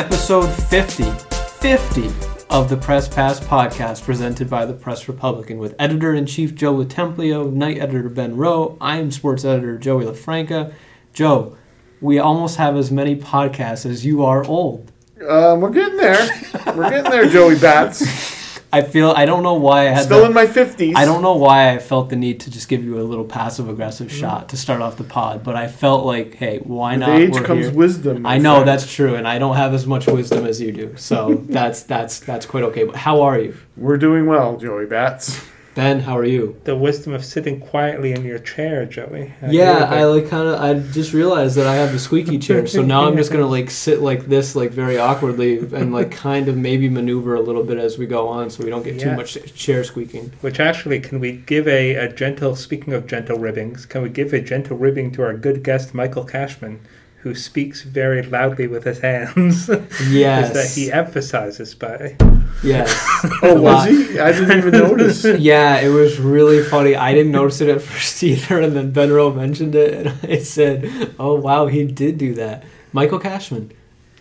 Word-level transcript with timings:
episode 0.00 0.48
50, 0.48 1.04
50 1.60 2.10
of 2.48 2.70
the 2.70 2.76
Press 2.78 3.06
Pass 3.06 3.38
podcast 3.38 4.02
presented 4.02 4.48
by 4.48 4.64
the 4.64 4.72
Press 4.72 5.06
Republican 5.08 5.58
with 5.58 5.74
editor 5.78 6.14
in 6.14 6.24
chief 6.24 6.54
Joe 6.54 6.74
LoTemplio, 6.74 7.52
night 7.52 7.76
editor 7.76 8.08
Ben 8.08 8.34
Rowe. 8.34 8.78
I 8.80 8.96
am 8.96 9.10
sports 9.10 9.44
editor 9.44 9.76
Joey 9.76 10.06
LaFranca. 10.06 10.72
Joe, 11.12 11.54
we 12.00 12.18
almost 12.18 12.56
have 12.56 12.78
as 12.78 12.90
many 12.90 13.14
podcasts 13.14 13.84
as 13.84 14.06
you 14.06 14.24
are 14.24 14.42
old. 14.46 14.90
Uh, 15.20 15.58
we're 15.60 15.68
getting 15.68 15.98
there. 15.98 16.30
We're 16.74 16.88
getting 16.88 17.10
there, 17.10 17.28
Joey 17.28 17.58
Bats. 17.58 18.39
I 18.72 18.82
feel 18.82 19.10
I 19.10 19.26
don't 19.26 19.42
know 19.42 19.54
why 19.54 19.88
I 19.88 19.90
had 19.90 20.04
Still 20.04 20.24
in 20.24 20.32
my 20.32 20.46
fifties. 20.46 20.94
I 20.96 21.04
don't 21.04 21.22
know 21.22 21.34
why 21.34 21.74
I 21.74 21.78
felt 21.78 22.08
the 22.08 22.16
need 22.16 22.40
to 22.40 22.50
just 22.50 22.68
give 22.68 22.84
you 22.84 23.00
a 23.00 23.02
little 23.02 23.24
passive 23.24 23.68
aggressive 23.68 24.08
mm. 24.08 24.20
shot 24.20 24.48
to 24.50 24.56
start 24.56 24.80
off 24.80 24.96
the 24.96 25.04
pod, 25.04 25.42
but 25.42 25.56
I 25.56 25.66
felt 25.66 26.06
like, 26.06 26.34
hey, 26.34 26.58
why 26.58 26.92
With 26.92 27.00
not? 27.00 27.10
age 27.10 27.32
We're 27.32 27.42
comes 27.42 27.66
here. 27.66 27.74
wisdom. 27.74 28.24
I 28.24 28.38
know 28.38 28.56
friend. 28.56 28.68
that's 28.68 28.92
true, 28.92 29.16
and 29.16 29.26
I 29.26 29.38
don't 29.38 29.56
have 29.56 29.74
as 29.74 29.86
much 29.86 30.06
wisdom 30.06 30.46
as 30.46 30.60
you 30.60 30.70
do, 30.72 30.94
so 30.96 31.34
that's 31.48 31.82
that's 31.82 32.20
that's 32.20 32.46
quite 32.46 32.62
okay. 32.64 32.84
But 32.84 32.96
how 32.96 33.22
are 33.22 33.38
you, 33.38 33.56
We're 33.76 33.98
doing 33.98 34.26
well, 34.26 34.56
Joey 34.56 34.86
Bats. 34.86 35.40
Ben? 35.80 36.00
How 36.00 36.18
are 36.18 36.26
you? 36.26 36.60
The 36.64 36.76
wisdom 36.76 37.14
of 37.14 37.24
sitting 37.24 37.58
quietly 37.58 38.12
in 38.12 38.22
your 38.22 38.38
chair, 38.38 38.84
Joey. 38.84 39.32
I 39.40 39.50
Yeah, 39.50 39.86
I 39.88 40.04
like 40.04 40.28
kind 40.28 40.46
of. 40.46 40.60
I 40.60 40.74
just 40.92 41.14
realized 41.14 41.56
that 41.56 41.66
I 41.66 41.76
have 41.76 41.92
the 41.92 41.98
squeaky 41.98 42.38
chair, 42.46 42.66
so 42.66 42.82
now 42.82 43.08
I'm 43.08 43.16
just 43.16 43.32
gonna 43.32 43.46
like 43.46 43.70
sit 43.70 44.02
like 44.02 44.26
this, 44.26 44.54
like 44.54 44.72
very 44.72 44.98
awkwardly, 44.98 45.58
and 45.58 45.90
like 45.90 46.10
kind 46.28 46.48
of 46.48 46.56
maybe 46.58 46.90
maneuver 46.90 47.34
a 47.34 47.40
little 47.40 47.64
bit 47.64 47.78
as 47.78 47.96
we 47.96 48.06
go 48.06 48.28
on, 48.28 48.50
so 48.50 48.62
we 48.62 48.68
don't 48.68 48.82
get 48.82 49.00
too 49.00 49.16
much 49.16 49.38
chair 49.54 49.82
squeaking. 49.82 50.30
Which 50.42 50.60
actually, 50.60 51.00
can 51.00 51.18
we 51.18 51.32
give 51.32 51.66
a, 51.66 51.94
a 51.94 52.12
gentle, 52.12 52.56
speaking 52.56 52.92
of 52.92 53.06
gentle 53.06 53.38
ribbings, 53.38 53.86
can 53.86 54.02
we 54.02 54.10
give 54.10 54.34
a 54.34 54.40
gentle 54.42 54.76
ribbing 54.76 55.12
to 55.12 55.22
our 55.22 55.32
good 55.32 55.62
guest, 55.62 55.94
Michael 55.94 56.24
Cashman, 56.24 56.80
who 57.22 57.34
speaks 57.34 57.82
very 57.82 58.22
loudly 58.22 58.66
with 58.66 58.84
his 58.84 59.00
hands? 59.00 59.68
Yes, 60.08 60.48
Is 60.56 60.74
that 60.76 60.80
he 60.80 60.90
emphasizes 60.92 61.74
by. 61.74 62.16
yes. 62.62 62.88
Oh, 63.42 63.56
A 63.56 63.60
was 63.60 63.86
he? 63.88 64.18
I 64.18 64.32
didn't 64.32 64.56
even 64.58 64.72
notice. 64.72 65.24
Yeah, 65.38 65.80
it 65.80 65.88
was 65.88 66.18
really 66.18 66.62
funny. 66.62 66.94
I 66.96 67.12
didn't 67.12 67.32
notice 67.32 67.60
it 67.60 67.68
at 67.68 67.82
first 67.82 68.22
either, 68.22 68.60
and 68.60 68.74
then 68.74 68.90
Ben 68.92 69.12
Rowe 69.12 69.32
mentioned 69.32 69.74
it, 69.74 70.06
and 70.06 70.18
I 70.30 70.38
said, 70.38 71.14
"Oh 71.18 71.34
wow, 71.34 71.66
he 71.66 71.84
did 71.84 72.16
do 72.18 72.34
that." 72.34 72.64
Michael 72.92 73.18
Cashman, 73.18 73.72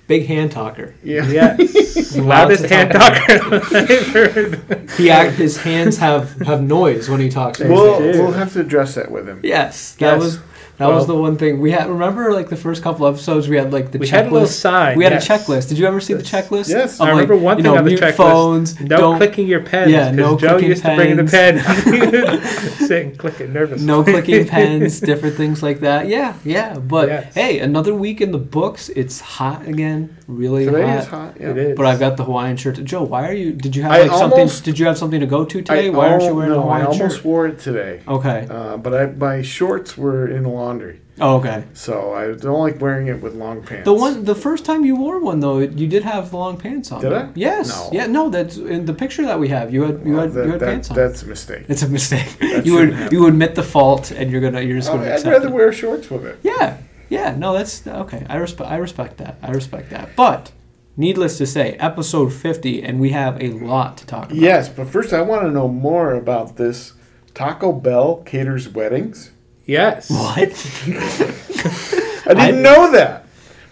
big 0.08 0.26
hand 0.28 0.52
talker. 0.52 0.94
Yeah. 1.04 1.26
Yes. 1.30 2.16
Loudest 2.18 2.64
to 2.68 2.70
hand 2.76 2.92
talker 2.92 3.56
I've 3.78 4.08
heard. 4.08 4.90
He 4.98 5.10
act, 5.10 5.36
his 5.38 5.58
hands 5.58 5.98
have 5.98 6.40
have 6.42 6.62
noise 6.62 7.10
when 7.10 7.20
he 7.22 7.30
talks. 7.30 7.60
We'll, 7.60 8.00
we'll 8.00 8.32
have 8.34 8.52
to 8.54 8.60
address 8.62 8.96
that 8.96 9.10
with 9.12 9.28
him. 9.28 9.40
yes, 9.44 9.96
that 9.96 10.14
Yes. 10.16 10.20
was 10.22 10.40
that 10.80 10.88
was 10.88 11.06
the 11.08 11.16
one 11.16 11.38
thing 11.38 11.60
we 11.60 11.72
had. 11.72 11.88
Remember, 11.90 12.34
like 12.34 12.50
the 12.50 12.56
first 12.56 12.82
couple 12.82 13.06
episodes, 13.06 13.48
we 13.48 13.58
had 13.58 13.72
like 13.72 13.92
the 13.92 14.00
We 14.00 14.08
checklist. 14.08 14.10
had 14.12 14.28
a 14.28 14.32
little 14.32 14.48
sign. 14.48 14.98
we 14.98 15.04
had 15.04 15.14
yes. 15.14 15.30
a 15.30 15.34
checklist. 15.34 15.70
Did 15.70 15.78
you 15.78 15.86
ever 15.86 16.00
see 16.00 16.14
the 16.14 16.24
checklist? 16.24 16.70
Yes. 16.70 17.00
Of, 17.00 17.08
I 17.08 17.12
remember 17.12 17.36
like, 17.36 17.44
one 17.44 17.58
you 17.58 17.64
thing 17.64 17.72
know, 17.74 17.78
on 17.80 17.86
the 17.86 17.96
checklist. 17.96 18.16
phones. 18.16 18.80
No 18.80 18.98
don't 18.98 19.18
clicking 19.18 19.48
your 19.48 19.62
pens. 19.62 19.92
Yeah, 19.92 20.12
no 20.12 20.38
Joe 20.38 20.50
clicking 20.54 20.70
used 20.70 20.84
to 20.84 20.96
bring 20.96 21.16
the 21.18 21.24
pens. 21.26 21.62
pen. 21.84 22.42
Sit 22.88 23.06
and 23.06 23.18
click 23.20 23.40
it 23.42 23.50
nervously. 23.50 23.86
no 23.86 24.04
clicking 24.04 24.48
pens, 24.56 25.00
different 25.00 25.36
things 25.36 25.62
like 25.62 25.82
that. 25.82 26.08
Yeah, 26.08 26.34
yeah. 26.44 26.78
But 26.80 27.10
Yes. 27.10 27.34
hey, 27.36 27.60
another 27.60 27.94
week 27.94 28.22
in 28.22 28.32
the 28.32 28.38
books. 28.38 28.90
It's 28.90 29.20
hot 29.20 29.68
again, 29.68 30.16
really 30.30 30.66
Today 30.66 30.86
hot. 30.86 31.00
is 31.00 31.06
hot. 31.08 31.34
Yeah. 31.40 31.50
It 31.50 31.58
is. 31.58 31.78
But 31.78 31.86
I've 31.88 32.00
got 32.00 32.16
the 32.18 32.24
Hawaiian 32.24 32.56
shirt. 32.58 32.84
Joe, 32.84 33.04
why 33.04 33.28
are 33.28 33.34
you? 33.34 33.52
Did 33.52 33.76
you 33.76 33.82
have 33.84 33.92
I 33.92 34.02
like 34.04 34.12
something? 34.12 34.48
Did 34.64 34.80
you 34.80 34.86
have 34.86 34.98
something 34.98 35.20
to 35.20 35.26
go 35.26 35.44
to 35.46 35.60
I 35.60 35.62
today? 35.62 35.90
why 35.90 36.10
aren't 36.10 36.24
you 36.24 36.30
al- 36.30 36.36
wearing 36.36 36.52
a 36.52 36.56
no, 36.56 36.62
I 36.62 36.64
Hawaiian 36.82 36.86
almost 36.88 37.16
shirt? 37.18 37.26
wore 37.26 37.48
it 37.48 37.60
today. 37.60 38.02
Okay. 38.08 38.48
Uh, 38.50 38.78
but 38.78 38.94
I, 38.94 39.06
my 39.08 39.42
shorts 39.42 39.98
were 39.98 40.28
in 40.28 40.44
the 40.44 40.50
laundry, 40.50 41.02
Oh, 41.22 41.38
okay. 41.38 41.64
so 41.74 42.14
I 42.14 42.28
don't 42.34 42.62
like 42.62 42.80
wearing 42.80 43.08
it 43.08 43.22
with 43.22 43.34
long 43.36 43.62
pants. 43.64 43.84
The 43.86 43.94
one, 43.94 44.24
the 44.24 44.36
first 44.36 44.64
time 44.64 44.86
you 44.86 44.96
wore 44.96 45.20
one 45.20 45.40
though, 45.42 45.60
you 45.60 45.88
did 45.88 46.04
have 46.04 46.32
long 46.34 46.58
pants 46.58 46.92
on. 46.92 47.02
Did 47.02 47.12
I? 47.14 47.30
Yes. 47.36 47.70
No. 47.70 47.90
Yeah. 47.92 48.06
No, 48.08 48.30
that's 48.30 48.56
in 48.58 48.86
the 48.86 48.94
picture 48.94 49.24
that 49.26 49.38
we 49.40 49.50
have. 49.50 49.74
You 49.74 49.84
had 49.84 50.06
you 50.06 50.14
Well, 50.14 50.22
had 50.22 50.34
that- 50.34 50.46
you 50.46 50.52
had 50.52 50.60
that- 50.62 50.66
pants 50.66 50.90
on. 50.92 50.96
That's 50.96 51.24
a 51.24 51.28
mistake. 51.28 51.66
It's 51.68 51.82
a 51.84 51.90
mistake. 51.90 52.30
That 52.40 52.66
you 52.66 52.74
would 52.74 52.80
shouldn't 52.82 52.98
happen. 53.00 53.18
you 53.18 53.28
admit 53.28 53.56
the 53.56 53.64
fault, 53.64 54.12
and 54.12 54.32
you're 54.32 54.42
gonna 54.42 54.62
you're 54.62 54.78
just 54.78 54.90
gonna 54.92 55.12
I'd 55.14 55.26
rather 55.26 55.48
it. 55.48 55.54
wear 55.54 55.74
shorts 55.74 56.10
with 56.10 56.26
it. 56.26 56.40
Yeah, 56.44 56.78
yeah, 57.10 57.36
no, 57.36 57.54
that's 57.54 57.86
okay. 57.86 58.26
I 58.30 58.38
respect. 58.38 58.70
I 58.72 58.78
respect 58.78 59.18
that. 59.18 59.38
I 59.42 59.52
respect 59.52 59.90
that. 59.90 60.16
But 60.16 60.52
needless 60.96 61.38
to 61.40 61.46
say, 61.46 61.74
episode 61.74 62.32
fifty, 62.34 62.82
and 62.84 63.00
we 63.00 63.10
have 63.12 63.42
a 63.42 63.50
lot 63.52 63.98
to 63.98 64.06
talk 64.06 64.26
about. 64.26 64.36
Yes, 64.38 64.70
but 64.70 64.88
first 64.88 65.12
I 65.14 65.22
want 65.22 65.44
to 65.44 65.52
know 65.52 65.68
more 65.68 66.14
about 66.14 66.58
this. 66.58 66.94
Taco 67.34 67.72
Bell 67.72 68.18
caters 68.26 68.68
weddings. 68.70 69.32
Yes. 69.66 70.10
What? 70.10 70.40
I 70.88 72.34
didn't 72.34 72.40
I- 72.40 72.52
know 72.52 72.92
that. 72.92 73.26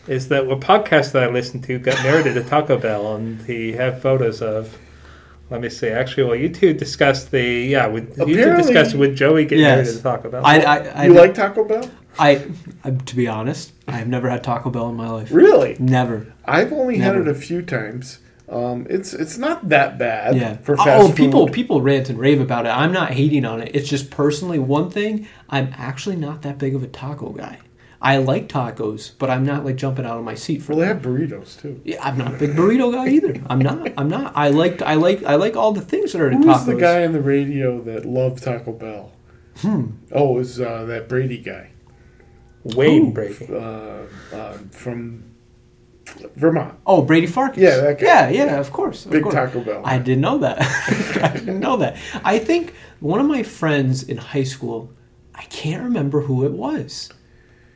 is 0.08 0.30
that 0.30 0.44
a 0.50 0.56
podcast 0.56 1.12
that 1.14 1.24
I 1.24 1.28
listened 1.28 1.64
to 1.66 1.78
got 1.80 2.02
narrated 2.04 2.38
at 2.38 2.48
Taco 2.48 2.78
Bell, 2.78 3.16
and 3.16 3.42
he 3.44 3.74
had 3.74 4.02
photos 4.02 4.42
of. 4.42 4.78
Let 5.50 5.62
me 5.62 5.70
see. 5.70 5.88
Actually, 5.88 6.24
well, 6.24 6.36
you 6.36 6.50
two 6.50 6.74
discussed 6.74 7.32
the 7.32 7.42
yeah. 7.42 7.88
With, 7.88 8.18
you 8.20 8.26
two 8.26 8.32
Apparently- 8.42 8.64
discussed 8.74 8.96
with 8.96 9.16
Joey 9.16 9.46
getting 9.46 9.64
Yes. 9.64 9.86
married 9.88 9.98
at 9.98 10.04
Taco 10.04 10.30
Bell. 10.30 10.46
I, 10.46 10.60
I, 10.60 10.78
I, 10.90 11.06
you 11.06 11.14
like 11.14 11.34
Taco 11.34 11.64
Bell? 11.64 11.90
I, 12.20 12.48
I, 12.84 12.92
to 12.92 13.16
be 13.16 13.28
honest, 13.28 13.74
I 13.88 13.94
have 13.94 14.08
never 14.08 14.30
had 14.30 14.44
Taco 14.44 14.70
Bell 14.70 14.90
in 14.90 14.96
my 14.96 15.10
life. 15.10 15.32
Really? 15.32 15.76
Never. 15.80 16.34
I've 16.46 16.72
only 16.74 16.98
had 16.98 17.16
it 17.16 17.28
a 17.28 17.34
few 17.36 17.62
times. 17.62 18.20
Um, 18.50 18.88
it's 18.90 19.14
it's 19.14 19.38
not 19.38 19.68
that 19.70 19.98
bad 19.98 20.36
Yeah. 20.38 20.56
for 20.58 20.78
fast 20.78 20.90
oh, 21.04 21.08
food. 21.08 21.18
people 21.18 21.48
people 21.50 21.82
rant 21.82 22.10
and 22.10 22.18
rave 22.18 22.40
about 22.40 22.66
it. 22.66 22.70
I'm 22.70 22.94
not 22.94 23.12
hating 23.12 23.44
on 23.44 23.62
it. 23.62 23.72
It's 23.76 23.90
just 23.90 24.10
personally 24.10 24.58
one 24.58 24.90
thing. 24.90 25.28
I'm 25.50 25.74
actually 25.78 26.16
not 26.16 26.44
that 26.44 26.58
big 26.58 26.74
of 26.74 26.82
a 26.82 26.88
taco 26.88 27.32
guy. 27.32 27.60
I 28.02 28.18
like 28.18 28.48
tacos, 28.48 29.12
but 29.18 29.30
I'm 29.30 29.44
not 29.46 29.66
like 29.66 29.76
jumping 29.76 30.06
out 30.06 30.18
of 30.18 30.24
my 30.24 30.36
seat 30.36 30.62
for 30.62 30.74
Well, 30.74 30.80
they 30.80 30.88
them. 30.94 30.98
have 30.98 31.06
burritos 31.06 31.60
too. 31.60 31.82
Yeah, 31.84 32.02
I'm 32.02 32.18
not 32.18 32.36
a 32.36 32.38
big 32.38 32.52
burrito 32.52 32.94
guy 32.94 33.10
either. 33.10 33.42
I'm 33.50 33.60
not. 33.60 33.92
I'm 33.98 34.08
not. 34.08 34.32
I 34.36 34.48
like. 34.50 34.82
I 34.82 34.94
like. 34.94 35.24
I 35.24 35.36
like 35.36 35.58
all 35.58 35.74
the 35.74 35.82
things 35.82 36.14
that 36.14 36.22
are 36.22 36.32
in 36.32 36.44
tacos. 36.44 36.66
the 36.68 36.76
guy 36.76 37.04
on 37.06 37.12
the 37.12 37.22
radio 37.22 37.82
that 37.82 38.06
loved 38.06 38.42
Taco 38.44 38.72
Bell? 38.72 39.12
Hmm. 39.58 39.88
Oh, 40.14 40.36
it 40.36 40.38
was 40.40 40.62
uh, 40.62 40.86
that 40.86 41.10
Brady 41.10 41.40
guy 41.40 41.72
Wayne 42.76 43.08
Ooh. 43.08 43.12
Brady. 43.12 43.48
uh, 43.54 44.04
uh, 44.36 44.54
from 44.72 45.24
Vermont. 46.36 46.78
Oh, 46.86 47.02
Brady 47.02 47.28
Farkas. 47.28 47.62
Yeah, 47.62 47.78
that 47.78 48.00
guy. 48.00 48.06
Yeah, 48.06 48.30
yeah. 48.30 48.60
Of 48.60 48.72
course. 48.72 49.06
Of 49.06 49.12
Big 49.12 49.24
course. 49.24 49.36
Taco 49.36 49.62
Bell. 49.62 49.82
I 49.86 49.98
didn't 49.98 50.22
know 50.22 50.38
that. 50.40 50.58
I 51.24 51.34
didn't 51.38 51.60
know 51.60 51.78
that. 51.78 51.98
I 52.24 52.40
think 52.40 52.74
one 53.00 53.20
of 53.20 53.26
my 53.28 53.44
friends 53.44 54.04
in 54.04 54.18
high 54.18 54.44
school. 54.44 54.92
I 55.36 55.44
can't 55.44 55.84
remember 55.84 56.22
who 56.22 56.46
it 56.46 56.52
was. 56.52 57.12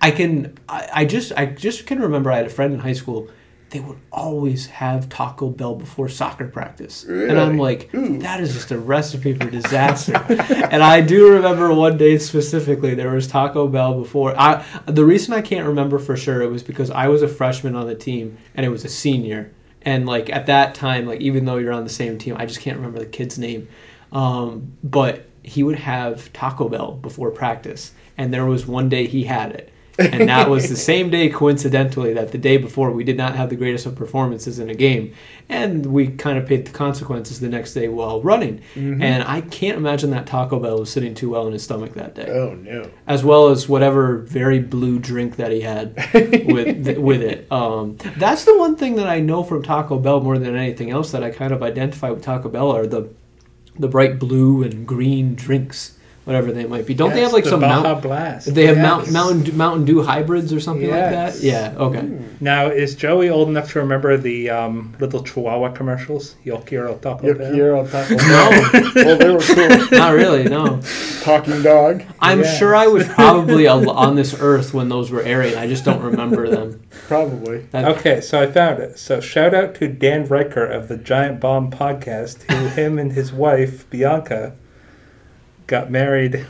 I 0.02 0.10
can. 0.12 0.58
I, 0.68 0.90
I 0.94 1.06
just. 1.06 1.32
I 1.38 1.46
just 1.46 1.86
can 1.86 2.00
remember. 2.00 2.32
I 2.32 2.38
had 2.38 2.48
a 2.48 2.50
friend 2.50 2.74
in 2.74 2.80
high 2.80 2.94
school. 2.94 3.30
They 3.72 3.80
would 3.80 4.00
always 4.12 4.68
have 4.68 5.08
Taco 5.08 5.50
Bell 5.50 5.76
before 5.76 6.10
soccer 6.10 6.46
practice, 6.46 7.06
and 7.06 7.40
I'm 7.40 7.58
like, 7.58 7.94
Ooh. 7.96 8.18
that 8.20 8.42
is 8.42 8.54
just 8.54 8.72
a 8.72 8.78
recipe 8.78 9.34
for 9.34 9.50
disaster. 9.50 10.14
and 10.30 10.84
I 10.84 11.00
do 11.00 11.32
remember 11.32 11.74
one 11.74 11.98
day 11.98 12.18
specifically 12.18 12.96
there 12.96 13.12
was 13.12 13.28
Taco 13.28 13.70
Bell 13.70 13.98
before. 13.98 14.38
I 14.38 14.66
the 14.88 15.06
reason 15.06 15.34
I 15.34 15.42
can't 15.42 15.66
remember 15.66 16.00
for 16.00 16.18
sure 16.18 16.42
it 16.42 16.50
was 16.50 16.64
because 16.64 16.92
I 16.92 17.08
was 17.08 17.22
a 17.22 17.30
freshman 17.30 17.76
on 17.76 17.88
the 17.88 17.96
team 17.96 18.38
and 18.56 18.66
it 18.66 18.70
was 18.70 18.84
a 18.84 18.90
senior, 18.90 19.54
and 19.84 20.06
like 20.06 20.30
at 20.30 20.48
that 20.48 20.76
time, 20.76 21.06
like 21.06 21.22
even 21.22 21.46
though 21.46 21.56
you're 21.56 21.74
on 21.74 21.86
the 21.86 21.90
same 21.90 22.18
team, 22.18 22.36
I 22.38 22.46
just 22.46 22.60
can't 22.60 22.76
remember 22.76 23.00
the 23.00 23.06
kid's 23.06 23.40
name. 23.40 23.70
Um, 24.12 24.74
but 24.84 25.28
he 25.44 25.64
would 25.64 25.80
have 25.80 26.32
Taco 26.34 26.70
Bell 26.70 26.92
before 26.92 27.32
practice, 27.32 27.94
and 28.18 28.34
there 28.34 28.46
was 28.46 28.68
one 28.68 28.90
day 28.90 29.08
he 29.08 29.24
had 29.24 29.52
it. 29.54 29.72
And 30.02 30.28
that 30.30 30.50
was 30.50 30.70
the 30.70 30.76
same 30.76 31.10
day, 31.10 31.30
coincidentally, 31.30 32.14
that 32.14 32.32
the 32.32 32.38
day 32.38 32.58
before 32.58 32.92
we 32.92 33.04
did 33.04 33.18
not 33.18 33.36
have 33.36 33.50
the 33.50 33.56
greatest 33.56 33.86
of 33.86 33.96
performances 33.96 34.60
in 34.60 34.70
a 34.70 34.74
game, 34.76 35.14
and 35.50 35.86
we 35.86 36.08
kind 36.08 36.38
of 36.38 36.46
paid 36.48 36.66
the 36.66 36.72
consequences 36.72 37.40
the 37.40 37.50
next 37.50 37.74
day 37.74 37.88
while 37.88 38.22
running. 38.22 38.62
Mm-hmm. 38.76 39.02
And 39.02 39.24
I 39.24 39.42
can't 39.42 39.78
imagine 39.78 40.12
that 40.12 40.26
Taco 40.28 40.60
Bell 40.60 40.80
was 40.80 40.90
sitting 40.90 41.14
too 41.14 41.30
well 41.30 41.46
in 41.48 41.54
his 41.54 41.64
stomach 41.64 41.94
that 41.96 42.16
day, 42.16 42.28
Oh 42.30 42.54
no. 42.56 42.90
as 43.08 43.24
well 43.24 43.50
as 43.50 43.68
whatever 43.70 44.18
very 44.20 44.60
blue 44.60 45.00
drink 45.00 45.36
that 45.38 45.52
he 45.52 45.62
had 45.62 45.96
with 46.46 46.98
with 46.98 47.22
it. 47.22 47.52
Um, 47.52 47.98
that's 48.18 48.46
the 48.46 48.58
one 48.58 48.76
thing 48.76 48.96
that 48.96 49.08
I 49.08 49.20
know 49.20 49.44
from 49.44 49.62
Taco 49.64 50.00
Bell 50.00 50.22
more 50.22 50.38
than 50.38 50.56
anything 50.56 50.90
else 50.92 51.12
that 51.12 51.24
I 51.24 51.30
kind 51.32 51.52
of 51.52 51.62
identify 51.64 52.10
with 52.10 52.24
Taco 52.24 52.50
Bell 52.50 52.72
are 52.72 52.88
the 52.88 53.10
the 53.80 53.88
bright 53.88 54.20
blue 54.20 54.64
and 54.64 54.86
green 54.86 55.34
drinks, 55.34 55.98
whatever 56.26 56.52
they 56.52 56.66
might 56.66 56.86
be. 56.86 56.94
Don't 56.94 57.14
they 57.14 57.22
have 57.22 57.34
like 57.34 57.44
the 57.46 57.50
some 57.52 57.62
Baja 57.62 57.82
Mount, 57.82 58.02
Blast? 58.04 58.54
they 58.54 58.68
have 58.68 58.78
Yes. 58.78 58.84
Mount, 58.84 59.12
Mountain 59.12 59.58
Mountain 59.58 59.86
Dew 59.86 60.04
hybrids 60.04 60.54
or 60.54 60.60
something 60.60 60.90
like 60.90 61.00
that? 61.12 61.40
Yeah. 61.42 61.74
Okay. 61.78 62.08
Now, 62.40 62.68
is 62.68 62.96
Joey 62.96 63.30
old 63.30 63.50
enough 63.50 63.72
to 63.74 63.80
remember 63.80 64.18
the 64.18 64.50
um, 64.50 64.96
little 65.00 65.24
Chihuahua 65.24 65.70
commercials? 65.72 66.36
Yo 66.44 66.58
quiero 66.60 66.96
Taco 66.96 67.28
Yo 67.28 67.34
Bell. 67.34 67.52
quiero 67.54 67.88
Taco 67.88 68.16
No. 68.18 68.92
Well, 68.96 69.18
they 69.18 69.30
were 69.30 69.40
cool. 69.40 69.88
Not 69.98 70.14
really. 70.14 70.44
No. 70.46 70.80
Talking 71.22 71.62
dog. 71.62 72.04
I'm 72.20 72.40
Yes. 72.42 72.58
sure 72.58 72.76
I 72.76 72.88
was 72.88 73.08
probably 73.10 73.68
al- 73.68 73.90
on 73.90 74.16
this 74.16 74.36
earth 74.40 74.74
when 74.74 74.90
those 74.90 75.12
were 75.12 75.22
airing. 75.22 75.56
I 75.56 75.68
just 75.68 75.86
don't 75.86 76.02
remember 76.02 76.50
them. 76.50 76.82
Probably. 77.08 77.60
That- 77.72 77.98
Okay, 77.98 78.22
so 78.22 78.42
I 78.42 78.48
found 78.48 78.80
it. 78.80 78.98
So 78.98 79.20
shout 79.20 79.54
out 79.54 79.76
to 79.76 79.88
Dan 79.88 80.28
Ryckert 80.28 80.72
of 80.76 80.88
the 80.88 80.98
Giant 80.98 81.40
Bomb 81.40 81.72
podcast, 81.72 82.44
who 82.52 82.68
him 82.68 82.98
and 83.00 83.12
his 83.12 83.34
wife 83.34 83.90
Bianca 83.90 84.56
got 85.72 85.90
married 85.90 86.46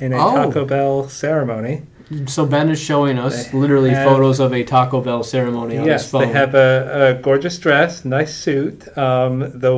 in 0.00 0.12
a 0.12 0.16
Oh. 0.16 0.34
Taco 0.34 0.64
Bell 0.64 1.08
ceremony. 1.08 1.82
So 2.26 2.46
Ben 2.46 2.68
is 2.70 2.80
showing 2.80 3.18
us 3.18 3.48
They 3.48 3.58
literally 3.58 3.90
have- 3.90 4.06
photos 4.08 4.38
of 4.40 4.52
a 4.54 4.62
Taco 4.64 5.00
Bell 5.00 5.22
ceremony 5.22 5.76
on 5.78 5.84
yes, 5.86 6.02
his 6.02 6.10
phone. 6.10 6.20
they 6.22 6.28
have 6.32 6.54
a, 6.54 7.16
a 7.18 7.22
gorgeous 7.22 7.58
dress, 7.58 8.04
nice 8.04 8.32
suit. 8.34 8.76
Um, 8.96 9.40
the 9.64 9.74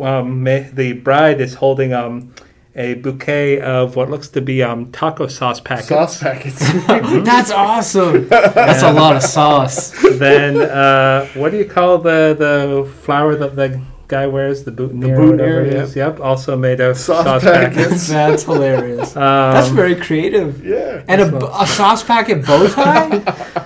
um, 0.00 0.44
the 0.44 0.92
bride 1.04 1.40
is 1.40 1.54
holding 1.54 1.92
um, 1.92 2.32
a 2.76 2.94
bouquet 2.94 3.60
of 3.60 3.96
what 3.96 4.10
looks 4.10 4.28
to 4.28 4.40
be 4.40 4.62
um, 4.62 4.92
taco 4.92 5.26
sauce 5.26 5.60
packets. 5.60 5.88
Sauce 5.88 6.20
packets. 6.22 6.58
That's 6.86 7.50
awesome. 7.50 8.28
That's 8.28 8.82
a 8.82 8.92
lot 8.92 9.16
of 9.16 9.22
sauce. 9.22 9.90
then 10.18 10.56
uh, 10.60 11.26
what 11.34 11.50
do 11.52 11.56
you 11.58 11.64
call 11.64 11.98
the 11.98 12.20
the 12.38 12.90
flower 13.02 13.34
that 13.36 13.56
the 13.56 13.80
guy 14.08 14.26
wears? 14.26 14.64
The 14.64 14.70
boutonniere, 14.72 15.16
or 15.18 15.30
whatever 15.30 15.64
boutonniere, 15.64 15.66
it 15.66 15.72
is. 15.74 15.96
Yep, 15.96 16.20
also 16.20 16.56
made 16.56 16.80
of 16.80 16.96
Sauce 16.96 17.24
sauce, 17.24 17.42
packets. 17.42 17.76
packets. 17.76 18.08
That's 18.08 18.42
hilarious. 18.44 19.16
Um, 19.16 19.22
That's 19.54 19.68
very 19.68 19.96
creative. 19.96 20.64
yeah. 20.64 21.02
And 21.08 21.20
a, 21.20 21.60
a 21.62 21.66
sauce 21.66 22.02
packet 22.04 22.44
bow 22.46 22.68
tie. 22.68 23.62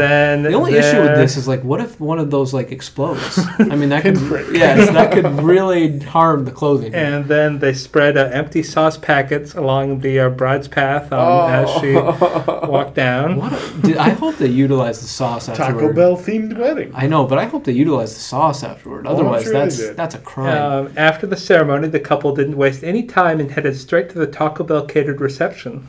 and 0.00 0.40
Oh. 0.40 0.42
then 0.42 0.52
The 0.52 0.58
only 0.58 0.74
issue 0.74 1.00
with 1.02 1.16
this 1.16 1.36
is 1.36 1.46
like, 1.48 1.62
what 1.64 1.80
if 1.80 1.98
one 2.00 2.18
of 2.18 2.30
those 2.30 2.54
like 2.54 2.70
explodes? 2.72 3.38
I 3.58 3.74
mean, 3.76 3.88
that 3.90 4.02
could 4.06 4.16
yes, 4.54 4.88
that 4.90 5.12
could 5.12 5.26
really 5.42 5.98
harm 6.00 6.44
the 6.44 6.50
clothing. 6.50 6.94
And 6.94 7.24
then 7.26 7.58
they 7.58 7.72
spread 7.74 8.16
uh, 8.16 8.30
empty 8.32 8.62
sauce 8.62 8.96
packets 8.96 9.54
along 9.54 10.00
the 10.00 10.20
uh, 10.20 10.28
bride's 10.30 10.68
path 10.68 11.12
um, 11.12 11.50
as 11.50 11.70
she 11.80 11.92
walked 11.94 12.94
down. 12.94 13.36
What? 13.36 13.52
A, 13.52 13.80
did, 13.82 13.96
I 13.96 14.10
hope 14.10 14.36
they 14.36 14.46
utilize 14.48 15.00
the 15.00 15.06
sauce 15.08 15.48
afterward. 15.48 15.80
Taco 15.80 15.92
Bell 15.92 16.16
themed 16.16 16.56
wedding. 16.58 16.92
I 16.94 17.06
know, 17.06 17.26
but 17.26 17.38
I 17.38 17.44
hope 17.44 17.64
they 17.64 17.72
utilize 17.72 18.14
the 18.14 18.20
sauce 18.20 18.62
afterward. 18.62 19.06
Oh, 19.06 19.10
I'm 19.10 19.16
Otherwise, 19.16 19.44
sure 19.44 19.52
that's 19.52 19.90
that's 19.90 20.14
a 20.14 20.18
crime. 20.18 20.86
Um, 20.86 20.92
after 20.96 21.26
the 21.26 21.36
ceremony, 21.36 21.88
the 21.88 22.00
couple 22.00 22.34
didn't 22.34 22.56
waste 22.56 22.82
any 22.84 23.02
time 23.04 23.40
and 23.40 23.50
headed 23.50 23.76
straight 23.76 24.10
to 24.10 24.18
the 24.18 24.26
Taco 24.26 24.64
Bell 24.64 24.84
catered 24.86 25.20
reception. 25.20 25.86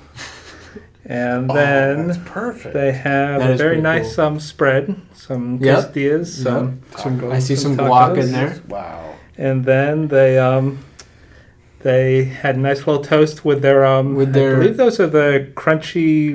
And 1.10 1.50
oh, 1.50 1.54
then 1.56 2.08
that's 2.08 2.20
perfect. 2.24 2.74
they 2.76 2.92
have 2.92 3.42
That 3.42 3.52
a 3.52 3.56
very 3.58 3.82
nice 3.82 4.16
cool. 4.16 4.26
um, 4.26 4.40
spread, 4.40 4.96
some 5.16 5.58
Yep. 5.60 5.78
quesadillas, 5.94 6.28
some, 6.28 6.82
Some- 6.98 7.20
Tacos, 7.20 7.32
I 7.34 7.40
see 7.40 7.56
some 7.56 7.76
some 7.76 7.88
guac 7.88 8.18
in 8.24 8.32
there. 8.32 8.62
Wow. 8.70 9.16
and 9.36 9.66
then 9.66 10.08
they 10.10 10.38
um, 10.38 10.78
they 11.82 12.26
had 12.26 12.56
a 12.58 12.60
nice 12.60 12.86
little 12.86 13.02
toast 13.04 13.44
with 13.46 13.62
their 13.62 13.86
um, 13.86 14.16
With 14.16 14.34
their- 14.34 14.58
I 14.58 14.60
believe 14.60 14.78
those 14.78 15.00
are 15.00 15.08
the 15.08 15.50
crunchy, 15.56 16.34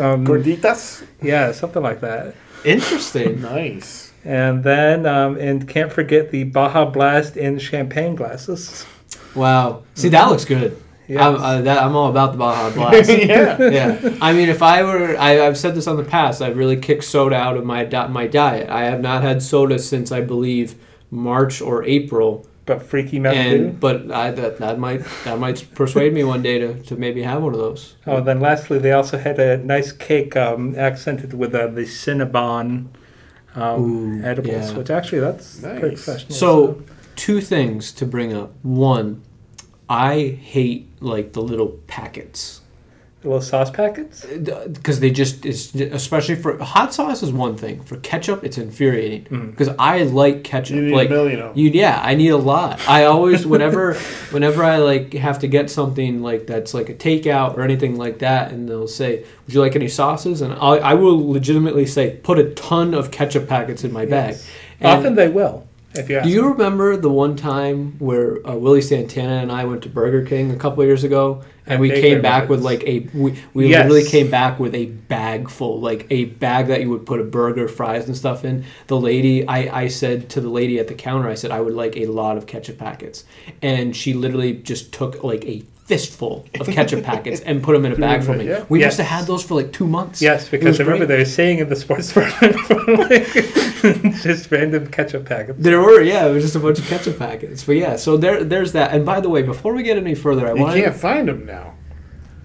um, 0.00 0.26
Gorditas. 0.26 1.04
yeah, 1.22 1.52
something 1.52 1.82
like 1.82 2.00
that. 2.00 2.34
Interesting. 2.64 3.40
Nice. 3.56 4.12
And 4.26 4.64
then, 4.64 5.04
um, 5.06 5.36
and 5.38 5.68
can't 5.68 5.92
forget 5.92 6.30
the 6.30 6.44
Baja 6.44 6.86
Blast 6.86 7.36
in 7.36 7.58
champagne 7.58 8.14
glasses. 8.16 8.86
wow. 9.34 9.82
See, 9.94 10.08
that 10.08 10.28
looks 10.30 10.44
good. 10.46 10.76
Yes. 11.06 11.20
I'm, 11.20 11.34
uh, 11.36 11.60
that, 11.62 11.82
I'm 11.82 11.94
all 11.94 12.08
about 12.08 12.32
the 12.32 12.38
Baja 12.38 12.70
Blast. 12.70 13.10
yeah. 13.18 13.58
yeah. 13.60 14.18
I 14.22 14.32
mean, 14.32 14.48
if 14.48 14.62
I 14.62 14.82
were, 14.82 15.16
I, 15.18 15.46
I've 15.46 15.58
said 15.58 15.74
this 15.74 15.86
on 15.86 15.96
the 15.96 16.04
past. 16.04 16.40
I've 16.40 16.56
really 16.56 16.76
kicked 16.78 17.04
soda 17.04 17.36
out 17.36 17.56
of 17.56 17.64
my 17.64 17.84
di- 17.84 18.08
my 18.08 18.26
diet. 18.26 18.68
I 18.70 18.84
have 18.84 19.00
not 19.00 19.22
had 19.22 19.42
soda 19.42 19.78
since 19.78 20.10
I 20.12 20.20
believe 20.22 20.74
March 21.10 21.60
or 21.60 21.84
April. 21.84 22.46
but 22.66 22.82
Freaky 22.82 23.18
Mountain 23.18 23.46
and 23.46 23.72
Dew. 23.72 23.78
but 23.78 24.10
I, 24.10 24.30
that 24.30 24.56
that 24.58 24.78
might 24.78 25.04
that 25.24 25.38
might 25.38 25.66
persuade 25.74 26.14
me 26.14 26.24
one 26.24 26.40
day 26.42 26.58
to, 26.58 26.82
to 26.84 26.96
maybe 26.96 27.22
have 27.22 27.42
one 27.42 27.52
of 27.52 27.60
those. 27.60 27.96
Oh, 28.06 28.16
and 28.16 28.26
then 28.26 28.40
lastly, 28.40 28.78
they 28.78 28.92
also 28.92 29.18
had 29.18 29.38
a 29.38 29.58
nice 29.58 29.92
cake 29.92 30.34
um, 30.36 30.74
accented 30.74 31.34
with 31.34 31.54
uh, 31.54 31.66
the 31.66 31.82
Cinnabon 31.82 32.86
um, 33.54 33.80
Ooh, 33.82 34.24
edibles, 34.24 34.70
yeah. 34.70 34.78
which 34.78 34.88
actually 34.90 35.20
that's 35.20 35.60
pretty 35.60 35.88
Nice. 35.90 36.04
professional. 36.04 36.34
So, 36.34 36.82
two 37.16 37.40
things 37.42 37.92
to 37.92 38.06
bring 38.06 38.32
up. 38.32 38.52
One, 38.62 39.22
I 39.88 40.38
hate 40.40 40.88
like 41.00 41.32
the 41.32 41.42
little 41.42 41.78
packets 41.86 42.60
the 43.24 43.30
little 43.30 43.42
sauce 43.42 43.70
packets. 43.70 44.24
Uh, 44.24 44.68
because 44.70 45.00
they 45.00 45.10
just 45.10 45.46
it's 45.46 45.74
especially 45.74 46.34
for 46.34 46.62
hot 46.62 46.92
sauce 46.92 47.22
is 47.22 47.32
one 47.32 47.56
thing. 47.56 47.82
For 47.82 47.96
ketchup, 47.96 48.44
it's 48.44 48.58
infuriating 48.58 49.24
mm-hmm. 49.24 49.50
because 49.50 49.70
I 49.78 50.02
like 50.02 50.44
ketchup. 50.44 50.76
You 50.76 50.82
need 50.82 50.94
like 50.94 51.08
a 51.08 51.12
million 51.12 51.40
of 51.40 51.54
them. 51.54 51.58
You 51.58 51.70
yeah, 51.70 52.00
I 52.04 52.14
need 52.14 52.28
a 52.28 52.36
lot. 52.36 52.86
I 52.86 53.04
always 53.04 53.46
whenever 53.46 53.94
whenever 54.30 54.62
I 54.62 54.76
like 54.76 55.14
have 55.14 55.38
to 55.38 55.48
get 55.48 55.70
something 55.70 56.22
like 56.22 56.46
that's 56.46 56.74
like 56.74 56.90
a 56.90 56.94
takeout 56.94 57.56
or 57.56 57.62
anything 57.62 57.96
like 57.96 58.18
that, 58.18 58.52
and 58.52 58.68
they'll 58.68 58.86
say, 58.86 59.24
"Would 59.46 59.54
you 59.54 59.60
like 59.60 59.74
any 59.74 59.88
sauces?" 59.88 60.42
And 60.42 60.52
I, 60.52 60.76
I 60.76 60.94
will 60.94 61.30
legitimately 61.30 61.86
say, 61.86 62.16
"Put 62.22 62.38
a 62.38 62.50
ton 62.50 62.92
of 62.92 63.10
ketchup 63.10 63.48
packets 63.48 63.84
in 63.84 63.92
my 63.92 64.04
bag." 64.04 64.36
And 64.80 64.98
Often 64.98 65.14
they 65.14 65.28
will, 65.28 65.66
if 65.96 66.10
you 66.10 66.20
do 66.22 66.28
you 66.28 66.48
remember 66.52 66.96
the 66.96 67.08
one 67.10 67.36
time 67.36 67.96
where 67.98 68.46
uh, 68.46 68.54
Willie 68.54 68.82
Santana 68.82 69.36
and 69.42 69.52
I 69.52 69.64
went 69.64 69.82
to 69.82 69.88
Burger 69.88 70.24
King 70.24 70.50
a 70.50 70.56
couple 70.56 70.82
of 70.82 70.86
years 70.88 71.04
ago, 71.04 71.42
and 71.66 71.74
And 71.74 71.80
we 71.80 71.90
came 71.90 72.20
back 72.20 72.48
with 72.48 72.62
like 72.62 72.82
a 72.84 73.00
we, 73.14 73.38
we 73.54 73.68
Yes. 73.68 73.88
literally 73.88 74.08
came 74.08 74.30
back 74.30 74.58
with 74.60 74.74
a 74.74 74.86
bag 74.86 75.48
full, 75.48 75.80
like 75.80 76.06
a 76.10 76.26
bag 76.26 76.66
that 76.66 76.80
you 76.82 76.90
would 76.90 77.06
put 77.06 77.20
a 77.20 77.24
burger, 77.24 77.68
fries, 77.68 78.06
and 78.06 78.16
stuff 78.16 78.44
in. 78.44 78.64
The 78.88 78.98
lady, 79.00 79.46
I 79.46 79.82
I 79.84 79.88
said 79.88 80.28
to 80.30 80.40
the 80.40 80.48
lady 80.50 80.78
at 80.78 80.88
the 80.88 80.94
counter, 80.94 81.28
I 81.28 81.34
said 81.34 81.50
I 81.50 81.60
would 81.60 81.74
like 81.74 81.96
a 81.96 82.06
lot 82.06 82.36
of 82.36 82.46
ketchup 82.46 82.78
packets, 82.78 83.24
and 83.62 83.94
she 83.96 84.12
literally 84.14 84.54
just 84.54 84.92
took 84.92 85.22
like 85.24 85.44
a 85.46 85.62
fistful 85.84 86.46
of 86.60 86.66
ketchup 86.68 87.04
packets 87.12 87.40
and 87.42 87.62
put 87.62 87.72
them 87.74 87.84
in 87.84 87.92
a 87.92 87.96
bag 87.96 88.22
for 88.24 88.32
me. 88.34 88.48
Yeah. 88.48 88.64
We 88.68 88.80
Yes. 88.80 88.92
must 88.92 88.98
have 88.98 89.18
had 89.20 89.26
those 89.26 89.42
for 89.42 89.54
like 89.54 89.72
two 89.72 89.86
months. 89.86 90.22
Yes, 90.22 90.48
because 90.48 90.80
I 90.80 90.84
remember 90.84 91.06
great. 91.06 91.16
they 91.16 91.22
were 91.22 91.24
saying 91.26 91.58
in 91.58 91.68
the 91.68 91.76
sports 91.76 92.08
department, 92.12 92.56
like, 93.10 93.32
just 94.22 94.50
random 94.50 94.86
ketchup 94.88 95.26
packets. 95.26 95.58
There 95.60 95.80
were, 95.80 96.00
yeah, 96.00 96.26
it 96.26 96.32
was 96.32 96.42
just 96.42 96.56
a 96.56 96.60
bunch 96.60 96.78
of 96.78 96.86
ketchup 96.86 97.18
packets. 97.18 97.64
But 97.64 97.76
yeah, 97.76 97.96
so 97.96 98.16
there, 98.16 98.42
there's 98.44 98.72
that. 98.72 98.92
And 98.94 99.04
by 99.04 99.20
the 99.20 99.28
way, 99.28 99.42
before 99.42 99.74
we 99.74 99.82
get 99.82 99.96
any 99.98 100.14
further, 100.14 100.46
I 100.48 100.54
You 100.54 100.62
want 100.62 100.74
can't 100.76 100.94
find 100.96 101.28
them 101.28 101.44
now. 101.44 101.74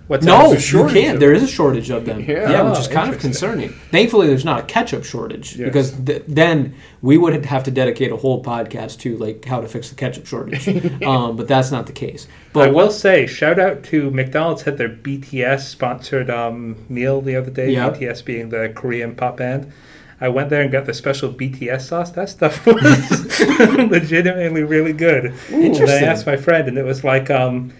What's 0.10 0.26
No, 0.26 0.54
you 0.54 0.88
can't. 0.88 1.20
There 1.20 1.34
is 1.34 1.44
a 1.44 1.48
shortage 1.48 1.92
of 1.92 2.04
them. 2.06 2.20
Yeah. 2.22 2.50
Yeah, 2.50 2.68
which 2.68 2.80
is 2.80 2.88
kind 2.88 3.14
of 3.14 3.20
concerning. 3.20 3.70
Thankfully, 3.92 4.26
there's 4.26 4.44
not 4.44 4.62
a 4.62 4.64
ketchup 4.64 5.04
shortage 5.04 5.56
Yes. 5.56 5.68
because 5.68 5.92
th- 5.92 6.24
then 6.28 6.74
we 7.04 7.16
would 7.20 7.46
have 7.46 7.64
to 7.66 7.70
dedicate 7.72 8.12
a 8.12 8.18
whole 8.18 8.44
podcast 8.44 8.98
to 9.02 9.16
like 9.18 9.46
how 9.46 9.62
to 9.62 9.68
fix 9.68 9.90
the 9.90 9.96
ketchup 9.96 10.26
shortage. 10.26 10.68
um, 11.04 11.36
but 11.38 11.48
that's 11.48 11.70
not 11.70 11.86
the 11.86 11.94
case. 11.94 12.28
But 12.54 12.70
I 12.70 12.72
will 12.72 12.90
say, 12.90 13.28
shout 13.28 13.60
out 13.60 13.84
to 13.84 14.10
McDonald's 14.10 14.64
had 14.64 14.80
their 14.80 14.90
BTS 14.90 15.60
sponsored 15.60 16.32
um, 16.32 16.84
meal 16.90 17.22
the 17.22 17.36
other 17.36 17.52
day. 17.52 17.70
Yeah. 17.74 17.92
BTS 17.92 18.26
being 18.26 18.50
the 18.50 18.74
Korean 18.76 19.14
pop 19.14 19.38
band. 19.38 19.72
I 20.20 20.30
went 20.30 20.50
there 20.50 20.64
and 20.64 20.72
got 20.72 20.88
the 20.88 20.94
special 20.96 21.32
BTS 21.32 21.82
sauce. 21.82 22.10
That 22.14 22.30
stuff 22.30 22.66
was 22.66 23.40
legitimately 23.60 24.64
really 24.64 24.94
good. 24.94 25.36
And 25.52 25.64
Interesting. 25.66 26.04
I 26.04 26.08
asked 26.08 26.26
my 26.26 26.36
friend, 26.36 26.68
and 26.68 26.80
it 26.80 26.84
was 26.84 27.04
like, 27.04 27.30
um, 27.30 27.72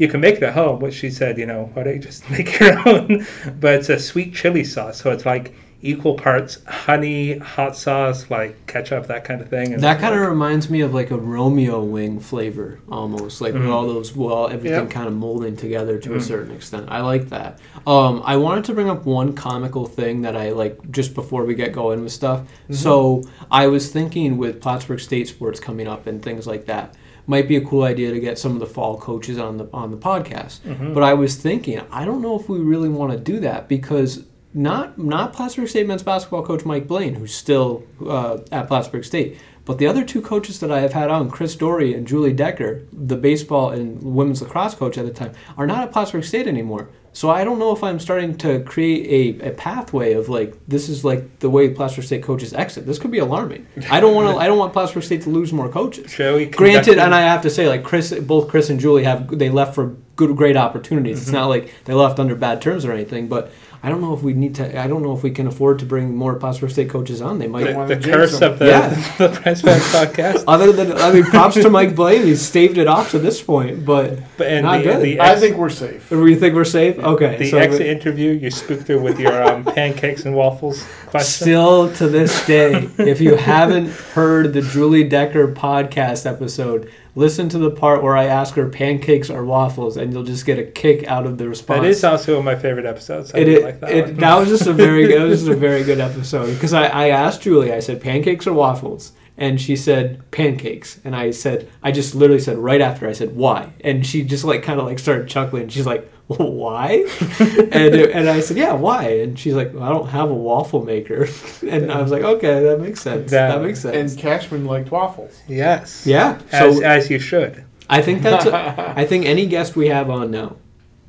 you 0.00 0.08
can 0.08 0.20
make 0.20 0.36
it 0.36 0.42
at 0.42 0.54
home. 0.54 0.80
Which 0.80 0.94
she 0.94 1.10
said, 1.10 1.38
you 1.38 1.46
know, 1.46 1.70
why 1.74 1.82
don't 1.84 1.94
you 1.94 2.00
just 2.00 2.28
make 2.34 2.58
your 2.58 2.76
own? 2.88 3.26
but 3.60 3.74
it's 3.74 3.88
a 3.90 3.98
sweet 3.98 4.34
chili 4.34 4.64
sauce, 4.64 5.00
so 5.00 5.10
it's 5.12 5.26
like 5.26 5.54
equal 5.82 6.14
parts 6.14 6.58
honey, 6.66 7.38
hot 7.38 7.74
sauce, 7.74 8.30
like 8.30 8.66
ketchup, 8.66 9.06
that 9.06 9.24
kind 9.24 9.40
of 9.40 9.48
thing. 9.48 9.72
And 9.72 9.82
that 9.82 9.98
kind 9.98 10.14
of 10.14 10.20
reminds 10.28 10.68
me 10.68 10.82
of 10.82 10.92
like 10.92 11.10
a 11.10 11.16
Romeo 11.16 11.82
wing 11.82 12.20
flavor 12.20 12.80
almost, 12.90 13.40
like 13.40 13.54
with 13.54 13.62
Mhm. 13.62 13.70
all 13.72 13.86
those 13.86 14.14
well 14.14 14.48
everything 14.48 14.78
Yep. 14.88 14.90
kind 14.90 15.08
of 15.08 15.14
molding 15.14 15.56
together 15.56 15.96
to 15.98 16.12
a 16.12 16.18
Mhm. 16.18 16.22
certain 16.22 16.54
extent. 16.54 16.84
I 16.88 17.00
like 17.00 17.30
that. 17.30 17.58
Um, 17.86 18.20
I 18.26 18.36
wanted 18.36 18.64
to 18.64 18.74
bring 18.74 18.90
up 18.90 19.06
one 19.06 19.32
comical 19.32 19.86
thing 19.86 20.20
that 20.20 20.36
I 20.36 20.50
like 20.50 20.90
just 20.90 21.14
before 21.14 21.44
we 21.46 21.54
get 21.54 21.72
going 21.72 22.02
with 22.02 22.12
stuff. 22.12 22.42
So 22.70 23.22
I 23.50 23.66
was 23.68 23.88
thinking 23.90 24.36
with 24.36 24.60
Plattsburgh 24.60 25.00
State 25.00 25.28
sports 25.28 25.60
coming 25.60 25.88
up 25.88 26.06
and 26.06 26.22
things 26.22 26.46
like 26.46 26.66
that. 26.66 26.94
Might 27.26 27.48
be 27.48 27.56
a 27.56 27.60
cool 27.60 27.82
idea 27.84 28.10
to 28.10 28.20
get 28.20 28.38
some 28.38 28.52
of 28.52 28.60
the 28.60 28.66
fall 28.66 28.98
coaches 28.98 29.38
on 29.38 29.56
the 29.58 29.68
on 29.72 29.90
the 29.90 29.96
podcast. 29.96 30.60
Mhm. 30.60 30.94
But 30.94 31.02
I 31.02 31.14
was 31.14 31.36
thinking, 31.36 31.80
I 31.92 32.04
don't 32.04 32.22
know 32.22 32.38
if 32.38 32.48
we 32.48 32.58
really 32.58 32.88
want 32.88 33.12
to 33.12 33.18
do 33.18 33.38
that 33.40 33.68
because 33.68 34.24
not 34.52 34.98
not 34.98 35.32
Plattsburgh 35.32 35.68
State 35.68 35.86
men's 35.86 36.02
basketball 36.02 36.42
coach 36.42 36.64
Mike 36.64 36.86
Blaine, 36.88 37.14
who's 37.14 37.34
still 37.34 37.82
uh, 38.06 38.38
at 38.50 38.66
Plattsburgh 38.68 39.04
State, 39.04 39.38
but 39.64 39.78
the 39.78 39.86
other 39.86 40.04
two 40.04 40.20
coaches 40.20 40.58
that 40.60 40.72
I 40.72 40.80
have 40.80 40.92
had 40.92 41.08
on, 41.10 41.30
Chris 41.30 41.54
Dory 41.54 41.94
and 41.94 42.06
Julie 42.06 42.32
Decker, 42.32 42.82
the 42.92 43.16
baseball 43.16 43.70
and 43.70 44.02
women's 44.02 44.42
lacrosse 44.42 44.74
coach 44.74 44.98
at 44.98 45.04
the 45.06 45.12
time, 45.12 45.32
are 45.56 45.66
not 45.66 45.82
at 45.84 45.92
Plattsburgh 45.92 46.24
State 46.24 46.48
anymore. 46.48 46.88
So 47.12 47.28
I 47.28 47.42
don't 47.44 47.58
know 47.58 47.72
if 47.72 47.82
I'm 47.82 47.98
starting 47.98 48.36
to 48.38 48.60
create 48.62 49.40
a, 49.42 49.48
a 49.48 49.50
pathway 49.52 50.12
of 50.12 50.28
like 50.28 50.54
this 50.68 50.88
is 50.88 51.04
like 51.04 51.40
the 51.40 51.50
way 51.50 51.68
Plattsburgh 51.70 52.04
State 52.04 52.22
coaches 52.22 52.52
exit. 52.54 52.86
This 52.86 52.98
could 52.98 53.10
be 53.10 53.18
alarming. 53.18 53.66
I 53.90 54.00
don't 54.00 54.14
want 54.14 54.28
to. 54.28 54.40
I 54.40 54.46
don't 54.46 54.58
want 54.58 54.72
Plattsburgh 54.72 55.02
State 55.02 55.22
to 55.22 55.30
lose 55.30 55.52
more 55.52 55.68
coaches. 55.68 56.12
Granted, 56.56 56.98
and 56.98 57.14
I 57.14 57.22
have 57.22 57.42
to 57.42 57.50
say, 57.50 57.68
like 57.68 57.82
Chris, 57.82 58.12
both 58.20 58.48
Chris 58.48 58.70
and 58.70 58.78
Julie 58.78 59.04
have 59.04 59.36
they 59.36 59.50
left 59.50 59.74
for 59.74 59.96
good, 60.20 60.36
great 60.36 60.56
opportunities. 60.56 61.22
It's 61.22 61.30
not 61.32 61.46
like 61.46 61.72
they 61.84 61.94
left 61.94 62.18
under 62.18 62.34
bad 62.34 62.60
terms 62.60 62.84
or 62.84 62.92
anything. 62.92 63.26
But 63.26 63.50
I 63.82 63.88
don't 63.88 64.02
know 64.02 64.12
if 64.12 64.22
we 64.22 64.34
need 64.34 64.54
to. 64.56 64.78
I 64.78 64.86
don't 64.86 65.02
know 65.02 65.16
if 65.16 65.22
we 65.22 65.30
can 65.30 65.46
afford 65.46 65.78
to 65.78 65.86
bring 65.86 66.14
more 66.14 66.34
Plattsburgh 66.34 66.70
State 66.70 66.90
coaches 66.90 67.22
on. 67.22 67.38
They 67.38 67.46
might. 67.46 67.64
the, 67.64 67.74
wanna 67.74 67.94
the 67.94 67.96
jinx 67.96 68.16
curse 68.16 68.38
them. 68.38 68.52
of 68.52 68.58
the, 68.58 68.66
Yeah. 68.66 68.88
the 69.18 69.28
Press 69.30 69.62
Pass 69.62 69.94
podcast. 69.94 70.44
Other 70.46 70.72
than, 70.72 70.92
I 70.92 71.10
mean, 71.12 71.24
props 71.24 71.54
to 71.54 71.70
Mike 71.70 71.94
Blaine. 71.94 72.26
He's 72.26 72.42
staved 72.42 72.76
it 72.76 72.86
off 72.86 73.12
to 73.12 73.18
this 73.18 73.40
point. 73.42 73.86
But 73.86 74.18
But 74.36 74.48
and 74.48 74.66
Not 74.66 74.78
the, 74.78 74.84
good. 74.84 75.02
the 75.02 75.20
I 75.22 75.36
think 75.36 75.56
we're 75.56 75.70
safe. 75.70 76.10
do 76.10 76.20
we 76.20 76.34
think 76.34 76.54
we're 76.54 76.64
safe? 76.64 76.98
Okay. 76.98 77.36
the 77.38 77.50
so 77.50 77.56
exit 77.56 77.86
interview, 77.86 78.32
you 78.32 78.50
spooked 78.50 78.86
her 78.88 79.00
with 79.00 79.18
your 79.18 79.42
um, 79.42 79.64
pancakes 79.76 80.26
and 80.26 80.36
waffles 80.36 80.84
question. 81.06 81.46
Still 81.46 81.90
to 81.94 82.06
this 82.06 82.46
day, 82.46 82.86
if 82.98 83.22
you 83.22 83.36
haven't 83.36 83.88
heard 83.88 84.52
the 84.52 84.60
Julie 84.60 85.04
Decker 85.08 85.54
podcast 85.54 86.26
episode, 86.30 86.90
listen 87.20 87.48
to 87.50 87.58
the 87.58 87.70
part 87.70 88.02
where 88.02 88.16
I 88.16 88.24
ask 88.24 88.54
her 88.54 88.68
pancakes 88.68 89.30
or 89.30 89.44
waffles, 89.44 89.96
and 89.96 90.12
you'll 90.12 90.24
just 90.24 90.44
get 90.46 90.58
a 90.58 90.64
kick 90.64 91.06
out 91.06 91.26
of 91.26 91.38
the 91.38 91.48
response. 91.48 91.82
That 91.82 91.88
is 91.88 92.02
also 92.02 92.32
one 92.32 92.38
of 92.40 92.44
my 92.46 92.56
favorite 92.56 92.86
episodes. 92.86 93.32
I 93.34 93.38
It, 93.38 93.46
really 93.46 93.62
like 93.62 93.80
that 93.80 93.90
it- 93.90 94.16
that 94.24 94.36
was 94.38 94.48
just 94.48 94.66
a 94.66 94.72
very 94.72 95.06
good, 95.06 95.22
was 95.28 95.40
just 95.40 95.50
a 95.50 95.56
very 95.56 95.84
good 95.84 96.00
episode 96.00 96.46
because 96.54 96.72
I, 96.72 96.86
I 96.86 97.08
asked 97.10 97.42
Julie 97.42 97.72
I 97.72 97.80
said 97.80 98.00
pancakes 98.00 98.46
or 98.46 98.52
waffles 98.54 99.12
and 99.40 99.60
she 99.60 99.74
said 99.74 100.22
pancakes. 100.30 101.00
And 101.04 101.16
I 101.16 101.32
said 101.32 101.68
I 101.82 101.90
just 101.90 102.14
literally 102.14 102.40
said 102.40 102.58
right 102.58 102.80
after 102.80 103.08
I 103.08 103.12
said 103.12 103.34
why? 103.34 103.72
And 103.82 104.06
she 104.06 104.22
just 104.22 104.44
like 104.44 104.62
kind 104.62 104.78
of 104.78 104.86
like 104.86 104.98
started 105.00 105.26
chuckling. 105.28 105.68
She's 105.68 105.86
like 105.86 106.08
well, 106.28 106.52
why? 106.52 107.04
And 107.40 107.94
it- 107.96 108.10
and 108.12 108.28
I 108.30 108.38
said 108.40 108.56
yeah 108.56 108.74
why? 108.74 109.04
And 109.22 109.36
she's 109.36 109.54
like 109.54 109.72
well, 109.74 109.82
I 109.82 109.88
don't 109.88 110.08
have 110.10 110.30
a 110.30 110.34
waffle 110.34 110.84
maker. 110.84 111.26
And 111.68 111.90
I 111.90 112.00
was 112.00 112.12
like 112.12 112.22
okay 112.22 112.62
that 112.62 112.80
makes 112.80 113.00
sense. 113.02 113.30
That- 113.32 113.48
that, 113.56 113.62
makes 113.62 113.80
sense. 113.80 113.96
And 114.12 114.20
Cashman 114.20 114.64
liked 114.66 114.90
waffles. 114.92 115.40
yes. 115.48 116.06
yeah 116.06 116.38
As, 116.52 116.76
so 116.76 116.84
as 116.84 117.10
you 117.10 117.18
should. 117.18 117.64
I 117.88 118.02
think 118.02 118.22
that's 118.22 118.46
a, 118.46 118.94
I 118.96 119.04
think 119.10 119.26
any 119.26 119.46
guest 119.46 119.74
we 119.74 119.88
have 119.88 120.08
on 120.10 120.30
now 120.30 120.56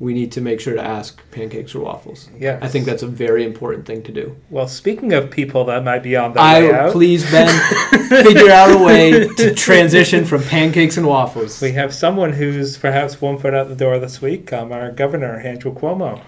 we 0.02 0.12
need 0.12 0.32
to 0.32 0.40
make 0.40 0.58
sure 0.58 0.74
to 0.74 0.82
ask 0.82 1.22
pancakes 1.30 1.76
or 1.76 1.84
waffles 1.84 2.28
Yes. 2.36 2.60
I 2.60 2.66
think 2.66 2.86
that's 2.86 3.04
a 3.04 3.06
very 3.06 3.44
important 3.44 3.86
thing 3.86 4.02
to 4.02 4.10
do. 4.10 4.36
Well, 4.50 4.66
speaking 4.66 5.12
of 5.12 5.30
people 5.30 5.64
that 5.66 5.84
might 5.84 6.02
be 6.02 6.16
on 6.16 6.32
their 6.32 6.42
way 6.42 6.72
I 6.72 6.86
out, 6.86 6.90
please 6.92 7.30
Ben 7.30 7.46
figure 8.24 8.50
out 8.50 8.72
a 8.72 8.82
way 8.82 9.28
to 9.28 9.54
transition 9.68 10.24
from 10.24 10.42
pancakes 10.42 10.96
and 10.96 11.06
waffles. 11.06 11.62
we 11.62 11.70
have 11.72 11.94
someone 11.94 12.32
who's 12.32 12.76
perhaps 12.76 13.20
one 13.20 13.38
foot 13.38 13.54
out 13.54 13.68
the 13.68 13.76
door 13.76 14.00
this 14.00 14.20
week. 14.20 14.52
Um, 14.52 14.72
our 14.72 14.90
governor, 14.90 15.38
Andrew 15.38 15.72
Cuomo. 15.72 16.20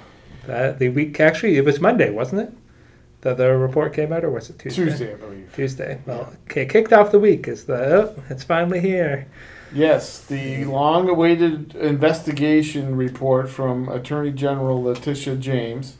That 0.46 0.78
the 0.78 0.90
week 0.90 1.18
actually, 1.18 1.56
it 1.56 1.64
was 1.64 1.80
Monday, 1.80 2.10
wasn't 2.10 2.42
it? 2.42 2.52
That 3.22 3.38
the 3.38 3.56
report 3.56 3.92
came 3.92 4.12
out, 4.12 4.22
or 4.22 4.30
was 4.30 4.50
it 4.50 4.60
Tuesday? 4.60 4.84
Tuesday, 4.84 5.14
I 5.14 5.16
believe. 5.16 5.52
Tuesday. 5.52 6.00
Well, 6.06 6.32
okay, 6.48 6.64
kicked 6.66 6.92
off 6.92 7.10
the 7.10 7.18
week 7.18 7.48
is 7.48 7.64
the 7.64 7.74
oh, 7.74 8.22
it's 8.30 8.44
finally 8.44 8.78
here. 8.78 9.26
Yes, 9.74 10.20
the 10.20 10.64
long-awaited 10.66 11.74
investigation 11.74 12.96
report 12.96 13.50
from 13.50 13.88
Attorney 13.88 14.30
General 14.30 14.80
Letitia 14.82 15.34
James 15.36 15.96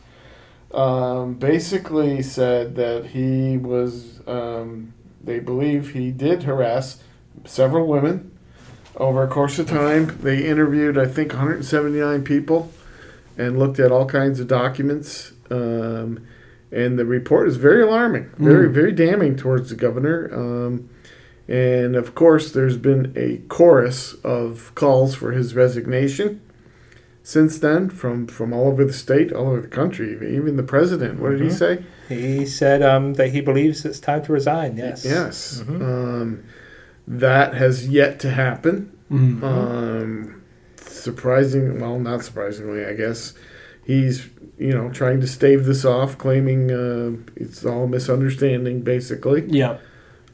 um, 0.72 1.34
basically 1.34 2.22
said 2.22 2.76
that 2.76 3.06
he 3.06 3.58
was. 3.58 4.20
Um, 4.28 4.94
they 5.22 5.38
believe 5.40 5.92
he 5.92 6.10
did 6.10 6.42
harass 6.44 7.02
several 7.44 7.86
women 7.86 8.30
over 8.96 9.22
a 9.22 9.28
course 9.28 9.58
of 9.58 9.66
time. 9.68 10.18
They 10.20 10.44
interviewed, 10.46 10.98
I 10.98 11.06
think, 11.06 11.32
179 11.32 12.22
people 12.24 12.70
and 13.36 13.58
looked 13.58 13.80
at 13.80 13.90
all 13.90 14.06
kinds 14.06 14.38
of 14.38 14.46
documents. 14.48 15.32
Um, 15.50 16.26
and 16.70 16.98
the 16.98 17.04
report 17.04 17.48
is 17.48 17.56
very 17.56 17.82
alarming, 17.82 18.30
very, 18.36 18.68
Mm. 18.68 18.72
very 18.72 18.92
damning 18.92 19.36
towards 19.36 19.70
the 19.70 19.76
governor. 19.76 20.30
Um, 20.32 20.90
and 21.48 21.94
of 21.96 22.14
course, 22.14 22.50
there's 22.52 22.76
been 22.76 23.12
a 23.16 23.38
chorus 23.48 24.14
of 24.24 24.72
calls 24.74 25.14
for 25.14 25.32
his 25.32 25.54
resignation 25.54 26.40
since 27.22 27.58
then 27.58 27.88
from, 27.88 28.26
from 28.26 28.52
all 28.52 28.68
over 28.68 28.84
the 28.84 28.92
state, 28.92 29.32
all 29.32 29.48
over 29.48 29.60
the 29.62 29.68
country, 29.68 30.12
even 30.36 30.56
the 30.56 30.62
president. 30.62 31.18
What 31.20 31.30
did 31.30 31.40
he 31.40 31.46
Mhm. 31.46 31.52
say? 31.52 31.84
He 32.08 32.44
said 32.46 32.82
um, 32.82 33.14
that 33.14 33.28
he 33.28 33.40
believes 33.40 33.84
it's 33.84 33.98
time 34.00 34.22
to 34.24 34.32
resign. 34.32 34.76
Yes. 34.76 35.04
Yes. 35.06 35.62
Mhm. 35.66 35.80
Um, 35.82 36.40
that 37.08 37.54
has 37.54 37.88
yet 37.88 38.18
to 38.20 38.30
happen. 38.30 38.90
Mhm. 39.10 39.42
Um, 39.42 40.42
surprising, 40.76 41.80
well, 41.80 41.98
not 41.98 42.22
surprisingly, 42.24 42.84
I 42.84 42.92
guess. 42.94 43.34
He's, 43.86 44.28
you 44.58 44.72
know, 44.72 44.88
trying 44.90 45.20
to 45.20 45.26
stave 45.26 45.64
this 45.66 45.84
off, 45.84 46.16
claiming 46.16 46.70
uh, 46.70 47.12
it's 47.36 47.64
all 47.64 47.86
misunderstanding, 47.86 48.80
basically. 48.82 49.44
yeah. 49.48 49.76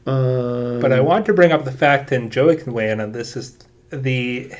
Um, 0.07 0.79
But 0.81 0.91
I 0.91 0.99
want 0.99 1.25
to 1.27 1.33
bring 1.33 1.51
up 1.51 1.63
the 1.65 1.71
fact, 1.71 2.11
and 2.11 2.31
Joey 2.31 2.55
can 2.57 2.73
weigh 2.73 2.89
in 2.91 2.99
on 2.99 3.11
this, 3.11 3.35
is 3.35 3.57
the 3.91 4.51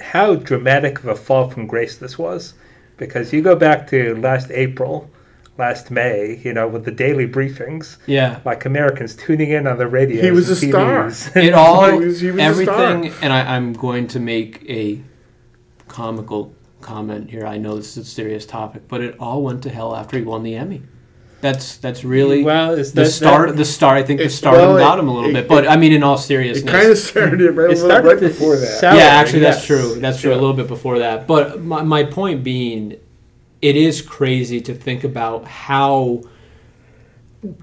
how 0.00 0.34
dramatic 0.34 0.98
of 1.00 1.06
a 1.06 1.14
fall 1.16 1.50
from 1.50 1.66
grace 1.66 1.96
this 1.96 2.18
was. 2.18 2.54
Because 2.96 3.32
you 3.32 3.40
go 3.42 3.56
back 3.56 3.86
to 3.88 4.14
last 4.16 4.50
April, 4.50 5.10
last 5.56 5.90
May, 5.90 6.40
you 6.44 6.52
know, 6.52 6.68
with 6.68 6.84
the 6.84 6.90
daily 6.90 7.26
briefings, 7.26 7.96
Yeah. 8.06 8.40
like 8.44 8.64
Americans 8.66 9.14
tuning 9.14 9.50
in 9.50 9.66
on 9.66 9.78
the 9.78 9.86
radio. 9.86 10.22
He 10.22 10.30
was 10.30 10.48
a 10.50 10.56
star. 10.56 11.10
It 11.34 11.54
all 11.54 11.90
He 11.98 12.06
was- 12.06 12.20
he 12.20 12.30
was 12.30 12.40
a 12.40 12.42
everything 12.42 13.12
and 13.22 13.32
I, 13.32 13.56
I'm 13.56 13.72
going 13.72 14.06
to 14.08 14.20
make 14.20 14.64
a 14.68 15.00
comical 15.88 16.52
comment 16.80 17.30
here. 17.30 17.46
I 17.46 17.58
know 17.58 17.76
this 17.76 17.96
is 17.96 18.06
a 18.06 18.10
serious 18.10 18.46
topic, 18.46 18.82
but 18.88 19.00
it 19.00 19.16
all 19.18 19.42
went 19.42 19.62
to 19.64 19.70
hell 19.70 19.94
after 19.94 20.16
he 20.18 20.22
won 20.22 20.42
the 20.42 20.56
Emmy. 20.56 20.82
That's 21.40 21.78
that's 21.78 22.04
really 22.04 22.42
mm, 22.42 22.44
well, 22.44 22.72
is 22.74 22.92
the 22.92 23.02
that, 23.04 23.10
start 23.10 23.48
that- 23.48 23.56
the 23.56 23.64
start 23.64 23.96
I 23.96 24.02
think 24.02 24.18
the 24.18 24.26
It- 24.26 24.30
stardom 24.30 24.74
well, 24.74 24.78
got 24.78 24.98
it- 24.98 25.02
him 25.02 25.08
a 25.08 25.14
little 25.14 25.30
it- 25.30 25.34
bit. 25.34 25.48
But 25.48 25.66
I 25.68 25.76
mean 25.76 25.92
in 25.92 26.02
all 26.02 26.18
seriousness, 26.18 26.64
It 26.64 26.70
seriousness. 26.70 27.10
kind 27.12 27.26
of 27.30 27.38
started 27.38 27.56
right, 27.56 27.70
It 27.70 27.78
started 27.78 28.08
right 28.08 28.20
before 28.20 28.56
that. 28.56 28.78
sound- 28.80 28.98
yeah, 28.98 29.04
actually, 29.04 29.40
that's 29.40 29.58
yes. 29.58 29.66
true. 29.66 30.00
That's 30.00 30.20
true. 30.20 30.30
Yeah. 30.32 30.36
A 30.36 30.40
little 30.40 30.54
bit 30.54 30.68
before 30.68 30.98
that, 30.98 31.26
but 31.26 31.62
my, 31.62 31.82
my 31.82 32.04
point 32.04 32.44
being, 32.44 32.96
it 33.62 33.76
is 33.76 34.02
crazy 34.02 34.60
to 34.60 34.74
think 34.74 35.02
about 35.04 35.46
how 35.46 36.20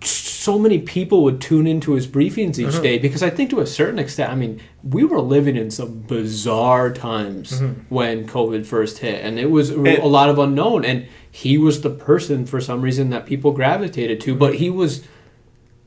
so 0.04 0.58
many 0.58 0.80
people 0.80 1.24
would 1.24 1.40
tune 1.40 1.68
into 1.68 1.94
his 1.94 2.08
briefings 2.08 2.58
each 2.58 2.76
Mhm. 2.76 2.82
day 2.82 2.98
because 2.98 3.22
I 3.22 3.30
think 3.30 3.50
to 3.52 3.60
a 3.60 3.68
certain 3.68 4.00
extent, 4.00 4.32
I 4.32 4.36
mean, 4.36 4.60
we 4.84 5.04
were 5.04 5.22
living 5.22 5.56
in 5.56 5.70
some 5.70 6.00
bizarre 6.08 6.92
times 6.92 7.62
Mhm. 7.62 7.76
when 7.90 8.26
COVID 8.28 8.66
first 8.66 9.00
hit, 9.00 9.24
and 9.24 9.38
it 9.38 9.52
was 9.52 9.70
a 9.70 9.76
lot 10.06 10.30
of 10.30 10.40
unknown. 10.40 10.84
And 10.84 11.06
he 11.30 11.58
was 11.58 11.82
the 11.82 11.90
person 11.92 12.46
for 12.46 12.60
some 12.60 12.82
reason 12.82 13.10
that 13.12 13.26
people 13.28 13.52
gravitated 13.52 14.20
to, 14.22 14.34
but 14.34 14.56
he 14.56 14.70
was 14.70 15.04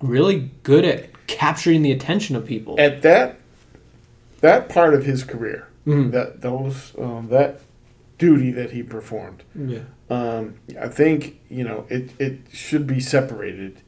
really 0.00 0.50
good 0.62 0.84
at 0.84 1.26
capturing 1.26 1.82
the 1.82 1.90
attention 1.92 2.36
of 2.36 2.46
people. 2.46 2.76
At 2.78 3.02
that, 3.02 3.38
that 4.40 4.68
part 4.68 4.94
of 4.94 5.04
his 5.04 5.24
career, 5.24 5.66
Mhm. 5.86 6.12
that 6.12 6.42
those 6.42 6.92
um, 6.98 7.26
that 7.30 7.60
duty 8.18 8.50
that 8.52 8.70
he 8.72 8.82
performed, 8.82 9.42
yeah. 9.58 9.78
Um, 10.10 10.56
I 10.80 10.88
think 10.88 11.40
you 11.48 11.64
know 11.64 11.86
it, 11.88 12.10
it 12.18 12.38
should 12.52 12.86
be 12.86 13.00
separated 13.00 13.80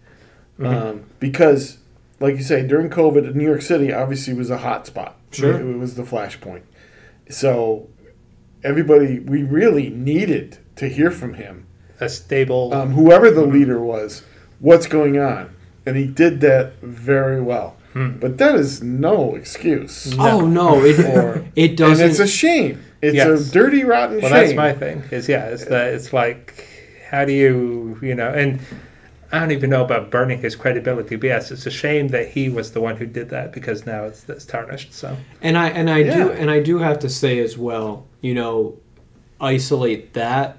Mhm. 0.58 0.66
um, 0.66 1.04
because, 1.18 1.78
like 2.20 2.36
you 2.36 2.42
say, 2.42 2.66
during 2.66 2.88
COVID, 2.90 3.34
New 3.34 3.44
York 3.44 3.62
City 3.62 3.92
obviously 3.92 4.34
was 4.34 4.50
a 4.50 4.58
hot 4.58 4.86
spot. 4.86 5.16
Sure. 5.32 5.58
it, 5.58 5.78
was 5.78 5.94
the 5.94 6.02
flashpoint. 6.02 6.60
So 7.30 7.88
everybody, 8.62 9.18
we 9.18 9.42
really 9.42 9.88
needed 9.88 10.58
to 10.76 10.88
hear 10.88 11.10
from 11.10 11.34
him, 11.34 11.66
a 12.00 12.08
stable. 12.08 12.72
um, 12.74 12.92
whoever 12.92 13.30
the 13.30 13.46
leader 13.46 13.80
was, 13.80 14.22
what's 14.60 14.86
going 14.86 15.18
on, 15.18 15.54
and 15.86 15.96
he 15.96 16.06
did 16.06 16.40
that 16.42 16.74
very 16.82 17.40
well. 17.40 17.76
Hmm. 17.94 18.18
But 18.20 18.38
that 18.38 18.54
is 18.54 18.82
no 18.82 19.34
excuse. 19.34 20.14
Oh 20.18 20.46
no, 20.46 20.84
it 20.84 20.98
Or- 21.00 21.44
it 21.56 21.76
doesn't. 21.76 22.10
it's 22.10 22.18
a 22.18 22.26
shame. 22.26 22.82
It's 23.02 23.16
Yes. 23.16 23.50
a 23.50 23.52
dirty, 23.52 23.82
rotten 23.85 24.21
Well, 24.21 24.30
shame. 24.30 24.30
that's 24.30 24.54
my 24.54 24.73
thing. 24.73 25.02
Is 25.11 25.28
yeah, 25.28 25.47
it's 25.49 25.64
that 25.66 25.92
it's 25.92 26.12
like, 26.12 26.64
how 27.11 27.25
do 27.25 27.32
you, 27.32 27.99
you 28.00 28.14
know, 28.14 28.28
and 28.28 28.61
I 29.32 29.40
don't 29.40 29.50
even 29.50 29.71
know 29.71 29.82
about 29.85 30.11
burning 30.11 30.40
his 30.40 30.54
credibility. 30.54 31.16
But 31.16 31.26
yes, 31.26 31.50
it's 31.50 31.66
a 31.66 31.71
shame 31.71 32.09
that 32.09 32.28
he 32.28 32.49
was 32.49 32.73
the 32.73 32.80
one 32.80 32.97
who 32.99 33.06
did 33.06 33.30
that 33.30 33.52
because 33.52 33.85
now 33.87 34.04
it's, 34.04 34.28
it's 34.28 34.44
tarnished. 34.44 34.92
So 34.94 35.16
And 35.40 35.59
I 35.59 35.68
and 35.71 35.90
I 35.90 35.99
Yeah. 35.99 36.14
do 36.25 36.30
and 36.32 36.50
I 36.50 36.61
do 36.61 36.78
have 36.78 36.99
to 37.00 37.09
say 37.09 37.38
as 37.40 37.59
well, 37.59 38.06
you 38.21 38.35
know, 38.35 38.76
isolate 39.40 40.12
that. 40.14 40.59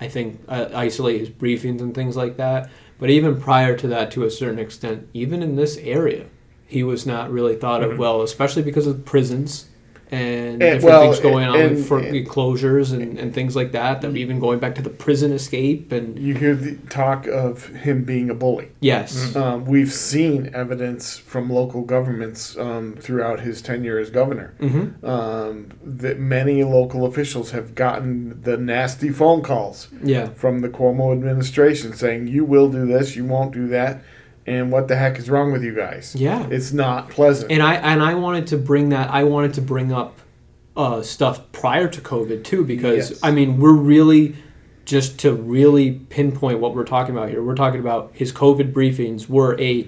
I 0.00 0.08
think 0.08 0.40
uh, 0.48 0.68
isolate 0.74 1.20
his 1.20 1.28
briefings 1.30 1.80
and 1.80 1.94
things 1.94 2.16
like 2.16 2.36
that. 2.38 2.70
But 2.98 3.10
even 3.10 3.40
prior 3.40 3.76
to 3.76 3.88
that, 3.88 4.10
to 4.12 4.24
a 4.24 4.30
certain 4.30 4.58
extent, 4.58 5.08
even 5.12 5.42
in 5.42 5.56
this 5.56 5.76
area, 5.76 6.24
he 6.66 6.82
was 6.84 7.04
not 7.04 7.30
really 7.30 7.56
thought 7.56 7.82
Mhm. 7.82 7.92
of 7.92 7.98
well, 7.98 8.22
especially 8.22 8.62
because 8.62 8.86
of 8.86 9.04
prisons 9.04 9.66
and 10.12 10.20
And- 10.20 10.58
different 10.60 10.84
well, 10.84 11.02
things 11.04 11.20
going 11.20 11.46
on 11.48 11.58
and- 11.58 11.84
for 11.84 11.98
and- 11.98 12.28
closures 12.28 12.92
and, 12.92 13.18
and 13.18 13.32
things 13.34 13.56
like 13.56 13.72
that. 13.72 14.02
That 14.02 14.14
even 14.14 14.38
going 14.38 14.58
back 14.58 14.74
to 14.76 14.82
the 14.82 14.90
prison 14.90 15.32
escape 15.32 15.90
and 15.90 16.18
You 16.18 16.34
hear 16.34 16.54
the 16.54 16.74
talk 16.90 17.26
of 17.26 17.66
him 17.68 18.04
being 18.04 18.28
a 18.28 18.34
bully. 18.34 18.68
yes, 18.80 19.34
Um, 19.34 19.64
we've 19.64 19.90
seen 19.92 20.50
evidence 20.54 21.16
from 21.16 21.48
local 21.50 21.80
governments 21.82 22.56
um, 22.58 22.94
throughout 23.00 23.40
his 23.40 23.62
tenure 23.62 23.98
as 23.98 24.10
governor 24.10 24.52
hmm 24.60 24.88
um, 25.04 25.66
that 25.84 26.18
many 26.20 26.62
local 26.62 27.06
officials 27.06 27.52
have 27.52 27.74
gotten 27.74 28.38
the 28.42 28.56
nasty 28.58 29.08
phone 29.08 29.40
calls 29.40 29.88
yeah, 30.04 30.26
from 30.34 30.60
the 30.60 30.68
Cuomo 30.68 31.12
administration 31.12 31.94
saying, 31.94 32.26
"You 32.28 32.44
will 32.44 32.68
do 32.68 32.86
this, 32.86 33.16
you 33.16 33.24
won't 33.24 33.52
do 33.54 33.66
that, 33.68 34.02
and 34.46 34.72
what 34.72 34.88
the 34.88 34.96
heck 34.96 35.18
is 35.18 35.28
wrong 35.30 35.52
with 35.52 35.62
you 35.64 35.74
guys?" 35.74 36.14
yeah. 36.16 36.46
It's 36.50 36.72
not 36.72 37.10
pleasant. 37.10 37.50
And 37.52 37.62
I 37.62 37.74
and 37.76 38.02
I 38.02 38.14
wanted 38.14 38.46
to 38.48 38.56
bring 38.56 38.88
that. 38.90 39.10
I 39.10 39.24
wanted 39.24 39.54
to 39.54 39.62
bring 39.62 39.92
up 39.92 40.18
uh, 40.76 41.02
stuff 41.02 41.52
prior 41.52 41.86
to 41.88 42.00
COVID 42.00 42.44
too, 42.44 42.64
because 42.64 43.10
Yes. 43.10 43.20
I 43.22 43.30
mean 43.30 43.58
we're 43.60 43.72
really 43.74 44.36
just 44.84 45.18
to 45.20 45.32
really 45.32 45.92
pinpoint 45.92 46.58
what 46.58 46.74
we're 46.74 46.84
talking 46.84 47.14
about 47.16 47.28
here. 47.28 47.42
We're 47.42 47.54
talking 47.54 47.78
about 47.80 48.10
his 48.14 48.32
COVID 48.32 48.72
briefings 48.72 49.28
were 49.28 49.58
a 49.60 49.86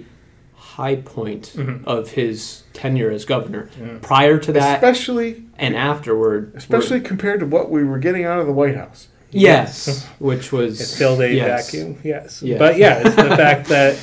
high 0.54 0.96
point 0.96 1.52
Mhm. 1.56 1.84
of 1.84 2.10
his 2.12 2.62
tenure 2.72 3.10
as 3.10 3.24
governor. 3.24 3.68
Yeah. 3.80 3.98
Prior 4.02 4.38
to 4.38 4.52
that 4.52 4.76
especially 4.76 5.44
and 5.58 5.74
afterward, 5.76 6.52
especially 6.54 7.00
compared 7.00 7.40
to 7.40 7.46
what 7.46 7.70
we 7.70 7.82
were 7.84 7.98
getting 7.98 8.24
out 8.24 8.40
of 8.40 8.46
the 8.46 8.52
White 8.52 8.76
House. 8.76 9.08
Yes, 9.34 10.04
which 10.18 10.52
was 10.52 10.80
It 10.80 10.96
filled 10.96 11.20
a 11.20 11.32
yes. 11.32 11.70
vacuum. 11.70 11.98
Yes. 12.04 12.42
Yes. 12.42 12.58
But 12.58 12.78
yeah, 12.78 13.02
it's 13.04 13.16
the 13.16 13.36
fact 13.36 13.68
that, 13.68 13.98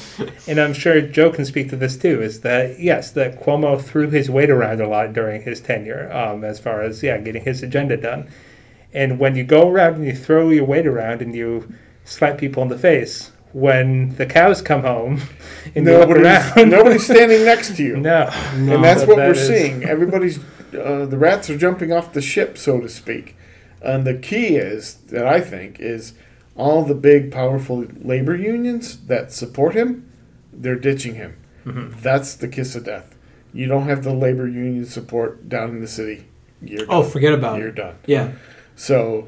and 0.48 0.60
I'm 0.60 0.74
sure 0.74 1.02
Joe 1.02 1.32
can 1.32 1.46
speak 1.46 1.70
to 1.70 1.76
this 1.76 1.98
too, 1.98 2.22
is 2.22 2.42
that 2.42 2.80
yes, 2.80 3.12
that 3.12 3.42
Cuomo 3.42 3.82
threw 3.82 4.10
his 4.10 4.30
weight 4.30 4.50
around 4.50 4.82
a 4.82 4.88
lot 4.88 5.14
during 5.14 5.42
his 5.42 5.62
tenure, 5.62 6.12
um, 6.12 6.44
as 6.44 6.60
far 6.60 6.82
as 6.82 7.02
yeah, 7.02 7.18
getting 7.18 7.44
his 7.44 7.64
agenda 7.64 7.98
done. 7.98 8.30
And 8.94 9.20
when 9.20 9.36
you 9.36 9.44
go 9.44 9.70
around 9.70 9.96
and 9.96 10.06
you 10.06 10.16
throw 10.16 10.50
your 10.50 10.66
weight 10.66 10.86
around 10.86 11.22
and 11.22 11.34
you 11.34 11.74
slap 12.04 12.38
people 12.38 12.62
in 12.64 12.70
the 12.70 12.78
face, 12.78 13.32
when 13.54 14.16
the 14.16 14.26
cows 14.26 14.62
come 14.62 14.82
home 14.82 15.22
and 15.76 15.86
you 15.86 15.98
look 15.98 16.10
Nobody's, 16.10 16.26
around, 16.58 16.70
nobody's 16.70 17.06
standing 17.06 17.44
next 17.46 17.76
to 17.78 17.84
you. 17.84 17.98
no, 17.98 18.30
No. 18.58 18.76
and 18.76 18.84
that's 18.84 19.06
what 19.06 19.18
that 19.18 19.28
we're 19.28 19.32
is- 19.34 19.48
seeing. 19.48 19.84
Everybody's 19.84 20.40
uh, 20.74 21.06
the 21.06 21.18
rats 21.18 21.50
are 21.50 21.58
jumping 21.58 21.92
off 21.92 22.14
the 22.14 22.22
ship, 22.22 22.58
so 22.58 22.80
to 22.80 22.88
speak. 22.88 23.36
And 23.82 24.06
the 24.06 24.14
key 24.16 24.56
is 24.58 24.96
that 25.10 25.26
I 25.26 25.42
think 25.42 25.80
is 25.80 26.14
all 26.56 26.84
the 26.84 26.96
big, 26.96 27.32
powerful 27.32 27.86
labor 28.02 28.36
unions 28.36 28.98
that 29.08 29.32
support 29.32 29.74
him, 29.76 30.10
they're 30.54 30.76
ditching 30.76 31.16
him. 31.16 31.38
Mm-hmm. 31.66 32.00
That's 32.02 32.36
the 32.36 32.48
kiss 32.48 32.76
of 32.76 32.86
death. 32.86 33.16
You 33.54 33.68
don't 33.68 33.88
have 33.88 34.04
the 34.04 34.14
labor 34.14 34.48
union 34.48 34.86
support 34.86 35.50
down 35.50 35.70
in 35.72 35.82
the 35.82 35.88
city. 35.88 36.26
You're 36.62 36.86
Oh, 36.90 37.02
done. 37.02 37.12
forget 37.12 37.34
about 37.34 37.60
You're 37.60 37.70
it. 37.70 37.76
done. 37.76 37.96
Yeah, 38.06 38.32
So 38.76 39.28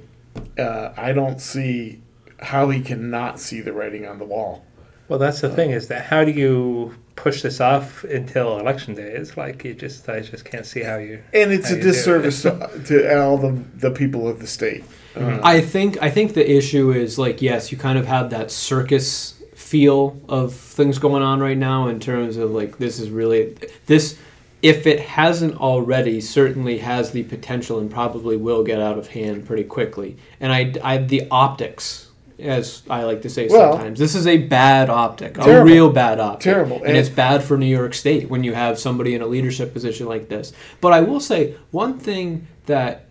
uh, 0.58 0.94
I 0.96 1.12
don't 1.14 1.40
see 1.42 2.02
how 2.40 2.70
he 2.70 2.82
cannot 2.82 3.40
see 3.40 3.62
the 3.62 3.74
writing 3.74 4.06
on 4.06 4.20
the 4.20 4.26
wall. 4.26 4.66
Well, 5.08 5.20
that's 5.20 5.42
the 5.42 5.50
thing 5.50 5.72
is 5.72 5.88
that 5.90 6.06
how 6.06 6.24
do 6.26 6.32
you 6.32 6.96
push 7.16 7.42
this 7.42 7.62
off 7.62 8.04
until 8.04 8.60
election 8.60 8.96
day? 8.96 9.12
It's 9.12 9.38
like 9.38 9.64
you 9.64 9.74
just 9.74 10.08
I 10.10 10.22
just 10.22 10.46
can't 10.46 10.66
see 10.66 10.84
how 10.84 10.98
you. 10.98 11.24
And 11.34 11.52
it's 11.52 11.70
a 11.70 11.76
you 11.76 11.82
do 11.82 11.90
it. 11.90 11.92
disservice 11.92 12.42
to, 12.44 12.84
to 12.86 13.22
all 13.22 13.38
the, 13.38 13.52
the 13.76 13.92
people 13.92 14.28
of 14.28 14.40
the 14.40 14.48
state. 14.48 14.84
Uh, 15.16 15.40
I 15.44 15.62
think 15.62 16.02
I 16.02 16.10
think 16.10 16.34
the 16.34 16.50
issue 16.50 16.92
is 16.92 17.20
like 17.20 17.42
yes, 17.42 17.72
you 17.72 17.78
kind 17.78 17.98
of 17.98 18.08
have 18.08 18.30
that 18.32 18.52
circus 18.52 19.42
feel 19.54 20.20
of 20.28 20.54
things 20.54 21.00
going 21.00 21.24
on 21.24 21.40
right 21.40 21.58
now 21.58 21.88
in 21.88 22.00
terms 22.00 22.38
of 22.38 22.52
like 22.52 22.78
this 22.78 23.00
is 23.00 23.10
really 23.10 23.56
this 23.86 24.18
if 24.64 24.88
it 24.88 25.00
hasn't 25.02 25.56
already 25.58 26.22
certainly 26.22 26.78
has 26.78 27.12
the 27.12 27.24
potential 27.24 27.80
and 27.80 27.92
probably 27.92 28.38
will 28.38 28.64
get 28.64 28.80
out 28.80 28.98
of 28.98 29.10
hand 29.10 29.46
pretty 29.46 29.66
quickly. 29.66 30.16
And 30.40 30.54
I, 30.54 30.74
I 30.82 30.98
the 30.98 31.28
optics 31.30 32.08
as 32.44 32.84
I 32.90 33.04
like 33.04 33.22
to 33.24 33.30
say 33.30 33.48
Well- 33.50 33.74
sometimes 33.74 34.00
this 34.00 34.16
is 34.16 34.28
a 34.28 34.38
bad 34.38 34.90
optic, 34.90 35.38
a 35.38 35.64
real 35.64 35.90
bad 35.90 36.20
optic. 36.20 36.42
Terrible. 36.42 36.78
And, 36.78 36.88
And- 36.88 36.98
it's 36.98 37.10
bad 37.10 37.44
for 37.44 37.58
New 37.58 37.66
York 37.66 37.94
State 37.94 38.30
when 38.30 38.44
you 38.44 38.54
have 38.54 38.78
somebody 38.80 39.14
in 39.16 39.22
a 39.22 39.28
leadership 39.28 39.74
position 39.74 40.08
like 40.08 40.30
this. 40.30 40.54
But 40.82 40.94
I 40.94 41.02
will 41.02 41.20
say 41.20 41.56
one 41.72 41.98
thing 42.00 42.48
that 42.66 43.06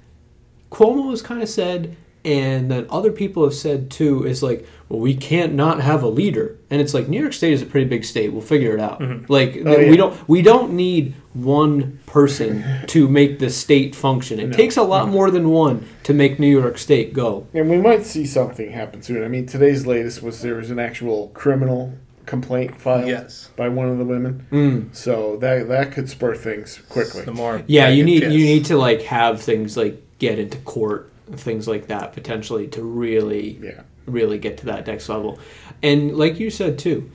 Cuomo 0.70 1.10
has 1.10 1.20
kind 1.22 1.42
of 1.42 1.48
said, 1.48 1.96
and 2.25 2.71
then 2.71 2.87
other 2.91 3.11
people 3.12 3.43
have 3.45 3.55
said 3.55 3.91
too, 3.91 4.25
is 4.26 4.43
like, 4.43 4.67
well, 4.88 5.00
we 5.00 5.14
can't 5.14 5.55
not 5.55 5.81
have 5.81 6.02
a 6.02 6.09
leader, 6.09 6.57
and 6.71 6.81
it's 6.81 6.95
like 6.95 7.09
New 7.09 7.21
York 7.21 7.33
State 7.33 7.52
is 7.52 7.62
a 7.62 7.67
pretty 7.67 7.87
big 7.88 8.05
state. 8.05 8.33
We'll 8.33 8.43
figure 8.43 8.75
it 8.75 8.81
out. 8.81 9.00
Like 9.31 9.61
Oh, 9.64 9.88
we 9.88 9.97
don't 9.97 10.29
we 10.29 10.43
don't 10.43 10.73
need 10.75 11.14
one 11.33 11.99
person 12.07 12.62
to 12.88 13.09
make 13.09 13.38
the 13.38 13.50
state 13.50 13.95
function. 13.95 14.38
It 14.38 14.49
No. 14.49 14.57
takes 14.57 14.76
a 14.76 14.83
lot 14.83 15.09
more 15.09 15.31
than 15.31 15.49
one 15.49 15.87
to 16.05 16.12
make 16.14 16.38
New 16.38 16.47
York 16.61 16.79
State 16.79 17.12
go. 17.14 17.47
And 17.55 17.69
we 17.71 17.79
might 17.79 18.05
see 18.05 18.26
something 18.26 18.71
happen 18.71 19.02
soon. 19.02 19.25
I 19.25 19.29
mean, 19.29 19.47
today's 19.47 19.87
latest 19.87 20.23
was 20.23 20.43
there 20.43 20.57
was 20.57 20.71
an 20.71 20.79
actual 20.79 21.29
criminal 21.35 21.95
complaint 22.26 22.81
filed 22.81 23.09
Yes. 23.09 23.49
by 23.57 23.69
one 23.69 23.88
of 23.88 23.99
the 23.99 24.05
women. 24.05 24.47
Mm. 24.52 24.95
So 24.95 25.37
that 25.38 25.67
that 25.69 25.91
could 25.93 26.09
spur 26.09 26.37
things 26.37 26.79
quickly. 26.88 27.23
The 27.25 27.33
more 27.33 27.62
Yeah, 27.67 27.88
you 27.88 28.05
need 28.05 28.23
yes. 28.23 28.33
you 28.33 28.45
need 28.45 28.64
to 28.67 28.76
like 28.76 29.02
have 29.02 29.41
things 29.43 29.76
like 29.76 30.00
get 30.19 30.38
into 30.38 30.59
court, 30.59 31.11
things 31.36 31.66
like 31.68 31.86
that 31.88 32.12
potentially 32.12 32.66
to 32.68 32.82
really 32.82 33.58
Yeah. 33.62 33.82
really 34.06 34.38
get 34.38 34.56
to 34.58 34.66
that 34.66 34.86
next 34.86 35.08
level. 35.08 35.38
And 35.82 36.16
like 36.16 36.38
you 36.40 36.50
said 36.50 36.78
too, 36.78 37.10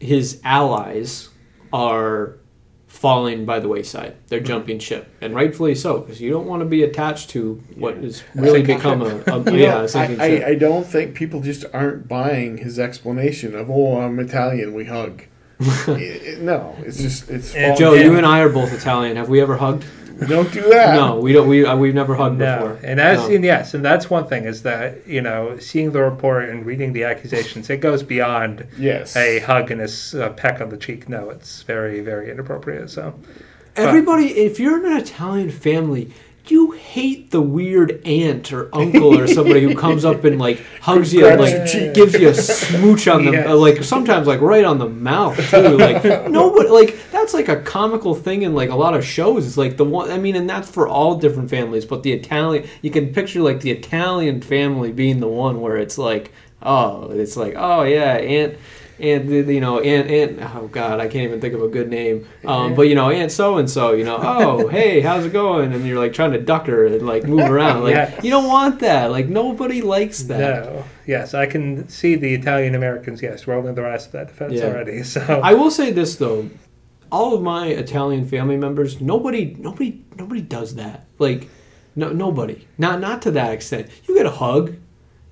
his 0.00 0.40
allies 0.44 1.28
are 1.72 2.36
falling 2.86 3.44
by 3.44 3.58
the 3.58 3.68
wayside. 3.68 4.14
They're 4.28 4.38
Mm-hmm. 4.38 4.46
jumping 4.46 4.78
ship, 4.78 5.08
and 5.20 5.34
rightfully 5.34 5.74
so, 5.74 5.98
because 5.98 6.20
you 6.20 6.30
don't 6.30 6.46
want 6.46 6.60
to 6.60 6.66
be 6.66 6.82
attached 6.84 7.30
to 7.30 7.60
what 7.76 7.96
has 7.96 8.22
really 8.36 8.60
Sinking 8.64 8.76
become 8.76 9.02
a, 9.02 9.22
a 9.26 9.42
You 9.52 9.58
yeah, 9.58 9.70
know, 9.74 9.82
I, 9.82 9.86
ship. 9.86 10.20
I, 10.20 10.44
I 10.50 10.54
don't 10.54 10.86
think 10.86 11.14
people 11.14 11.40
just 11.40 11.64
aren't 11.72 12.06
buying 12.06 12.58
his 12.58 12.78
explanation 12.78 13.54
of 13.56 13.68
oh 13.70 14.00
I'm 14.00 14.18
Italian 14.20 14.74
we 14.74 14.84
hug. 14.84 15.22
It- 15.60 16.22
it- 16.22 16.40
no, 16.40 16.76
it's 16.84 16.98
just 16.98 17.28
it's 17.30 17.52
Joe, 17.52 17.94
down. 17.96 18.04
you 18.04 18.16
and 18.16 18.26
I 18.26 18.40
are 18.40 18.48
both 18.48 18.72
Italian. 18.72 19.16
Have 19.16 19.28
we 19.28 19.40
ever 19.40 19.56
hugged? 19.56 19.84
Don't 20.28 20.52
do 20.52 20.62
that. 20.70 20.94
no, 20.94 21.16
we 21.18 21.32
don't. 21.32 21.48
We 21.48 21.64
uh, 21.66 21.76
we've 21.76 21.94
never 21.94 22.14
hugged 22.14 22.38
No, 22.38 22.56
before. 22.58 22.80
and 22.84 23.00
as 23.00 23.28
No. 23.28 23.34
and 23.34 23.44
yes, 23.44 23.74
and 23.74 23.84
that's 23.84 24.08
one 24.10 24.26
thing 24.26 24.44
is 24.44 24.62
that 24.62 25.06
you 25.06 25.20
know 25.20 25.58
seeing 25.58 25.92
the 25.92 26.02
report 26.02 26.48
and 26.48 26.64
reading 26.64 26.92
the 26.92 27.04
accusations, 27.04 27.68
it 27.70 27.78
goes 27.78 28.02
beyond 28.02 28.66
Yes. 28.78 29.16
a 29.16 29.40
hug 29.40 29.70
and 29.70 29.80
a 29.80 30.30
peck 30.30 30.60
on 30.60 30.68
the 30.70 30.76
cheek. 30.76 31.08
No, 31.08 31.30
it's 31.30 31.62
very 31.62 32.00
very 32.00 32.30
inappropriate. 32.30 32.90
So 32.90 33.14
Everybody, 33.76 34.26
if 34.38 34.60
you're 34.60 34.78
in 34.78 34.92
an 34.92 34.98
Italian 34.98 35.50
family, 35.50 36.12
you 36.46 36.72
hate 36.72 37.30
the 37.30 37.40
weird 37.40 38.02
aunt 38.06 38.52
or 38.52 38.68
uncle 38.74 39.18
or 39.18 39.26
somebody 39.26 39.62
who 39.62 39.74
comes 39.74 40.04
up 40.04 40.24
and 40.24 40.38
like 40.38 40.62
hugs 40.82 41.14
you 41.14 41.26
and 41.26 41.40
like 41.40 41.72
gives 41.94 42.14
you 42.14 42.28
a 42.28 42.34
smooch 42.34 43.08
on 43.08 43.24
the 43.24 43.32
Yes. 43.32 43.48
uh, 43.48 43.56
like 43.56 43.82
sometimes 43.82 44.26
like 44.26 44.40
right 44.40 44.64
on 44.64 44.78
the 44.78 44.88
mouth 44.88 45.36
too. 45.50 45.78
Like 45.78 46.04
nobody 46.30 46.68
like 46.68 46.98
that's 47.10 47.32
like 47.32 47.48
a 47.48 47.56
comical 47.62 48.14
thing 48.14 48.42
in 48.42 48.54
like 48.54 48.68
a 48.70 48.76
lot 48.76 48.94
of 48.94 49.04
shows. 49.04 49.46
It's 49.46 49.56
like 49.56 49.76
the 49.78 49.84
one 49.84 50.10
I 50.10 50.18
mean, 50.18 50.36
and 50.36 50.48
that's 50.48 50.70
for 50.70 50.86
all 50.86 51.16
different 51.18 51.48
families. 51.50 51.84
But 51.86 52.02
the 52.02 52.12
Italian, 52.12 52.68
you 52.82 52.90
can 52.90 53.12
picture 53.14 53.40
like 53.40 53.60
the 53.60 53.70
Italian 53.70 54.42
family 54.42 54.92
being 54.92 55.20
the 55.20 55.28
one 55.28 55.60
where 55.62 55.76
it's 55.78 55.96
like 55.98 56.30
oh, 56.62 57.10
it's 57.10 57.36
like 57.36 57.54
oh 57.56 57.82
yeah, 57.84 58.14
aunt. 58.16 58.58
And 58.98 59.28
you 59.28 59.60
know, 59.60 59.80
aunt, 59.80 60.08
aunt. 60.08 60.38
Oh 60.54 60.68
God, 60.68 61.00
I 61.00 61.04
can't 61.08 61.24
even 61.24 61.40
think 61.40 61.52
of 61.54 61.62
a 61.62 61.68
good 61.68 61.88
name. 61.88 62.28
Um, 62.44 62.74
but 62.76 62.82
you 62.82 62.94
know, 62.94 63.10
aunt 63.10 63.32
so 63.32 63.58
and 63.58 63.68
so. 63.68 63.92
You 63.92 64.04
know, 64.04 64.18
oh 64.20 64.68
hey, 64.78 65.00
how's 65.00 65.26
it 65.26 65.32
going? 65.32 65.72
And 65.72 65.84
you're 65.86 65.98
like 65.98 66.12
trying 66.12 66.30
to 66.32 66.40
duck 66.40 66.66
her 66.68 66.86
and 66.86 67.04
like 67.04 67.24
move 67.24 67.50
around. 67.50 67.82
Like 67.82 67.94
Yes. 67.94 68.22
you 68.24 68.30
don't 68.30 68.46
want 68.46 68.78
that. 68.80 69.10
Like 69.10 69.28
nobody 69.28 69.82
likes 69.82 70.22
that. 70.24 70.64
no, 70.64 70.84
yes, 71.06 71.34
I 71.34 71.46
can 71.46 71.88
see 71.88 72.14
the 72.14 72.32
Italian 72.34 72.74
Americans 72.76 73.20
yes 73.20 73.46
rolling 73.48 73.74
their 73.74 73.86
eyes 73.86 74.06
at 74.06 74.12
that 74.12 74.28
defense 74.28 74.54
Yeah. 74.54 74.66
already. 74.66 75.02
So 75.02 75.20
I 75.42 75.54
will 75.54 75.72
say 75.72 75.90
this 75.90 76.14
though, 76.16 76.48
all 77.10 77.34
of 77.34 77.42
my 77.42 77.66
Italian 77.68 78.26
family 78.28 78.56
members, 78.56 79.00
nobody, 79.00 79.56
nobody, 79.58 80.04
nobody 80.16 80.40
does 80.40 80.76
that. 80.76 81.06
Like, 81.18 81.48
no, 81.96 82.10
nobody. 82.10 82.66
Not 82.78 83.00
not 83.00 83.22
to 83.22 83.30
that 83.32 83.52
extent. 83.52 83.88
You 84.06 84.14
get 84.14 84.26
a 84.26 84.30
hug. 84.30 84.76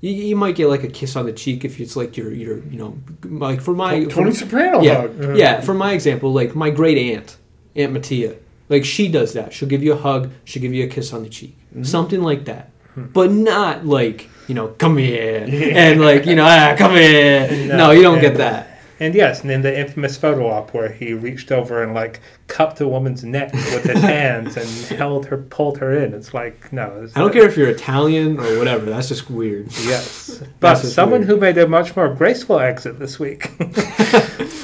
You, 0.03 0.11
you 0.11 0.37
might 0.37 0.57
get 0.57 0.67
like 0.67 0.83
a 0.83 0.89
kiss 0.89 1.15
on 1.17 1.27
the 1.27 1.33
cheek 1.33 1.65
if 1.65 1.79
it's 1.81 1.95
like 1.97 2.17
your 2.17 2.31
your 2.33 2.59
you 2.73 2.77
know 2.77 2.99
like 3.23 3.61
for 3.63 3.73
my 3.73 4.05
Tony 4.05 4.33
for- 4.33 4.37
Soprano 4.37 4.83
yeah 4.83 5.03
hug. 5.03 5.37
yeah 5.37 5.61
for 5.61 5.75
my 5.75 5.93
example 5.93 6.33
like 6.33 6.55
my 6.57 6.71
great 6.71 6.99
aunt 6.99 7.37
Aunt 7.77 7.93
Mattia 7.93 8.35
like 8.69 8.85
she 8.85 9.07
does 9.09 9.33
that. 9.35 9.53
She'll 9.53 9.69
give 9.69 9.83
you 9.83 9.93
a 9.93 9.97
hug 9.97 10.31
she'll 10.45 10.61
give 10.63 10.75
you 10.75 10.85
a 10.85 10.89
kiss 10.89 11.13
on 11.13 11.23
the 11.23 11.29
cheek. 11.29 11.57
Mm-hmm. 11.71 11.85
something 11.85 12.21
like 12.23 12.45
that. 12.47 12.71
But 12.97 13.31
not 13.31 13.87
like 13.87 14.29
you 14.49 14.55
know 14.57 14.69
come 14.69 14.97
here 14.99 15.47
and 15.49 16.01
like 16.01 16.27
you 16.27 16.35
know 16.35 16.45
ah 16.47 16.75
come 16.77 16.93
here. 16.97 17.49
No, 17.69 17.77
No, 17.77 17.91
you 17.93 18.03
don't 18.03 18.21
get 18.21 18.37
that 18.39 18.69
and 19.03 19.15
yes, 19.15 19.41
and 19.41 19.51
then 19.51 19.63
the 19.63 19.79
infamous 19.79 20.17
photo 20.17 20.49
op 20.49 20.73
where 20.73 20.91
he 20.93 21.13
reached 21.13 21.51
over 21.51 21.83
and 21.83 21.93
like 21.95 22.21
cupped 22.47 22.81
a 22.81 22.87
woman's 22.87 23.25
neck 23.25 23.53
with 23.53 23.85
his 23.85 24.01
hands 24.17 24.57
and 24.57 24.69
held 24.99 25.27
her, 25.27 25.39
pulled 25.39 25.79
her 25.79 25.93
in. 25.97 26.15
It's 26.15 26.33
like 26.33 26.73
no, 26.73 27.03
it's 27.03 27.17
I 27.17 27.21
don't 27.21 27.33
care 27.33 27.47
if 27.47 27.57
you're 27.57 27.69
Italian 27.69 28.39
or 28.39 28.59
whatever. 28.59 28.87
That's 28.87 29.09
just 29.09 29.31
weird. 29.31 29.67
Yes, 29.85 30.43
but 30.61 30.77
someone 30.77 31.21
weird. 31.21 31.31
who 31.31 31.37
made 31.39 31.59
a 31.59 31.67
much 31.67 31.97
more 31.97 32.15
graceful 32.15 32.59
exit 32.61 32.99
this 32.99 33.19
week. 33.19 33.51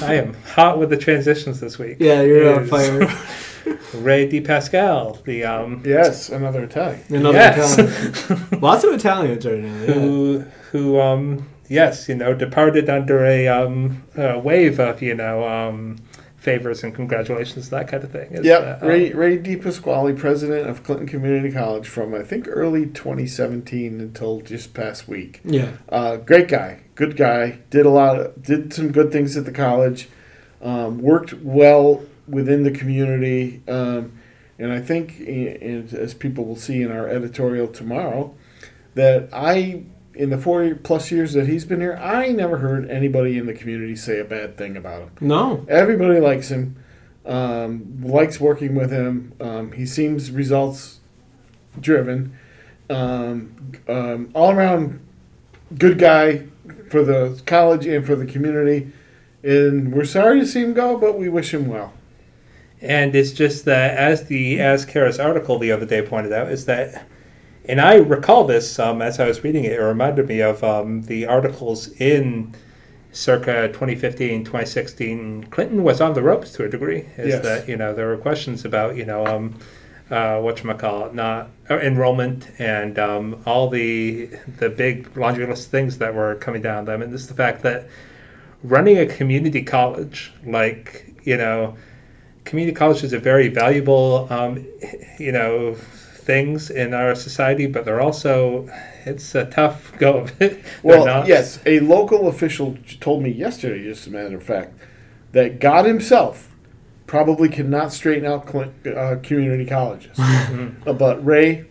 I 0.01 0.13
am 0.15 0.33
hot 0.55 0.79
with 0.79 0.89
the 0.89 0.97
transitions 0.97 1.59
this 1.59 1.77
week. 1.77 1.97
Yeah, 1.99 2.21
you're 2.21 2.55
on 2.59 2.65
fire. 2.67 2.99
Ray 3.93 4.27
DiPasquale, 4.29 5.23
the 5.25 5.43
um, 5.43 5.83
Yes, 5.85 6.29
another 6.29 6.63
Italian. 6.63 7.01
Another 7.09 7.37
Yes. 7.37 7.77
Italian. 7.77 8.61
Lots 8.61 8.83
of 8.83 8.93
Italians 8.93 9.45
right 9.45 9.59
now. 9.59 9.83
Yeah. 9.83 9.93
who 9.93 10.39
who 10.71 10.99
um, 10.99 11.45
yes, 11.69 12.09
you 12.09 12.15
know, 12.15 12.33
departed 12.33 12.89
under 12.89 13.23
a 13.23 13.47
um, 13.47 14.03
uh, 14.17 14.39
wave 14.43 14.79
of 14.79 15.01
you 15.01 15.15
know 15.15 15.47
um, 15.47 15.97
favors 16.39 16.83
and 16.83 16.95
congratulations, 16.95 17.69
that 17.69 17.87
kind 17.87 18.03
of 18.03 18.11
thing. 18.11 18.31
Is, 18.31 18.45
Yep, 18.45 18.81
uh, 18.81 18.85
Ray 18.85 19.11
Ray 19.11 19.37
DiPasquale, 19.37 20.17
president 20.17 20.69
of 20.69 20.83
Clinton 20.83 21.07
Community 21.07 21.51
College 21.51 21.87
from 21.87 22.15
I 22.15 22.23
think 22.23 22.47
early 22.49 22.85
2017 22.87 23.99
until 23.99 24.41
just 24.41 24.73
past 24.73 25.07
week. 25.07 25.41
Yeah. 25.43 25.73
Uh, 25.89 26.17
great 26.17 26.47
guy, 26.47 26.81
good 26.95 27.17
guy. 27.17 27.59
Did 27.69 27.85
a 27.85 27.89
lot, 27.89 28.19
of, 28.19 28.41
did 28.41 28.73
some 28.73 28.91
good 28.91 29.11
things 29.11 29.35
at 29.37 29.45
the 29.45 29.51
college. 29.51 30.09
Um, 30.61 30.99
worked 30.99 31.33
well 31.33 32.03
within 32.27 32.63
the 32.63 32.71
community, 32.71 33.61
um, 33.67 34.19
and 34.57 34.73
I 34.73 34.81
think, 34.81 35.19
and 35.21 35.93
as 35.93 36.13
people 36.13 36.43
will 36.43 36.57
see 36.57 36.81
in 36.81 36.91
our 36.91 37.07
editorial 37.07 37.67
tomorrow, 37.67 38.35
that 38.95 39.29
I. 39.31 39.83
In 40.19 40.31
the 40.31 40.37
four 40.37 40.75
plus 40.75 41.11
years 41.11 41.31
that 41.31 41.47
he's 41.47 41.63
been 41.63 41.79
here, 41.79 41.95
I 41.95 42.27
never 42.33 42.57
heard 42.57 42.89
anybody 42.91 43.37
in 43.37 43.45
the 43.45 43.53
community 43.53 43.95
say 43.95 44.19
a 44.19 44.25
bad 44.25 44.57
thing 44.57 44.75
about 44.75 45.01
him. 45.01 45.11
No. 45.21 45.65
Everybody 45.69 46.19
likes 46.19 46.49
him, 46.49 46.75
um, 47.25 48.01
likes 48.03 48.37
working 48.37 48.75
with 48.75 48.91
him. 48.91 49.31
Um, 49.39 49.71
he 49.71 49.85
seems 49.85 50.29
results 50.29 50.99
driven. 51.79 52.37
Um, 52.89 53.71
um, 53.87 54.29
all 54.35 54.51
around 54.51 54.99
good 55.77 55.97
guy 55.97 56.47
for 56.89 57.01
the 57.01 57.41
college 57.45 57.85
and 57.85 58.05
for 58.05 58.17
the 58.17 58.25
community. 58.25 58.91
And 59.41 59.93
we're 59.93 60.03
sorry 60.03 60.41
to 60.41 60.45
see 60.45 60.59
him 60.59 60.73
go, 60.73 60.97
but 60.97 61.17
we 61.17 61.29
wish 61.29 61.53
him 61.53 61.69
well. 61.69 61.93
And 62.81 63.15
it's 63.15 63.31
just 63.31 63.63
that, 63.65 63.97
as 63.97 64.25
the 64.25 64.59
As 64.59 64.85
Ascaris 64.85 65.23
article 65.23 65.59
the 65.59 65.71
other 65.71 65.85
day 65.85 66.01
pointed 66.01 66.33
out, 66.33 66.51
is 66.51 66.65
that, 66.65 67.05
and 67.69 67.79
I 67.79 67.95
recall 67.95 68.45
this 68.45 68.79
um, 68.79 69.01
as 69.01 69.19
I 69.19 69.27
was 69.27 69.43
reading 69.43 69.63
it, 69.63 69.73
it 69.73 69.81
reminded 69.81 70.27
me 70.27 70.41
of 70.41 70.63
um, 70.63 71.03
the 71.03 71.25
articles 71.27 71.87
in 72.01 72.53
circa 73.11 73.67
2015, 73.69 74.43
2016. 74.43 75.45
Clinton 75.45 75.83
was 75.83 76.01
on 76.01 76.13
the 76.13 76.21
ropes 76.23 76.51
to 76.53 76.65
a 76.65 76.69
degree. 76.69 77.05
Is 77.17 77.27
Yes. 77.29 77.43
that, 77.43 77.69
you 77.69 77.77
know, 77.77 77.93
there 77.93 78.07
were 78.07 78.17
questions 78.17 78.65
about, 78.65 78.95
you 78.95 79.05
know, 79.05 79.25
um, 79.25 79.55
uh, 80.09 80.37
whatchamacallit, 80.37 81.13
not 81.13 81.49
uh, 81.69 81.77
enrollment 81.79 82.49
and 82.59 82.97
um, 82.97 83.41
all 83.45 83.69
the 83.69 84.29
the 84.57 84.69
big 84.69 85.15
laundry 85.15 85.45
list 85.45 85.69
things 85.69 85.99
that 85.99 86.13
were 86.15 86.35
coming 86.35 86.61
down 86.63 86.85
them. 86.85 87.01
And 87.03 87.13
this 87.13 87.21
is 87.21 87.27
the 87.27 87.35
fact 87.35 87.61
that 87.61 87.87
running 88.63 88.97
a 88.97 89.05
community 89.05 89.61
college, 89.61 90.33
like, 90.43 91.13
you 91.23 91.37
know, 91.37 91.77
community 92.45 92.75
college 92.75 93.03
is 93.03 93.13
a 93.13 93.19
very 93.19 93.47
valuable, 93.49 94.27
um, 94.31 94.65
you 95.19 95.31
know, 95.31 95.75
things 96.33 96.69
in 96.69 96.93
our 96.93 97.15
society, 97.15 97.65
but 97.65 97.85
they're 97.85 98.01
also, 98.01 98.69
it's 99.03 99.33
a 99.33 99.45
tough 99.45 99.91
go 99.97 100.19
of 100.19 100.39
it. 100.39 100.63
Well, 100.83 101.05
not- 101.05 101.25
yes, 101.27 101.59
a 101.65 101.79
local 101.79 102.27
official 102.27 102.77
told 102.99 103.23
me 103.23 103.31
yesterday, 103.31 103.83
just 103.83 104.05
a 104.05 104.11
matter 104.11 104.37
of 104.37 104.43
fact, 104.43 104.77
that 105.31 105.59
God 105.59 105.85
Himself 105.85 106.55
probably 107.07 107.49
cannot 107.49 107.91
straighten 107.91 108.25
out 108.31 108.47
cl- 108.51 108.71
uh, 108.95 109.15
community 109.23 109.65
colleges. 109.65 110.17
Uh, 110.87 110.93
but 110.93 111.23
Ray 111.25 111.65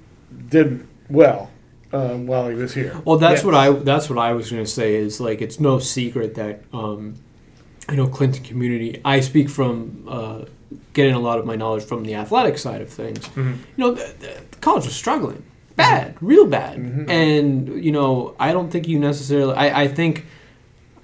did 0.48 0.86
well 1.08 1.50
um, 1.92 2.26
while 2.26 2.48
he 2.48 2.54
was 2.56 2.74
here. 2.74 3.00
Well, 3.04 3.18
that's 3.18 3.42
Yeah. 3.42 3.46
what 3.46 3.54
I 3.54 3.70
that's 3.70 4.08
what 4.10 4.18
I 4.18 4.32
was 4.32 4.50
going 4.50 4.64
to 4.64 4.70
say 4.70 4.94
is 4.96 5.20
like 5.20 5.40
it's 5.40 5.58
no 5.60 5.78
secret 5.78 6.34
that 6.34 6.62
um, 6.72 7.14
you 7.90 7.96
know 7.96 8.06
Clinton 8.08 8.42
community. 8.44 9.00
I 9.04 9.20
speak 9.20 9.48
from 9.48 10.04
uh, 10.08 10.44
getting 10.92 11.14
a 11.14 11.18
lot 11.20 11.38
of 11.38 11.44
my 11.46 11.56
knowledge 11.56 11.84
from 11.84 12.04
the 12.04 12.14
athletic 12.14 12.58
side 12.58 12.80
of 12.82 12.90
things. 12.90 13.20
Mhm. 13.34 13.56
You 13.76 13.84
know, 13.84 13.90
the, 13.92 14.12
the 14.20 14.56
college 14.60 14.84
was 14.84 14.94
struggling 14.94 15.42
bad, 15.76 16.16
real 16.20 16.46
bad, 16.46 16.76
Mhm. 16.78 17.08
and 17.08 17.84
you 17.84 17.92
know 17.92 18.34
I 18.40 18.52
don't 18.52 18.70
think 18.70 18.88
you 18.88 18.98
necessarily. 18.98 19.54
I, 19.54 19.82
I 19.84 19.88
think. 19.88 20.24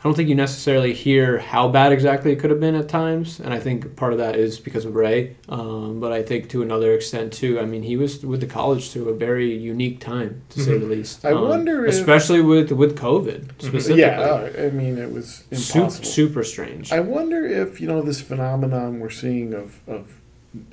I 0.05 0.09
don't 0.09 0.15
think 0.15 0.29
you 0.29 0.35
necessarily 0.35 0.93
hear 0.93 1.39
how 1.39 1.67
bad 1.69 1.91
exactly 1.91 2.31
it 2.31 2.37
could 2.39 2.51
have 2.51 2.61
been 2.61 2.75
at 2.75 2.91
times, 2.91 3.41
and 3.41 3.55
I 3.55 3.59
think 3.59 3.97
part 3.97 4.13
of 4.13 4.19
that 4.19 4.37
is 4.37 4.59
because 4.61 4.85
of 4.85 4.95
Ray. 4.95 5.35
Um, 5.49 5.99
but 5.99 6.13
I 6.13 6.23
think 6.23 6.51
to 6.51 6.61
another 6.61 6.93
extent 6.93 7.33
too. 7.33 7.59
I 7.59 7.65
mean, 7.65 7.83
he 7.83 7.97
was 7.97 8.23
with 8.23 8.41
the 8.43 8.47
college 8.47 8.91
through 8.91 9.09
a 9.09 9.15
very 9.15 9.57
unique 9.57 10.01
time, 10.01 10.43
to 10.51 10.61
say 10.61 10.77
the 10.77 10.85
least. 10.85 11.25
I 11.25 11.31
Um, 11.31 11.49
wonder 11.49 11.87
if- 11.87 11.95
especially 11.95 12.43
with 12.43 12.71
with 12.73 12.99
COVID 12.99 13.53
specifically. 13.63 14.01
Yeah, 14.03 14.21
uh, 14.21 14.51
I 14.67 14.69
mean, 14.73 14.99
it 14.99 15.11
was 15.11 15.45
impossible. 15.51 16.05
super 16.05 16.45
strange. 16.45 16.93
I 16.93 17.01
wonder 17.01 17.47
if 17.47 17.81
you 17.81 17.89
know 17.89 18.03
this 18.03 18.21
phenomenon 18.21 19.01
we're 19.01 19.09
seeing 19.09 19.55
of, 19.55 19.81
of 19.89 20.13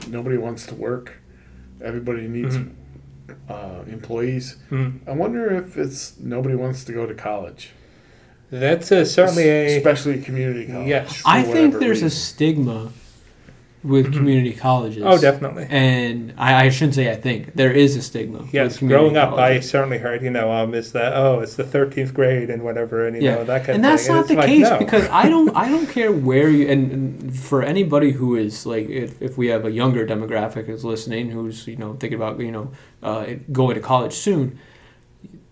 nobody 0.10 0.36
wants 0.38 0.66
to 0.66 0.76
work, 0.76 1.20
everybody 1.82 2.28
needs 2.28 2.58
Mhm. 2.58 2.72
uh, 3.50 3.84
employees. 3.90 4.58
Mm. 4.70 5.00
I 5.08 5.12
wonder 5.12 5.50
if 5.56 5.78
it's 5.78 6.20
nobody 6.20 6.56
wants 6.56 6.84
to 6.84 6.92
go 6.92 7.06
to 7.06 7.14
college, 7.14 7.70
That's 8.52 8.92
a, 8.92 9.06
certainly 9.06 9.50
a. 9.50 9.78
especially 9.78 10.22
community 10.22 10.68
college. 10.68 10.88
Yes. 10.88 11.22
for 11.22 11.30
I 11.30 11.44
think 11.44 11.74
whatever 11.74 11.80
there's 11.80 12.04
a 12.04 12.10
stigma 12.10 12.92
with 13.84 14.14
community 14.14 14.54
colleges. 14.54 15.04
Oh, 15.04 15.20
definitely. 15.20 15.66
And 15.70 16.34
I, 16.38 16.66
I 16.66 16.70
shouldn't 16.70 16.96
say 16.96 17.10
I 17.10 17.16
think 17.16 17.56
there 17.56 17.72
is 17.72 17.96
a 17.96 18.02
stigma. 18.02 18.40
with 18.40 18.54
Yes, 18.54 18.78
community 18.78 19.10
growing 19.10 19.18
up, 19.18 19.34
I 19.34 19.60
certainly 19.60 19.98
heard, 19.98 20.22
you 20.22 20.30
know, 20.30 20.52
um, 20.52 20.74
is 20.76 20.92
that 20.92 21.14
oh, 21.14 21.40
it's 21.40 21.56
the 21.56 21.64
thirteenth 21.64 22.14
grade 22.14 22.50
and 22.50 22.62
whatever, 22.64 23.08
and 23.08 23.16
you 23.16 23.24
yeah, 23.24 23.36
know 23.36 23.44
that 23.46 23.66
kind 23.66 23.70
and 23.70 23.70
of 23.70 23.74
thing. 23.74 23.76
And 23.76 23.84
that's 23.86 24.08
not 24.08 24.28
the 24.28 24.36
like, 24.36 24.48
case 24.48 24.70
no. 24.70 24.78
because 24.78 25.08
I 25.10 25.30
don't 25.30 25.50
I 25.56 25.70
don't 25.70 25.88
care 25.88 26.12
where 26.12 26.50
you 26.50 26.70
and, 26.70 26.92
and 26.92 27.40
for 27.40 27.64
anybody 27.64 28.12
who 28.12 28.36
is 28.36 28.66
like 28.66 28.88
if, 28.88 29.20
if 29.22 29.38
we 29.38 29.48
have 29.48 29.66
a 29.66 29.72
younger 29.72 30.06
demographic 30.06 30.70
is 30.70 30.86
listening 30.86 31.32
who's 31.32 31.68
you 31.68 31.78
know 31.78 31.94
thinking 31.94 32.18
about 32.18 32.40
you 32.40 32.52
know 32.52 32.72
uh, 33.02 33.34
going 33.52 33.76
to 33.76 33.82
college 33.82 34.14
soon, 34.14 34.60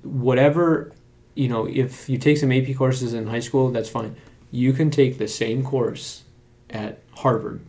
whatever 0.04 0.92
you 1.36 1.48
know 1.48 1.68
if 1.68 2.10
you 2.10 2.18
take 2.18 2.38
some 2.38 2.52
AP 2.52 2.76
courses 2.76 3.14
in 3.14 3.28
high 3.28 3.40
school 3.40 3.72
that's 3.72 3.90
fine. 3.90 4.16
You 4.52 4.74
can 4.74 4.90
take 4.90 5.20
the 5.20 5.28
same 5.28 5.64
course 5.64 6.24
at 6.72 7.00
Harvard 7.18 7.62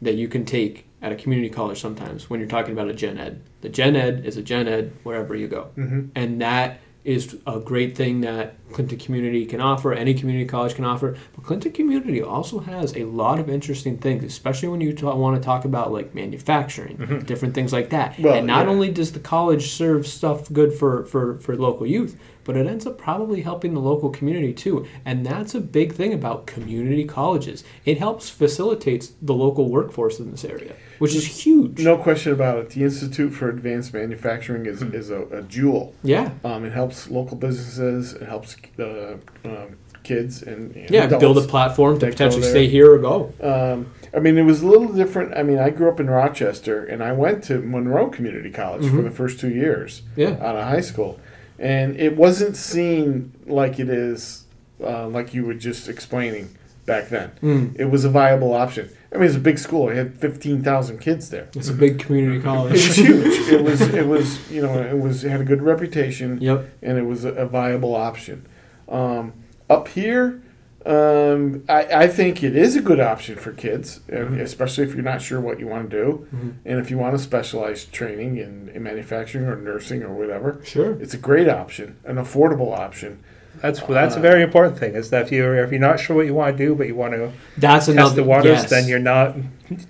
that 0.00 0.14
you 0.14 0.28
can 0.28 0.44
take 0.46 0.86
at 1.02 1.12
a 1.12 1.14
community 1.14 1.50
college 1.50 1.78
sometimes 1.80 2.30
when 2.30 2.40
you're 2.40 2.48
talking 2.48 2.72
about 2.72 2.88
a 2.88 2.94
gen 2.94 3.18
ed. 3.18 3.42
The 3.60 3.68
gen 3.68 3.96
ed 3.96 4.24
is 4.24 4.36
a 4.38 4.42
gen 4.42 4.66
ed 4.66 4.92
wherever 5.02 5.34
you 5.34 5.46
go 5.48 5.68
Mhm. 5.76 6.08
and 6.14 6.40
that 6.40 6.80
is 7.02 7.36
a 7.46 7.58
great 7.58 7.96
thing 7.96 8.20
that 8.20 8.54
Clinton 8.72 8.98
Community 8.98 9.46
can 9.46 9.58
offer, 9.58 9.92
any 9.94 10.12
community 10.12 10.44
college 10.44 10.74
can 10.74 10.84
offer. 10.84 11.16
But 11.34 11.44
Clinton 11.44 11.72
Community 11.72 12.20
also 12.22 12.58
has 12.60 12.94
a 12.94 13.04
lot 13.04 13.38
of 13.40 13.48
interesting 13.48 13.96
things, 13.96 14.22
especially 14.22 14.68
when 14.68 14.82
you 14.82 14.92
ta- 14.92 15.14
want 15.14 15.34
to 15.40 15.42
talk 15.42 15.64
about 15.64 15.92
like 15.92 16.14
manufacturing, 16.14 17.22
different 17.26 17.54
things 17.54 17.72
like 17.72 17.88
that. 17.90 18.18
Well, 18.18 18.34
and 18.34 18.46
not 18.46 18.66
yeah. 18.66 18.72
only 18.72 18.90
does 18.90 19.12
the 19.12 19.18
college 19.20 19.70
serve 19.70 20.06
stuff 20.06 20.52
good 20.52 20.74
for, 20.74 21.04
for, 21.06 21.38
for 21.38 21.56
local 21.56 21.86
youth, 21.86 22.20
but 22.44 22.56
it 22.56 22.66
ends 22.66 22.86
up 22.86 22.98
probably 22.98 23.42
helping 23.42 23.74
the 23.74 23.80
local 23.80 24.10
community 24.10 24.52
too. 24.52 24.86
And 25.04 25.24
that's 25.24 25.54
a 25.54 25.60
big 25.60 25.92
thing 25.92 26.12
about 26.12 26.46
community 26.46 27.04
colleges. 27.04 27.64
It 27.84 27.98
helps 27.98 28.28
facilitates 28.30 29.12
the 29.22 29.34
local 29.34 29.68
workforce 29.68 30.18
in 30.20 30.30
this 30.30 30.44
area, 30.44 30.74
which 30.98 31.14
is 31.14 31.44
huge. 31.44 31.80
No 31.80 31.96
question 31.98 32.32
about 32.32 32.58
it. 32.58 32.70
The 32.70 32.84
Institute 32.84 33.32
for 33.32 33.48
Advanced 33.48 33.92
Manufacturing 33.94 34.66
is, 34.66 34.82
is 34.82 35.10
a, 35.10 35.22
a 35.26 35.42
jewel. 35.42 35.94
Yeah. 36.02 36.30
Um, 36.44 36.64
it 36.64 36.72
helps 36.72 37.10
local 37.10 37.36
businesses. 37.36 38.14
It 38.14 38.22
helps 38.22 38.56
uh, 38.78 39.16
um, 39.44 39.76
kids 40.02 40.42
and, 40.42 40.74
Yeah, 40.90 41.06
build 41.06 41.36
a 41.38 41.42
platform 41.42 41.98
to 41.98 42.06
potentially 42.06 42.42
stay 42.42 42.66
here 42.68 42.94
or 42.94 42.98
go. 42.98 43.32
Um, 43.42 43.92
I 44.14 44.18
mean, 44.18 44.38
it 44.38 44.42
was 44.42 44.62
a 44.62 44.66
little 44.66 44.88
different. 44.92 45.36
I 45.36 45.42
mean, 45.42 45.58
I 45.58 45.70
grew 45.70 45.88
up 45.88 46.00
in 46.00 46.08
Rochester, 46.10 46.84
and 46.84 47.02
I 47.02 47.12
went 47.12 47.44
to 47.44 47.60
Monroe 47.60 48.08
Community 48.08 48.50
College 48.50 48.82
for 48.88 48.96
Mhm. 48.96 49.04
the 49.04 49.10
first 49.10 49.38
two 49.38 49.50
years 49.50 50.02
Yeah. 50.16 50.30
out 50.40 50.56
of 50.56 50.64
high 50.64 50.80
school, 50.80 51.20
and 51.60 51.96
it 52.00 52.16
wasn't 52.16 52.56
seen 52.56 53.32
like 53.46 53.78
it 53.78 53.88
is, 53.88 54.44
uh, 54.82 55.06
like 55.06 55.32
you 55.34 55.44
were 55.44 55.54
just 55.54 55.88
explaining 55.88 56.56
back 56.86 57.08
then. 57.10 57.30
Mm. 57.42 57.78
It 57.78 57.84
was 57.84 58.04
a 58.04 58.08
viable 58.10 58.52
option. 58.54 58.88
I 59.12 59.16
mean, 59.18 59.26
it's 59.26 59.36
a 59.36 59.40
big 59.40 59.58
school. 59.58 59.88
It 59.90 59.96
had 59.96 60.14
fifteen 60.18 60.62
thousand 60.62 60.98
kids 60.98 61.30
there. 61.30 61.48
It's 61.54 61.68
a 61.68 61.74
big 61.74 61.98
community 61.98 62.38
It 62.38 62.42
college. 62.42 62.72
was 62.72 62.96
huge. 62.96 63.48
it 63.52 63.62
was. 63.62 63.80
It 63.82 64.06
was. 64.06 64.50
You 64.50 64.62
know, 64.62 64.80
it 64.80 64.98
was. 64.98 65.22
It 65.24 65.30
had 65.30 65.40
a 65.40 65.44
good 65.44 65.62
reputation 65.62 66.40
Yep. 66.40 66.68
and 66.82 66.96
it 66.98 67.02
was 67.06 67.24
a, 67.24 67.32
a 67.34 67.46
viable 67.46 67.94
option. 67.94 68.46
Um, 68.88 69.32
up 69.68 69.86
here, 69.88 70.42
um, 70.86 71.62
I, 71.68 72.04
I 72.04 72.08
think 72.08 72.42
it 72.42 72.56
is 72.56 72.74
a 72.76 72.80
good 72.80 73.00
option 73.00 73.36
for 73.36 73.52
kids, 73.52 74.00
uh, 74.10 74.16
Mhm. 74.16 74.40
especially 74.40 74.84
if 74.84 74.94
you're 74.94 75.02
not 75.04 75.20
sure 75.20 75.40
what 75.40 75.60
you 75.60 75.66
want 75.66 75.90
to 75.90 75.96
do, 75.96 76.26
Mhm. 76.34 76.52
and 76.64 76.78
if 76.80 76.90
you 76.90 76.96
want 76.98 77.14
to 77.16 77.22
specialize 77.22 77.84
training 77.84 78.38
in, 78.38 78.70
in 78.74 78.82
manufacturing 78.82 79.44
or 79.46 79.56
nursing 79.56 80.02
or 80.02 80.08
whatever. 80.14 80.58
Sure. 80.64 80.96
It's 81.00 81.12
a 81.14 81.18
great 81.18 81.48
option, 81.48 81.96
an 82.04 82.16
affordable 82.16 82.72
option. 82.76 83.18
That's 83.60 83.80
that's 83.80 84.14
a 84.14 84.18
Uh, 84.18 84.22
very 84.22 84.42
important 84.42 84.78
thing. 84.78 84.94
Is 84.94 85.10
that 85.10 85.26
if 85.26 85.32
you're 85.32 85.56
if 85.62 85.70
you're 85.70 85.80
not 85.80 85.98
sure 86.00 86.16
what 86.16 86.24
you 86.24 86.32
want 86.34 86.56
to 86.56 86.64
do, 86.66 86.74
but 86.74 86.86
you 86.86 86.94
want 86.94 87.12
to 87.14 87.30
That's 87.58 87.86
test 87.86 87.88
another 87.88 88.14
the 88.14 88.22
waters, 88.24 88.60
yes. 88.62 88.70
then 88.70 88.88
you're 88.88 88.98
not 89.00 89.36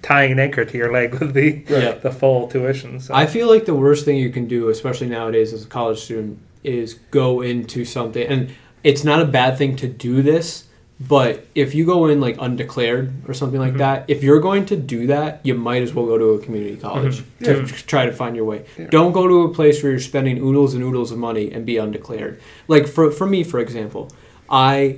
tying 0.03 0.33
an 0.33 0.41
anchor 0.41 0.65
to 0.65 0.79
your 0.79 0.91
leg 0.91 1.15
with 1.15 1.35
the 1.35 1.63
Yeah. 1.69 1.95
the 2.03 2.11
full 2.11 2.49
tuition. 2.49 2.99
So. 3.01 3.15
I 3.15 3.27
feel 3.27 3.49
like 3.49 3.67
the 3.67 3.75
worst 3.75 4.05
thing 4.07 4.17
you 4.17 4.31
can 4.31 4.47
do, 4.47 4.71
especially 4.71 5.09
nowadays 5.09 5.53
as 5.53 5.63
a 5.65 5.69
college 5.69 5.99
student, 6.01 6.39
is 6.65 6.95
go 7.11 7.43
into 7.43 7.85
something. 7.85 8.27
And 8.27 8.49
it's 8.83 9.05
not 9.05 9.21
a 9.23 9.27
bad 9.27 9.57
thing 9.59 9.77
to 9.77 9.87
do 9.87 10.23
this, 10.23 10.65
but 11.01 11.47
if 11.55 11.75
you 11.75 11.87
go 11.87 12.07
in 12.07 12.21
like 12.21 12.37
undeclared 12.39 13.13
or 13.27 13.33
something 13.35 13.59
like 13.59 13.75
Mhm. 13.75 13.79
that, 13.79 14.05
if 14.09 14.23
you're 14.23 14.41
going 14.41 14.67
to 14.67 14.77
do 14.77 15.07
that, 15.07 15.41
you 15.43 15.55
might 15.55 15.83
as 15.83 15.95
well 15.95 16.05
go 16.07 16.19
to 16.19 16.25
a 16.31 16.39
community 16.39 16.77
college 16.77 17.23
Mhm. 17.41 17.45
to 17.45 17.57
Yeah. 17.61 17.67
try 17.87 18.05
to 18.07 18.13
find 18.13 18.37
your 18.37 18.45
way. 18.45 18.65
Yeah. 18.79 18.89
Don't 18.91 19.13
go 19.13 19.27
to 19.27 19.43
a 19.43 19.49
place 19.49 19.83
where 19.83 19.93
you're 19.93 20.01
spending 20.01 20.43
oodles 20.43 20.75
and 20.75 20.85
oodles 20.85 21.11
of 21.11 21.19
money 21.19 21.51
and 21.51 21.65
be 21.65 21.79
undeclared. 21.79 22.39
Like 22.69 22.87
for 22.87 23.11
for 23.11 23.27
me, 23.27 23.43
for 23.45 23.61
example, 23.61 24.11
I. 24.49 24.97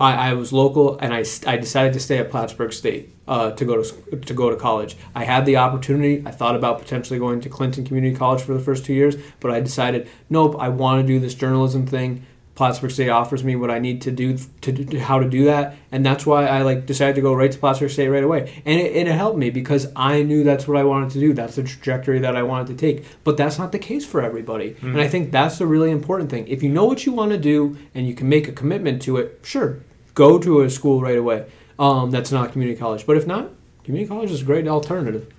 I, 0.00 0.30
I 0.30 0.32
was 0.34 0.52
local, 0.52 0.98
and 0.98 1.14
I, 1.14 1.22
I 1.46 1.56
decided 1.56 1.92
to 1.92 2.00
stay 2.00 2.18
at 2.18 2.32
Plattsburgh 2.32 2.72
State 2.72 3.10
uh, 3.28 3.52
to 3.52 3.64
go 3.64 3.80
to 3.80 4.16
to 4.16 4.34
go 4.34 4.50
to 4.50 4.56
college. 4.56 4.96
I 5.14 5.22
had 5.22 5.46
the 5.46 5.56
opportunity. 5.56 6.20
I 6.26 6.32
thought 6.32 6.56
about 6.56 6.80
potentially 6.80 7.18
going 7.20 7.40
to 7.42 7.48
Clinton 7.48 7.84
Community 7.84 8.14
College 8.14 8.42
for 8.42 8.54
the 8.54 8.58
first 8.60 8.84
two 8.84 8.92
years, 8.92 9.16
but 9.38 9.52
I 9.52 9.60
decided, 9.60 10.08
nope. 10.28 10.56
I 10.58 10.68
want 10.68 11.00
to 11.00 11.06
do 11.06 11.20
this 11.20 11.34
journalism 11.34 11.86
thing. 11.86 12.22
Plattsburgh 12.58 12.90
State 12.90 13.08
offers 13.08 13.44
me 13.44 13.54
what 13.54 13.70
I 13.70 13.78
need 13.78 14.02
to 14.02 14.10
do 14.10 14.36
to, 14.62 14.72
do 14.72 14.98
how 14.98 15.20
to 15.20 15.30
do 15.30 15.44
that, 15.44 15.76
and 15.92 16.04
that's 16.04 16.26
why 16.26 16.44
I 16.44 16.62
like 16.62 16.86
decided 16.86 17.14
to 17.14 17.20
go 17.20 17.32
right 17.32 17.52
to 17.52 17.56
Plattsburgh 17.56 17.88
State 17.88 18.08
right 18.08 18.24
away. 18.24 18.52
And 18.66 18.80
it, 18.80 18.96
and 18.96 19.08
it 19.08 19.12
helped 19.12 19.38
me 19.38 19.50
because 19.50 19.86
I 19.94 20.24
knew 20.24 20.42
that's 20.42 20.66
what 20.66 20.76
I 20.76 20.82
wanted 20.82 21.10
to 21.10 21.20
do. 21.20 21.32
That's 21.32 21.54
the 21.54 21.62
trajectory 21.62 22.18
that 22.18 22.34
I 22.34 22.42
wanted 22.42 22.66
to 22.66 22.74
take. 22.74 23.04
But 23.22 23.36
that's 23.36 23.60
not 23.60 23.70
the 23.70 23.78
case 23.78 24.04
for 24.04 24.20
everybody, 24.20 24.74
and 24.82 25.00
I 25.00 25.06
think 25.06 25.30
that's 25.30 25.58
the 25.58 25.68
really 25.68 25.92
important 25.92 26.30
thing. 26.30 26.48
If 26.48 26.64
you 26.64 26.68
know 26.68 26.84
what 26.84 27.06
you 27.06 27.12
want 27.12 27.30
to 27.30 27.38
do 27.38 27.78
and 27.94 28.08
you 28.08 28.14
can 28.14 28.28
make 28.28 28.48
a 28.48 28.52
commitment 28.52 29.02
to 29.02 29.18
it, 29.18 29.38
sure, 29.44 29.78
go 30.14 30.36
to 30.40 30.62
a 30.62 30.68
school 30.68 31.00
right 31.00 31.16
away. 31.16 31.46
Um, 31.78 32.10
that's 32.10 32.32
not 32.32 32.50
community 32.50 32.76
college, 32.76 33.06
but 33.06 33.16
if 33.16 33.24
not, 33.24 33.50
community 33.84 34.08
college 34.08 34.32
is 34.32 34.42
a 34.42 34.44
great 34.44 34.66
alternative. 34.66 35.32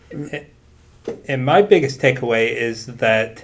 and 1.28 1.46
my 1.46 1.64
biggest 1.64 2.00
takeaway 2.00 2.56
is 2.56 2.86
that 2.86 3.44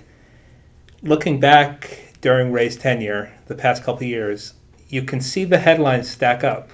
looking 1.03 1.41
back 1.41 2.04
during 2.25 2.51
Ray's 2.51 2.75
tenure, 2.75 3.31
the 3.45 3.53
past 3.53 3.83
couple 3.83 4.01
years, 4.01 4.55
you 4.89 5.03
can 5.03 5.21
see 5.21 5.45
the 5.45 5.59
headlines 5.59 6.09
stack 6.09 6.43
up, 6.43 6.71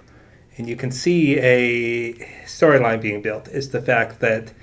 and 0.55 0.65
you 0.65 0.77
can 0.77 0.91
see 0.91 1.37
a 1.39 2.13
storyline 2.45 3.01
being 3.01 3.21
built. 3.21 3.49
Is 3.49 3.69
the 3.71 3.81
fact 3.81 4.21
that 4.21 4.53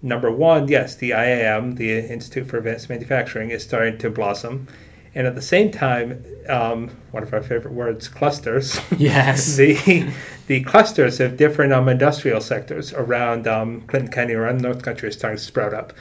number 0.00 0.30
one, 0.30 0.66
yes, 0.66 0.96
the 0.96 1.10
IAM, 1.10 1.74
the 1.74 2.10
Institute 2.10 2.48
for 2.48 2.56
Advanced 2.56 2.88
Manufacturing, 2.88 3.50
is 3.50 3.62
starting 3.62 3.98
to 3.98 4.08
blossom. 4.08 4.66
And 5.14 5.26
at 5.26 5.34
the 5.34 5.42
same 5.42 5.70
time, 5.70 6.24
um, 6.48 6.88
one 7.10 7.22
of 7.22 7.34
our 7.34 7.42
favorite 7.42 7.74
words, 7.74 8.08
clusters. 8.08 8.80
Yes. 8.96 9.56
the 9.56 10.10
the 10.46 10.62
clusters 10.62 11.20
of 11.20 11.36
different 11.36 11.74
um, 11.74 11.86
industrial 11.86 12.40
sectors 12.40 12.94
around 12.94 13.46
um, 13.46 13.82
Clinton 13.82 14.10
County, 14.10 14.32
around 14.32 14.62
North 14.62 14.82
Country, 14.82 15.10
are 15.10 15.12
starting 15.12 15.36
to 15.36 15.44
sprout 15.44 15.74
up. 15.74 15.92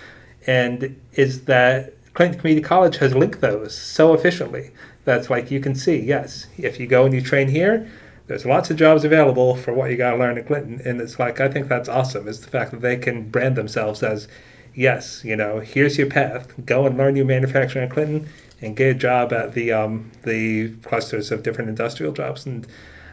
And 0.48 0.98
is 1.12 1.44
that 1.44 1.96
Clinton 2.14 2.40
Community 2.40 2.64
College 2.64 2.98
has 2.98 3.16
linked 3.16 3.42
those 3.42 3.76
so 3.78 4.14
efficiently 4.14 4.72
that's 5.06 5.30
like 5.30 5.52
you 5.52 5.60
can 5.60 5.76
see, 5.76 5.98
yes, 6.00 6.48
if 6.58 6.80
you 6.80 6.88
go 6.88 7.06
and 7.06 7.14
you 7.14 7.22
train 7.22 7.48
here, 7.50 7.90
there's 8.28 8.46
lots 8.46 8.70
of 8.70 8.78
jobs 8.78 9.04
available 9.04 9.56
for 9.56 9.74
what 9.74 9.90
you 9.92 9.98
got 9.98 10.12
to 10.12 10.18
learn 10.18 10.38
in 10.38 10.46
Clinton. 10.46 10.82
And 10.86 11.02
it's 11.02 11.20
like, 11.20 11.42
I 11.42 11.50
think 11.50 11.68
that's 11.68 11.90
awesome, 11.90 12.28
is 12.28 12.40
the 12.42 12.50
fact 12.50 12.72
that 12.72 12.82
they 12.82 12.96
can 12.96 13.30
brand 13.30 13.56
themselves 13.58 14.02
as, 14.02 14.28
yes, 14.74 15.24
you 15.26 15.36
know, 15.36 15.60
here's 15.60 15.98
your 15.98 16.08
path. 16.08 16.54
Go 16.66 16.86
and 16.86 16.98
learn 16.98 17.16
your 17.16 17.26
manufacturing 17.26 17.86
in 17.86 17.92
Clinton 17.92 18.30
and 18.62 18.78
get 18.78 18.96
a 18.96 18.98
job 18.98 19.34
at 19.34 19.54
the 19.54 19.74
um, 19.74 20.10
the 20.24 20.70
clusters 20.84 21.32
of 21.32 21.44
different 21.44 21.70
industrial 21.70 22.14
jobs. 22.14 22.46
And 22.46 22.66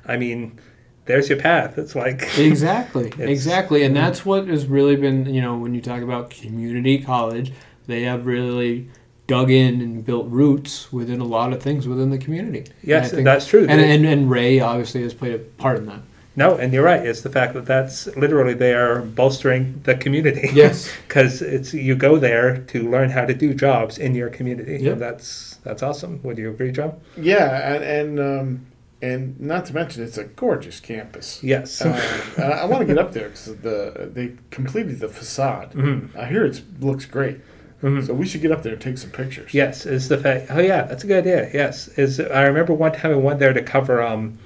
I 0.07 0.17
mean, 0.17 0.61
there's 1.07 1.29
your 1.29 1.39
path. 1.41 1.77
It's 1.77 1.97
like 1.97 2.23
exactly, 2.39 3.09
It's- 3.09 3.29
exactly, 3.29 3.83
and 3.83 3.97
that's 3.97 4.25
what 4.25 4.47
has 4.47 4.67
really 4.67 4.95
been. 4.95 5.27
You 5.27 5.41
know, 5.41 5.57
when 5.57 5.75
you 5.75 5.81
talk 5.81 6.03
about 6.03 6.31
community 6.31 6.99
college, 7.03 7.53
they 7.91 8.03
have 8.03 8.27
really 8.27 8.89
dug 9.27 9.51
in 9.51 9.81
and 9.81 10.05
built 10.05 10.27
roots 10.29 10.93
within 10.93 11.21
a 11.21 11.25
lot 11.25 11.53
of 11.53 11.63
things 11.63 11.87
within 11.87 12.11
the 12.11 12.19
community. 12.19 12.65
yes, 12.83 13.05
And 13.11 13.13
I 13.13 13.17
think- 13.17 13.25
that's 13.27 13.47
true. 13.47 13.67
and, 13.69 13.81
and 13.81 14.05
and 14.07 14.31
Ray 14.31 14.61
obviously 14.61 15.03
has 15.03 15.15
played 15.15 15.35
a 15.35 15.39
part 15.39 15.79
in 15.79 15.87
that. 15.87 16.01
no, 16.37 16.57
and 16.57 16.73
you're 16.73 16.85
right. 16.85 17.05
It's 17.05 17.21
the 17.23 17.31
fact 17.31 17.55
that 17.55 17.67
that's 17.67 18.07
literally 18.17 18.55
they 18.55 18.73
are 18.75 19.03
bolstering 19.03 19.81
the 19.85 19.95
community. 19.95 20.49
Yes. 20.53 20.91
because 21.09 21.43
it's 21.43 21.73
you 21.75 21.95
go 21.95 22.17
there 22.19 22.59
to 22.73 22.89
learn 22.91 23.11
how 23.11 23.25
to 23.27 23.35
do 23.35 23.53
jobs 23.55 23.99
in 23.99 24.15
your 24.15 24.31
community. 24.31 24.79
Yep. 24.83 24.93
And 24.95 25.01
that's 25.03 25.59
that's 25.63 25.83
awesome. 25.83 26.21
Would 26.25 26.39
you 26.39 26.51
agree, 26.51 26.73
Joe? 26.73 26.95
Yeah, 27.17 27.75
and 27.75 27.85
and, 27.85 28.21
um, 28.21 28.67
and 29.03 29.39
not 29.41 29.67
to 29.67 29.75
mention 29.75 30.03
it's 30.03 30.19
a 30.19 30.25
gorgeous 30.25 30.81
campus. 30.81 31.43
Yes. 31.43 31.81
Um, 31.85 31.93
and 32.37 32.53
I, 32.55 32.65
want 32.65 32.81
to 32.81 32.87
get 32.87 32.99
up 32.99 33.13
there 33.13 33.29
because 33.29 33.47
the 33.57 34.11
they 34.13 34.33
completed 34.51 34.99
the 35.01 35.09
facade. 35.09 35.73
Mhm. 35.75 36.17
I 36.17 36.25
hear 36.27 36.45
it 36.47 36.63
looks 36.81 37.05
great, 37.07 37.39
Mhm. 37.83 38.07
so 38.07 38.15
we 38.15 38.27
should 38.27 38.43
get 38.43 38.53
up 38.53 38.63
there 38.63 38.73
and 38.75 38.81
take 38.83 38.99
some 38.99 39.11
pictures. 39.11 39.55
Yes, 39.55 39.87
is 39.87 40.09
the 40.09 40.19
fact. 40.19 40.47
Oh 40.51 40.61
yeah, 40.61 40.83
that's 40.83 41.05
a 41.05 41.07
good 41.07 41.19
idea. 41.27 41.49
Yes, 41.53 41.89
is 41.97 42.21
I 42.21 42.43
remember 42.43 42.73
one 42.75 42.93
time 42.93 43.13
I 43.13 43.17
went 43.17 43.39
there 43.41 43.53
to 43.53 43.63
cover 43.63 44.03
um, 44.03 44.39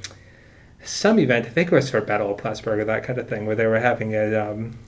some 0.84 1.18
event. 1.18 1.46
I 1.46 1.48
think 1.48 1.72
it 1.72 1.74
was 1.74 1.90
for 1.90 2.00
Battle 2.00 2.30
of 2.30 2.38
Plattsburgh 2.38 2.78
or 2.80 2.84
that 2.84 3.02
kind 3.04 3.18
of 3.18 3.28
thing, 3.28 3.46
where 3.46 3.56
they 3.56 3.66
were 3.66 3.78
having 3.80 4.14
a 4.14 4.34
um, 4.36 4.78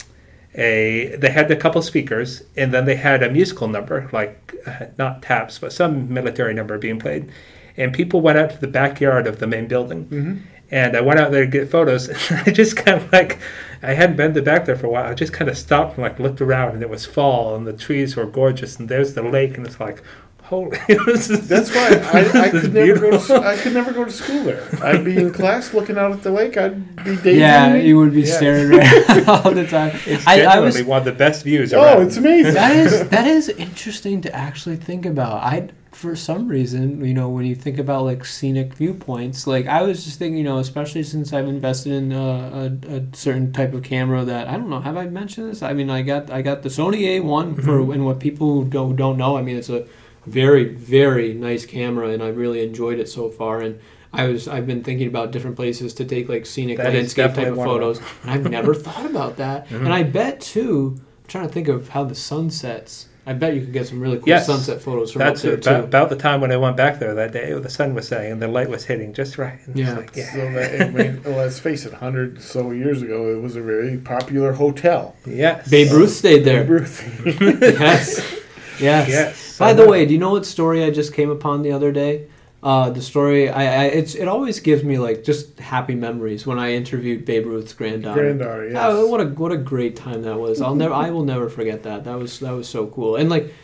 a 0.55 1.17
they 1.19 1.31
had 1.31 1.51
a 1.51 1.57
couple 1.57 1.83
speakers 1.83 2.43
and 2.57 2.73
then 2.73 2.85
they 2.87 2.97
had 2.97 3.23
a 3.23 3.31
musical 3.31 3.69
number 3.69 4.09
like 4.13 4.55
uh, 4.67 4.87
not 4.97 5.21
taps 5.23 5.59
but 5.59 5.71
some 5.73 6.13
military 6.13 6.55
number 6.55 6.79
being 6.79 6.99
played, 6.99 7.29
and 7.77 7.93
people 7.93 8.21
went 8.21 8.39
out 8.39 8.51
to 8.51 8.61
the 8.61 8.67
backyard 8.69 9.27
of 9.27 9.39
the 9.39 9.47
main 9.47 9.67
building. 9.67 10.05
hmm 10.05 10.35
And 10.71 10.97
I 10.97 11.01
went 11.01 11.21
out 11.21 11.31
there 11.31 11.45
to 11.45 11.51
get 11.51 11.71
photos. 11.71 12.09
And 12.31 12.41
I 12.47 12.51
just 12.51 12.77
kind 12.77 13.01
of 13.01 13.13
like, 13.13 13.39
I 13.83 13.93
hadn't 13.95 14.17
been 14.17 14.43
back 14.45 14.65
there 14.65 14.77
for 14.77 14.87
a 14.87 14.91
while. 14.91 15.05
I 15.11 15.15
just 15.15 15.33
kind 15.33 15.49
of 15.51 15.57
stopped 15.57 15.95
and 15.95 16.03
like 16.03 16.19
looked 16.19 16.41
around, 16.41 16.75
and 16.75 16.83
it 16.83 16.91
was 16.91 17.07
fall, 17.07 17.55
and 17.55 17.67
the 17.67 17.73
trees 17.73 18.17
were 18.17 18.27
gorgeous, 18.27 18.77
and 18.79 18.89
there's 18.89 19.15
the 19.15 19.23
lake, 19.23 19.57
and 19.57 19.67
it's 19.67 19.79
like, 19.79 20.03
holy. 20.43 20.79
is- 20.89 21.49
That's 21.49 21.73
why 21.75 21.89
I, 22.13 22.41
I 22.47 22.49
could 22.51 22.73
never 22.75 22.99
go. 22.99 23.19
To, 23.19 23.35
I 23.37 23.57
could 23.57 23.75
never 23.75 23.93
go 23.93 24.05
to 24.05 24.11
school 24.11 24.43
there. 24.45 24.67
I'd 24.83 25.05
be 25.05 25.17
in 25.19 25.33
class 25.33 25.73
looking 25.75 25.99
out 25.99 26.11
at 26.13 26.23
the 26.23 26.31
lake. 26.33 26.57
I'd 26.57 26.97
be 27.05 27.15
daydreaming. 27.17 27.41
Yeah, 27.41 27.75
you 27.77 27.99
would 27.99 28.13
be 28.13 28.23
Yeah. 28.23 28.37
staring 28.37 28.71
right 28.71 29.29
all 29.29 29.53
the 29.53 29.67
time. 29.67 29.97
It's 30.07 30.27
I, 30.27 30.35
I 30.35 30.37
generally 30.39 30.67
was 30.67 30.83
one 30.85 30.99
of 31.01 31.05
the 31.05 31.13
best 31.13 31.45
views 31.45 31.73
Oh, 31.75 31.83
around. 31.83 32.07
it's 32.07 32.17
amazing. 32.17 32.55
that 32.55 32.75
is 32.75 33.09
that 33.09 33.27
is 33.27 33.49
interesting 33.51 34.21
to 34.23 34.35
actually 34.35 34.77
think 34.77 35.05
about. 35.07 35.43
I 35.43 35.69
for 35.97 36.15
some 36.15 36.47
reason, 36.47 37.03
you 37.03 37.15
know, 37.15 37.31
when 37.31 37.47
you 37.47 37.55
think 37.55 37.79
about 37.79 38.05
like 38.05 38.23
scenic 38.27 38.75
viewpoints, 38.75 39.47
like 39.47 39.67
I 39.67 39.81
was 39.83 40.05
just 40.05 40.19
thinking, 40.19 40.37
you 40.37 40.45
know, 40.45 40.59
especially 40.59 41.03
since 41.03 41.33
I've 41.33 41.49
invested 41.49 41.93
in 41.93 42.13
uh, 42.13 42.69
a, 42.91 42.97
a 42.97 43.03
certain 43.17 43.51
type 43.51 43.73
of 43.73 43.83
camera 43.83 44.23
that 44.27 44.47
I 44.47 44.59
don't 44.59 44.69
know. 44.69 44.81
Have 44.81 44.99
I 44.99 45.07
mentioned 45.07 45.49
this? 45.51 45.63
I 45.63 45.73
mean, 45.73 45.89
I 45.89 46.03
got 46.03 46.31
I 46.31 46.43
got 46.43 46.63
the 46.63 46.69
Sony 46.69 47.01
A1 47.19 47.65
for 47.65 47.81
and 47.95 48.05
what 48.05 48.21
people 48.21 48.53
who 48.53 48.69
don't 48.69 48.95
don't 48.95 49.17
know. 49.17 49.39
I 49.39 49.43
mean, 49.43 49.57
it's 49.57 49.71
a 49.71 49.87
very 50.27 50.65
very 50.65 51.33
nice 51.33 51.65
camera, 51.65 52.11
and 52.11 52.23
I 52.23 52.29
really 52.29 52.63
enjoyed 52.63 52.99
it 52.99 53.09
so 53.09 53.31
far. 53.31 53.63
And 53.63 53.81
I 54.13 54.27
was 54.29 54.47
I've 54.49 54.67
been 54.67 54.85
thinking 54.85 55.09
about 55.09 55.31
different 55.31 55.57
places 55.57 55.95
to 55.95 56.05
take 56.05 56.29
like 56.29 56.45
scenic 56.45 56.77
That 56.77 56.93
landscape 56.93 57.33
type 57.33 57.47
of 57.47 57.57
one 57.57 57.67
of 57.69 57.73
photos, 57.73 57.99
and 58.23 58.31
I've 58.33 58.51
never 58.51 58.75
thought 58.87 59.07
about 59.07 59.39
that. 59.39 59.67
Mhm. 59.71 59.87
And 59.87 59.95
I 59.95 60.03
bet 60.03 60.43
too. 60.43 60.97
I'm 60.99 61.27
trying 61.27 61.47
to 61.47 61.53
think 61.55 61.69
of 61.69 61.89
how 61.89 62.05
the 62.05 62.15
sun 62.15 62.51
sets. 62.51 63.09
I 63.29 63.33
bet 63.33 63.55
you 63.55 63.61
could 63.63 63.73
get 63.73 63.89
some 63.89 64.01
really 64.01 64.19
cool 64.19 64.29
Yes. 64.29 64.47
sunset 64.47 64.81
photos 64.81 65.11
from 65.11 65.19
That's 65.21 65.41
up 65.41 65.43
there 65.45 65.55
about, 65.55 65.81
too. 65.81 65.85
about 65.85 66.09
the 66.11 66.17
time 66.17 66.41
when 66.41 66.53
I 66.53 66.57
went 66.57 66.77
back 66.77 67.01
there 67.01 67.13
that 67.15 67.33
day. 67.33 67.53
The 67.53 67.69
sun 67.69 67.93
was 67.95 68.07
setting 68.07 68.31
and 68.31 68.41
the 68.41 68.47
light 68.47 68.71
was 68.71 68.85
hitting 68.85 69.13
just 69.13 69.37
right. 69.37 69.59
And 69.67 69.77
it's 69.79 69.89
Yeah. 69.89 69.97
like, 69.97 70.15
yeah. 70.15 70.33
So 70.33 70.53
that, 70.53 70.81
I 70.81 70.91
mean, 70.91 71.21
well, 71.25 71.37
let's 71.39 71.59
face 71.59 71.85
it, 71.85 71.93
hundred 71.95 72.41
so 72.41 72.71
years 72.71 73.03
ago, 73.03 73.29
it 73.37 73.43
was 73.43 73.57
a 73.57 73.61
very 73.61 73.97
popular 73.97 74.53
hotel. 74.53 75.17
Yes. 75.27 75.69
Babe 75.69 75.91
Ruth 75.91 76.13
stayed 76.13 76.45
there. 76.45 76.63
Babe 76.63 76.71
Ruth. 76.71 77.23
yes. 77.61 78.35
Yes. 78.79 79.09
Yes. 79.09 79.59
By 79.59 79.73
the 79.73 79.89
way, 79.89 80.05
do 80.05 80.13
you 80.13 80.21
know 80.21 80.33
what 80.33 80.45
story 80.45 80.85
I 80.85 80.91
just 80.91 81.15
came 81.15 81.31
upon 81.31 81.63
the 81.63 81.73
other 81.73 81.91
day? 81.93 82.27
Uh, 82.67 82.91
the 82.91 83.01
story 83.01 83.49
I, 83.49 83.63
I 83.63 83.85
it's 83.85 84.17
it 84.17 84.27
always 84.27 84.59
gives 84.59 84.83
me 84.83 84.99
like 84.99 85.23
just 85.23 85.61
happy 85.61 85.95
memories 85.95 86.49
when 86.49 86.59
I 86.59 86.73
interviewed 86.73 87.25
Babe 87.25 87.47
Ruth's 87.47 87.73
granddaughter. 87.73 88.21
Granddaughter, 88.21 88.71
yes. 88.71 88.77
Oh, 88.83 89.07
what 89.07 89.21
a 89.21 89.27
what 89.27 89.53
a 89.53 89.57
great 89.57 89.95
time 89.95 90.23
that 90.23 90.37
was! 90.37 90.61
I'll 90.61 90.75
never 90.75 90.93
I 90.93 91.11
will 91.11 91.23
never 91.23 91.49
forget 91.49 91.85
that. 91.85 92.03
That 92.03 92.19
was 92.19 92.41
that 92.41 92.51
was 92.51 92.69
so 92.69 92.89
cool. 92.89 93.15
And 93.15 93.31
like, 93.31 93.55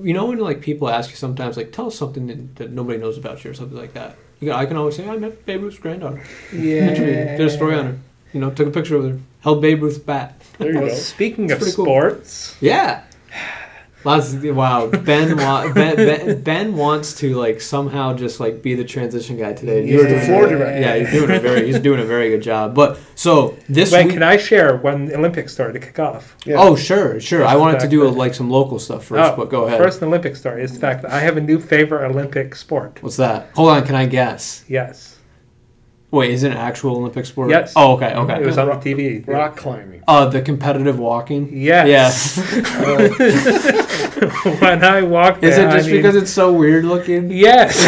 you 0.00 0.14
know 0.14 0.26
when 0.26 0.38
like 0.38 0.60
people 0.60 0.88
ask 0.88 1.10
you 1.10 1.16
sometimes 1.16 1.56
like 1.56 1.72
tell 1.72 1.88
us 1.88 1.96
something 1.96 2.28
that, 2.28 2.54
that 2.54 2.70
nobody 2.70 2.98
knows 3.00 3.18
about 3.18 3.42
you 3.42 3.50
or 3.50 3.54
something 3.54 3.76
like 3.76 3.94
that. 3.94 4.14
You 4.38 4.50
know, 4.50 4.54
I 4.54 4.66
can 4.66 4.76
always 4.76 4.94
say 4.94 5.08
I 5.08 5.16
met 5.16 5.44
Babe 5.44 5.62
Ruth's 5.62 5.80
granddaughter. 5.80 6.22
Yeah. 6.52 6.90
Interviewed 6.90 7.38
did 7.38 7.40
a 7.40 7.50
story 7.50 7.74
on 7.74 7.84
her. 7.86 7.98
You 8.32 8.38
know, 8.38 8.50
took 8.52 8.68
a 8.68 8.70
picture 8.70 8.96
with 8.96 9.10
her, 9.10 9.18
held 9.40 9.60
Babe 9.60 9.82
Ruth's 9.82 9.98
bat. 9.98 10.40
there 10.58 10.72
you 10.72 10.80
go. 10.86 10.88
speaking 10.94 11.50
of 11.50 11.58
pretty 11.58 11.74
cool. 11.74 11.84
sports, 11.84 12.56
Yeah. 12.60 13.02
Lots 14.04 14.32
of, 14.32 14.44
wow, 14.44 14.88
Ben, 14.88 15.36
wa- 15.36 15.72
ben, 15.72 15.96
ben 15.96 16.42
Ben 16.42 16.76
wants 16.76 17.14
to 17.20 17.34
like 17.36 17.60
somehow 17.60 18.14
just 18.14 18.40
like 18.40 18.62
be 18.62 18.74
the 18.74 18.84
transition 18.84 19.36
guy 19.36 19.52
today. 19.52 19.86
You're 19.86 20.08
the 20.08 20.20
floor 20.26 20.48
director. 20.48 20.80
Yeah, 20.80 20.96
he's 20.96 21.10
doing 21.12 21.30
a 21.30 21.40
very 21.40 21.66
he's 21.66 21.78
doing 21.80 22.00
a 22.00 22.04
very 22.04 22.28
good 22.30 22.42
job. 22.42 22.74
But 22.74 22.98
so 23.14 23.56
this 23.68 23.92
wait, 23.92 24.06
week, 24.06 24.14
can 24.14 24.22
I 24.22 24.36
share 24.36 24.76
one 24.76 25.12
Olympics 25.14 25.52
started 25.52 25.74
to 25.74 25.80
kick 25.80 25.98
off? 25.98 26.36
Yeah. 26.44 26.56
oh 26.58 26.74
sure, 26.76 27.20
sure. 27.20 27.44
I 27.44 27.56
wanted 27.56 27.80
to 27.80 27.88
do 27.88 28.02
Exactly. 28.02 28.18
like 28.18 28.34
some 28.34 28.50
local 28.50 28.78
stuff 28.78 29.04
first, 29.04 29.32
oh, 29.32 29.36
but 29.36 29.50
go 29.50 29.64
ahead. 29.66 29.80
Oh, 29.80 29.84
First 29.84 30.02
Olympic 30.02 30.36
story 30.36 30.62
is 30.62 30.72
the 30.72 30.80
fact 30.80 31.02
that 31.02 31.12
I 31.12 31.20
have 31.20 31.36
a 31.36 31.40
new 31.40 31.60
favorite 31.60 32.04
Olympic 32.10 32.54
sport. 32.56 32.98
What's 33.02 33.16
that? 33.16 33.50
Hold 33.54 33.70
on, 33.70 33.84
can 33.86 33.94
I 33.94 34.06
guess? 34.06 34.64
Yes. 34.68 35.11
Wait, 36.12 36.30
is 36.30 36.42
it 36.42 36.52
an 36.52 36.58
actual 36.58 36.96
Olympic 36.96 37.24
sport? 37.24 37.48
Yes. 37.48 37.72
Oh, 37.74 37.94
okay, 37.94 38.14
okay. 38.14 38.42
It 38.42 38.46
was 38.46 38.58
on 38.58 38.68
the 38.68 38.74
TV. 38.74 39.26
Rock 39.26 39.56
climbing. 39.56 40.04
Uh, 40.06 40.26
the 40.26 40.42
competitive 40.42 40.98
walking. 40.98 41.48
Yes. 41.56 42.36
Yes. 42.36 43.42
when 44.60 44.84
I 44.84 45.02
walked 45.02 45.42
Is 45.42 45.56
there, 45.56 45.68
it 45.68 45.72
just 45.72 45.88
I 45.88 45.90
mean, 45.90 45.98
because 45.98 46.16
it's 46.16 46.30
so 46.30 46.52
weird 46.52 46.84
looking? 46.84 47.30
Yes, 47.30 47.76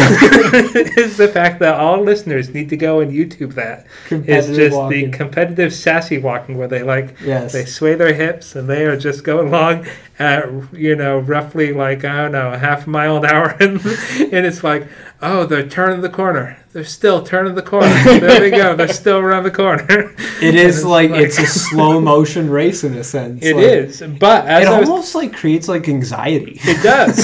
it's 0.97 1.17
the 1.17 1.27
fact 1.27 1.59
that 1.59 1.79
all 1.79 2.01
listeners 2.01 2.53
need 2.53 2.69
to 2.69 2.77
go 2.77 2.99
and 2.99 3.11
YouTube 3.11 3.53
that. 3.53 3.85
It's 3.85 4.07
Competitive 4.07 4.55
just 4.55 4.75
walking. 4.75 5.11
the 5.11 5.17
competitive 5.17 5.73
sassy 5.73 6.17
walking 6.17 6.57
where 6.57 6.67
they 6.67 6.83
like 6.83 7.15
yes. 7.21 7.53
they 7.53 7.65
sway 7.65 7.95
their 7.95 8.13
hips 8.13 8.55
and 8.55 8.67
they 8.67 8.85
are 8.85 8.97
just 8.97 9.23
going 9.23 9.49
along 9.49 9.85
at 10.19 10.49
you 10.73 10.95
know 10.95 11.19
roughly 11.19 11.73
like 11.73 12.03
I 12.03 12.23
don't 12.23 12.31
know 12.31 12.51
a 12.51 12.57
half 12.57 12.87
mile 12.87 13.17
an 13.17 13.25
hour 13.25 13.55
and, 13.59 13.79
and 13.85 14.45
it's 14.45 14.63
like 14.63 14.87
oh 15.21 15.45
they're 15.45 15.67
turning 15.67 16.01
the 16.01 16.09
corner 16.09 16.57
they're 16.75 16.83
still 16.83 17.23
turning 17.23 17.55
the 17.55 17.61
corner 17.61 17.87
there 18.03 18.37
they 18.41 18.51
go 18.51 18.75
they're 18.75 18.89
still 18.89 19.17
around 19.17 19.43
the 19.43 19.49
corner 19.51 20.13
It 20.41 20.53
it's 20.55 20.83
like, 20.83 21.11
like- 21.11 21.21
it's 21.21 21.39
a 21.39 21.45
slow 21.47 22.01
motion 22.01 22.49
race 22.49 22.83
in 22.83 22.93
a 22.95 23.05
sense. 23.05 23.41
It 23.41 23.55
like, 23.55 23.65
is 23.65 24.03
but 24.19 24.45
as 24.47 24.63
It 24.63 24.67
I 24.67 24.79
was 24.81 24.89
almost 24.89 25.15
like 25.15 25.33
creates 25.33 25.69
like 25.69 25.87
anxiety. 25.87 26.59
It 26.63 26.83
does. 26.83 27.15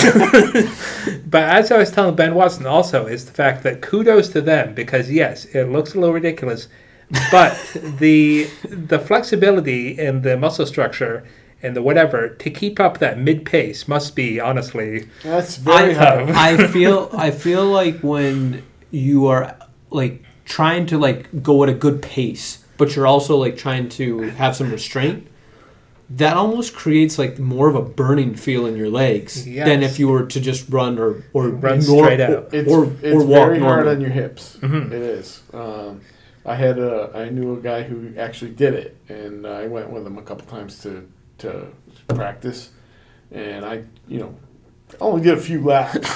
but 1.30 1.44
as 1.44 1.72
I 1.72 1.78
was 1.78 1.92
telling 1.92 2.16
Ben 2.16 2.34
Watson 2.34 2.66
also 2.66 3.08
is 3.08 3.26
the 3.26 3.34
fact 3.34 3.64
that 3.64 3.82
kudos 3.82 4.30
to 4.30 4.40
them 4.40 4.74
because 4.74 5.12
yes, 5.12 5.44
it 5.44 5.66
looks 5.66 5.94
a 5.94 6.00
little 6.00 6.14
ridiculous, 6.14 6.70
but 7.32 7.54
the 8.00 8.48
the 8.70 9.00
flexibility 9.00 10.00
and 10.00 10.24
the 10.24 10.38
muscle 10.38 10.66
structure 10.66 11.26
and 11.62 11.76
the 11.76 11.82
whatever 11.82 12.30
to 12.30 12.50
keep 12.50 12.80
up 12.80 13.00
that 13.00 13.20
mid 13.20 13.44
pace 13.46 13.90
must 13.90 14.16
be 14.16 14.40
honestly 14.40 15.10
That's 15.22 15.58
very 15.58 15.96
I, 15.96 16.06
hard. 16.06 16.30
I 16.30 16.68
feel 16.68 17.10
I 17.12 17.32
feel 17.32 17.66
like 17.66 18.00
when 18.00 18.64
you 18.92 19.28
are 19.28 19.56
like 19.90 20.24
trying 20.46 20.86
to 20.88 20.98
like 20.98 21.44
go 21.44 21.64
at 21.64 21.70
a 21.70 21.74
good 21.74 22.02
pace, 22.02 22.64
but 22.78 22.96
you're 22.96 23.08
also 23.08 23.38
like 23.38 23.58
trying 23.58 23.90
to 23.90 24.22
have 24.32 24.56
some 24.56 24.72
restraint. 24.72 25.28
that 26.14 26.36
almost 26.36 26.76
creates 26.76 27.18
like 27.18 27.40
more 27.40 27.70
of 27.70 27.76
a 27.76 27.82
burning 27.82 28.36
feel 28.36 28.66
in 28.66 28.76
your 28.76 28.90
legs 28.90 29.48
Yes. 29.48 29.66
than 29.66 29.82
if 29.82 29.98
you 29.98 30.10
were 30.10 30.26
to 30.26 30.40
just 30.42 30.68
run 30.70 31.00
or 31.00 31.24
or 31.32 31.48
Run 31.48 31.80
nor- 31.88 32.04
straight 32.06 32.20
out. 32.20 32.54
It's, 32.54 32.70
or, 32.70 32.84
it's 33.02 33.16
or 33.16 33.24
walk 33.26 33.48
very 33.48 33.60
hard 33.60 33.88
on 33.88 34.02
your 34.02 34.10
hips. 34.10 34.58
Mhm. 34.60 34.88
It 34.92 35.02
is. 35.02 35.42
Um, 35.54 36.02
I 36.46 36.56
had 36.56 36.78
a 36.80 37.12
I 37.16 37.30
knew 37.30 37.54
a 37.54 37.62
guy 37.62 37.84
who 37.84 38.12
actually 38.20 38.52
did 38.52 38.74
it, 38.74 38.98
and 39.08 39.48
I 39.48 39.68
went 39.68 39.90
with 39.90 40.06
him 40.06 40.18
a 40.18 40.22
couple 40.22 40.46
times 40.48 40.80
to 40.84 41.08
to 41.38 41.68
practice, 42.10 42.72
and 43.32 43.64
I 43.64 43.84
you 44.08 44.20
know 44.20 44.36
only 45.00 45.22
did 45.24 45.38
a 45.38 45.42
few 45.42 45.64
laps, 45.64 46.16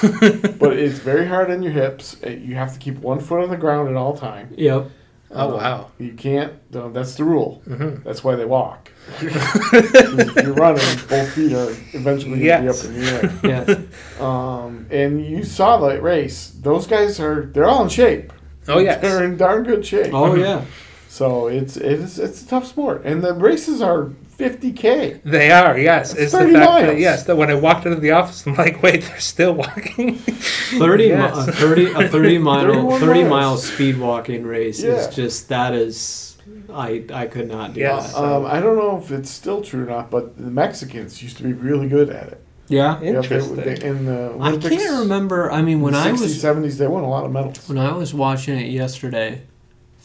but 0.58 0.72
it's 0.76 0.98
very 0.98 1.26
hard 1.26 1.50
on 1.50 1.62
your 1.62 1.72
hips. 1.72 2.16
Uh, 2.24 2.30
You 2.30 2.54
have 2.56 2.72
to 2.74 2.78
keep 2.78 2.98
one 2.98 3.20
foot 3.20 3.42
on 3.42 3.50
the 3.50 3.56
ground 3.56 3.88
at 3.88 3.96
all 3.96 4.16
time. 4.16 4.52
Yep. 4.56 4.90
Oh, 5.32 5.50
Uh, 5.50 5.56
wow. 5.56 5.90
You 5.98 6.12
can't. 6.12 6.52
uh, 6.74 6.88
that's 6.88 7.14
the 7.16 7.24
rule. 7.24 7.62
Mhm. 7.68 8.04
That's 8.04 8.22
why 8.22 8.36
they 8.36 8.44
walk. 8.44 8.90
if 9.20 10.36
you're 10.44 10.54
running, 10.54 10.84
both 11.08 11.32
feet 11.32 11.52
are 11.52 11.70
eventually 11.92 12.44
going 12.44 12.56
to 12.58 12.62
be 12.62 12.68
up 12.68 12.84
in 12.84 13.00
the 13.00 13.06
air. 13.12 13.32
Yes. 13.42 13.80
Um, 14.20 14.86
and 14.90 15.24
you 15.24 15.44
saw 15.44 15.76
that 15.88 16.02
race. 16.02 16.50
Those 16.62 16.86
guys 16.86 17.20
are 17.20 17.42
they're 17.52 17.66
all 17.66 17.82
in 17.82 17.88
shape. 17.90 18.32
Oh, 18.68 18.78
yeah. 18.78 18.96
they're 18.98 19.22
in 19.24 19.36
darn 19.36 19.62
good 19.64 19.84
shape. 19.84 20.12
oh 20.14 20.34
yeah. 20.34 20.62
So 21.08 21.46
it's 21.46 21.76
it's 21.76 22.18
it's 22.18 22.42
a 22.42 22.46
tough 22.46 22.66
sport, 22.66 23.02
and 23.04 23.22
the 23.22 23.32
races 23.32 23.80
are 23.80 24.10
50k. 24.38 25.22
They 25.24 25.50
are, 25.50 25.78
yes. 25.78 26.10
That's 26.10 26.20
It's 26.24 26.32
the 26.32 26.38
30 26.40 26.52
fact 26.52 26.64
that, 26.66 26.86
miles. 26.88 27.00
yes, 27.00 27.22
that 27.24 27.36
when 27.36 27.50
I 27.50 27.54
walked 27.54 27.86
into 27.86 27.98
the 28.00 28.10
office, 28.10 28.46
I'm 28.46 28.54
like, 28.54 28.82
wait, 28.82 29.02
they're 29.04 29.18
still 29.20 29.54
walking. 29.54 30.14
30, 30.78 31.04
Yes. 31.04 31.46
mi- 31.46 31.52
a 31.52 31.56
30 31.56 31.84
a 31.92 32.08
30 32.08 32.38
mile 32.50 32.90
30 32.98 33.20
miles. 33.22 33.30
mile 33.30 33.56
speed 33.56 33.98
walking 33.98 34.44
race 34.44 34.82
Yeah. 34.82 34.90
is 34.94 35.14
just 35.14 35.48
that 35.48 35.72
is 35.72 36.36
I 36.72 37.04
I 37.12 37.26
could 37.28 37.48
not 37.48 37.72
do 37.74 37.80
Yes. 37.80 38.12
that. 38.12 38.22
Um, 38.22 38.44
I 38.44 38.60
don't 38.60 38.76
know 38.76 38.98
if 39.02 39.10
it's 39.10 39.30
still 39.30 39.62
true 39.62 39.84
or 39.84 39.86
not, 39.86 40.10
but 40.10 40.36
the 40.36 40.50
Mexicans 40.50 41.22
used 41.22 41.38
to 41.38 41.42
be 41.42 41.54
really 41.54 41.88
good 41.88 42.10
at 42.10 42.28
it. 42.28 42.42
Yeah. 42.68 42.96
Yeah, 42.96 43.00
they- 43.00 43.06
Interesting. 43.16 43.56
they- 43.56 43.80
in 43.80 44.04
the 44.04 44.36
I 44.40 44.56
can't 44.58 44.98
remember. 45.00 45.50
I 45.50 45.62
mean 45.62 45.80
when 45.80 45.94
I 45.94 46.10
60s, 46.10 46.20
was 46.20 46.42
70s, 46.42 46.76
they 46.76 46.86
won 46.88 47.04
a 47.04 47.08
lot 47.08 47.24
of 47.24 47.32
medals. 47.32 47.66
when 47.68 47.78
I 47.78 47.92
was 47.96 48.12
watching 48.12 48.58
it 48.58 48.68
yesterday 48.70 49.42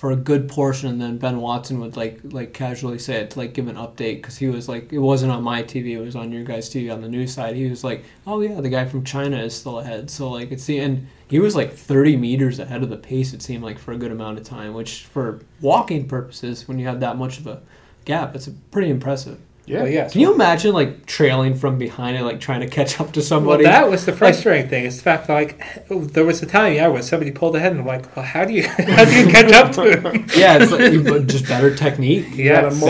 for 0.02 0.10
a 0.10 0.16
good 0.16 0.50
portion 0.50 0.90
and 0.90 1.00
then 1.00 1.20
Ben 1.20 1.40
Watson 1.40 1.80
would 1.80 1.96
like 1.96 2.20
like 2.24 2.56
casually 2.56 2.98
say 2.98 3.18
it 3.18 3.30
to 3.30 3.38
like 3.38 3.54
give 3.54 3.68
an 3.68 3.76
update 3.76 4.24
cuz 4.24 4.36
he 4.36 4.48
was 4.48 4.68
like 4.68 4.92
it 4.92 4.98
wasn't 4.98 5.32
on 5.32 5.44
my 5.44 5.62
TV 5.62 5.92
it 5.92 6.02
was 6.02 6.16
on 6.16 6.32
your 6.32 6.44
guys 6.44 6.72
TV 6.72 6.92
on 6.92 7.02
the 7.02 7.08
news 7.08 7.32
side. 7.32 7.56
He 7.56 7.70
was 7.70 7.84
like 7.84 8.04
oh 8.26 8.42
yeah 8.42 8.60
the 8.62 8.70
guy 8.70 8.86
from 8.86 9.04
China 9.04 9.38
is 9.38 9.54
still 9.54 9.78
ahead. 9.78 10.10
So 10.10 10.32
like 10.32 10.52
it's 10.52 10.66
the 10.66 10.80
and 10.80 11.08
he 11.28 11.38
was 11.38 11.56
like 11.56 11.74
30 11.74 12.18
meters 12.18 12.58
ahead 12.58 12.82
of 12.82 12.90
the 12.90 12.98
pace 12.98 13.32
it 13.32 13.44
seemed 13.44 13.64
like 13.64 13.78
for 13.78 13.92
a 13.92 13.96
good 13.96 14.12
amount 14.12 14.40
of 14.40 14.44
time 14.44 14.74
which 14.74 15.06
for 15.06 15.42
walking 15.62 16.08
purposes 16.08 16.68
when 16.68 16.80
you 16.80 16.88
have 16.88 17.00
that 17.02 17.16
much 17.16 17.38
of 17.38 17.46
a 17.46 17.62
gap 18.04 18.36
it's 18.36 18.50
pretty 18.72 18.90
impressive 18.90 19.38
Yeah, 19.72 19.84
Well, 19.84 19.92
yes. 19.92 20.12
can 20.12 20.20
you 20.22 20.34
imagine 20.34 20.74
like 20.74 21.06
trailing 21.06 21.56
from 21.56 21.78
behind 21.78 22.18
and 22.18 22.26
like 22.26 22.42
trying 22.42 22.60
to 22.60 22.68
catch 22.68 23.00
up 23.00 23.14
to 23.14 23.20
Well, 23.22 23.26
somebody 23.26 23.64
that 23.64 23.90
was 23.90 24.06
the 24.06 24.12
frustrating 24.12 24.68
thing. 24.70 24.84
Is 24.84 24.98
the 24.98 25.04
fact 25.04 25.30
like 25.30 25.52
there 25.88 26.26
was 26.26 26.44
a 26.44 26.46
time, 26.46 26.74
yeah, 26.74 26.88
when 26.88 27.02
somebody 27.04 27.32
pulled 27.32 27.56
ahead, 27.56 27.72
and 27.72 27.80
I'm 27.82 27.88
like, 27.88 28.14
well, 28.16 28.26
how 28.26 28.44
do 28.44 28.52
you 28.54 28.64
how 28.68 29.06
do 29.06 29.14
you 29.18 29.28
catch 29.32 29.52
up 29.54 29.72
to 29.78 29.84
him? 29.98 30.26
yeah 30.36 30.58
it's 30.62 30.72
like 30.74 30.92
you- 30.92 31.24
just 31.24 31.48
better 31.48 31.74
technique 31.74 32.28
Yeah, 32.36 32.64
got 32.64 32.74
a 32.74 32.76
Yes. 32.76 32.82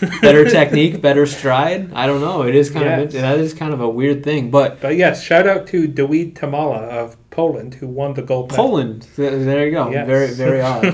moment. 0.00 0.22
better 0.22 0.48
technique, 0.48 1.02
better 1.02 1.26
stride. 1.26 1.92
I 1.92 2.06
don't 2.06 2.22
know. 2.22 2.42
It 2.42 2.54
is 2.54 2.70
kind 2.70 2.86
Yes. 2.86 3.14
of 3.14 3.20
that 3.20 3.38
is 3.38 3.52
kind 3.52 3.74
of 3.74 3.80
a 3.82 3.88
weird 3.88 4.24
thing, 4.24 4.50
but 4.50 4.80
But 4.80 4.96
yes, 4.96 5.22
shout 5.22 5.46
out 5.46 5.66
to 5.68 5.86
Dawid 5.88 6.34
Tomala 6.38 6.88
of 6.88 7.16
Poland 7.30 7.74
who 7.74 7.86
won 7.86 8.14
the 8.14 8.22
gold 8.22 8.50
medal. 8.50 8.64
Poland. 8.64 9.06
th- 9.16 9.44
There 9.44 9.66
you 9.66 9.72
go. 9.72 9.90
Yes. 9.90 10.06
Very 10.06 10.30
very 10.44 10.60
odd. 10.62 10.84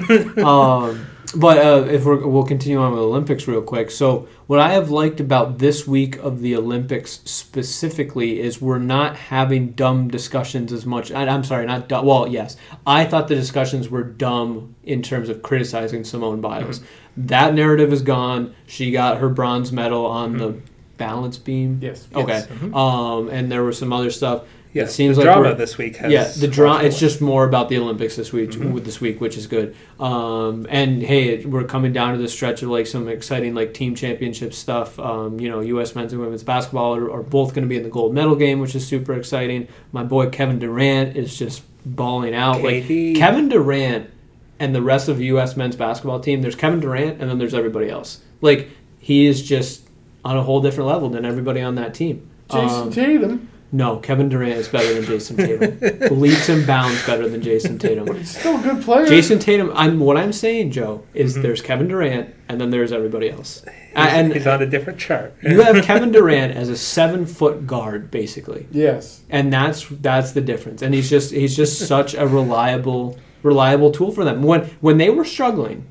um, 0.41 1.07
but 1.35 1.59
uh, 1.59 1.85
if 1.91 2.05
we're, 2.05 2.25
we'll 2.27 2.45
continue 2.45 2.79
on 2.79 2.93
with 2.93 3.01
Olympics 3.01 3.49
real 3.49 3.63
quick. 3.63 3.91
So 3.91 4.29
what 4.47 4.61
I 4.61 4.71
have 4.73 4.91
liked 4.91 5.19
about 5.21 5.59
this 5.59 5.87
week 5.87 6.17
of 6.19 6.41
the 6.41 6.55
Olympics 6.55 7.21
specifically 7.25 8.41
is 8.41 8.61
we're 8.61 8.79
not 8.79 9.17
having 9.17 9.71
dumb 9.73 10.09
discussions 10.09 10.73
as 10.73 10.87
much. 10.87 11.11
I, 11.11 11.27
I'm 11.27 11.43
sorry, 11.43 11.67
not 11.67 11.89
dumb. 11.89 12.05
Well, 12.07 12.29
yes, 12.29 12.57
I 12.87 13.05
thought 13.05 13.29
the 13.29 13.35
discussions 13.35 13.89
were 13.89 14.05
dumb 14.05 14.75
in 14.85 15.03
terms 15.03 15.29
of 15.29 15.43
criticizing 15.43 16.05
Simone 16.05 16.41
Biles. 16.41 16.81
That 17.17 17.55
narrative 17.55 17.93
is 17.93 18.03
gone. 18.03 18.55
She 18.67 18.91
got 18.91 19.19
her 19.19 19.29
bronze 19.29 19.73
medal 19.73 20.05
on 20.07 20.37
the 20.37 20.61
balance 20.99 21.39
beam. 21.39 21.79
Yes. 21.83 22.07
Okay. 22.15 22.33
Yes. 22.35 22.47
Mhm. 22.47 22.75
Um, 22.75 23.29
and 23.31 23.51
there 23.51 23.65
was 23.65 23.79
some 23.79 23.93
other 23.93 24.11
stuff. 24.11 24.43
Yes, 24.77 24.91
it 24.91 24.93
seems 24.93 25.17
the 25.17 25.23
like 25.23 25.27
drama 25.35 25.43
we're- 25.49 25.55
this 25.57 25.77
week 25.79 25.97
has 25.97 26.13
yeah, 26.13 26.25
the 26.39 26.47
drama. 26.49 26.85
It's 26.85 26.99
just 26.99 27.21
more 27.21 27.45
about 27.45 27.69
the 27.69 27.79
Olympics 27.79 28.15
this 28.17 28.33
week. 28.33 28.51
Mhm. 28.51 28.73
With 28.73 28.85
this 28.85 29.01
week, 29.01 29.21
which 29.21 29.37
is 29.37 29.47
good. 29.47 29.75
Um, 29.99 30.67
and 30.71 31.03
hey, 31.03 31.29
it, 31.31 31.47
we're 31.47 31.65
coming 31.65 31.93
down 31.93 32.13
to 32.15 32.19
the 32.23 32.29
stretch 32.29 32.63
of 32.63 32.69
like 32.69 32.87
some 32.87 33.09
exciting 33.09 33.55
like 33.55 33.75
team 33.75 33.95
championship 33.95 34.55
stuff. 34.55 34.99
Um, 34.99 35.41
you 35.41 35.49
know, 35.49 35.61
U.S. 35.61 35.95
men's 35.95 36.13
and 36.13 36.21
women's 36.23 36.43
basketball 36.43 36.95
are, 36.95 37.11
are 37.11 37.23
both 37.23 37.55
going 37.55 37.63
to 37.65 37.69
be 37.69 37.77
in 37.77 37.83
the 37.83 37.89
gold 37.89 38.15
medal 38.15 38.37
game, 38.37 38.61
which 38.61 38.75
is 38.75 38.87
super 38.87 39.15
exciting. 39.15 39.69
My 39.93 40.05
boy 40.05 40.29
Kevin 40.31 40.59
Durant 40.59 41.17
is 41.17 41.37
just 41.39 41.63
balling 41.85 42.35
out. 42.35 42.63
Like 42.63 42.87
Kevin 42.87 43.49
Durant 43.49 44.11
and 44.59 44.75
the 44.75 44.83
rest 44.83 45.09
of 45.09 45.19
the 45.19 45.25
U.S. 45.27 45.57
men's 45.57 45.77
basketball 45.77 46.21
team. 46.21 46.43
There's 46.43 46.55
Kevin 46.57 46.81
Durant, 46.81 47.21
and 47.21 47.29
then 47.31 47.39
there's 47.39 47.55
everybody 47.55 47.89
else. 47.91 48.21
Like 48.41 48.69
he 48.99 49.27
is 49.27 49.43
just 49.43 49.89
on 50.25 50.37
a 50.37 50.43
whole 50.43 50.61
different 50.61 50.89
level 50.89 51.09
than 51.09 51.25
everybody 51.25 51.61
on 51.61 51.77
that 51.77 51.95
team. 51.95 52.29
Jason 52.51 52.69
Um, 52.69 52.91
Tatum, 52.93 53.49
no, 53.77 53.99
Kevin 53.99 54.29
Durant 54.29 54.55
is 54.55 54.69
better 54.69 54.95
than 54.95 55.05
Jason 55.05 55.37
Tatum. 55.37 55.79
Leaps 56.21 56.49
and 56.49 56.67
bounds 56.67 57.05
better 57.07 57.29
than 57.29 57.43
Jason 57.43 57.79
Tatum. 57.79 58.05
but 58.07 58.13
Tatum. 58.15 58.19
he's 58.23 58.39
still 58.39 58.59
a 58.59 58.63
good 58.63 58.83
player. 58.83 59.07
Jason 59.07 59.39
Tatum. 59.39 59.71
I'm 59.75 60.01
what 60.01 60.17
I'm 60.17 60.33
saying, 60.33 60.71
Joe, 60.71 61.03
is 61.15 61.37
Mhm. 61.37 61.43
there's 61.43 61.61
Kevin 61.63 61.89
Durant 61.89 62.35
and 62.49 62.61
then 62.61 62.71
there's 62.71 62.93
everybody 62.93 63.31
else. 63.31 63.63
He's, 63.67 63.73
and 63.95 64.33
he's 64.33 64.47
on 64.47 64.63
a 64.63 64.67
different 64.67 64.99
chart. 64.99 65.35
you 65.43 65.61
have 65.63 65.83
Kevin 65.85 66.13
Durant 66.13 66.55
as 66.57 66.69
a 66.69 66.77
seven 66.77 67.27
foot 67.27 67.67
guard, 67.67 68.11
basically, 68.11 68.67
Yes. 68.71 69.21
and 69.31 69.53
that's 69.53 69.87
that's 69.89 70.33
the 70.33 70.41
difference. 70.41 70.83
And 70.83 70.95
he's 70.95 71.11
just 71.11 71.33
he's 71.33 71.57
just 71.57 71.79
such 71.87 72.15
a 72.15 72.27
reliable 72.27 73.19
reliable 73.43 73.91
tool 73.91 74.11
for 74.11 74.25
them. 74.25 74.43
When 74.43 74.63
when 74.81 74.99
they 74.99 75.11
were 75.11 75.25
struggling, 75.25 75.85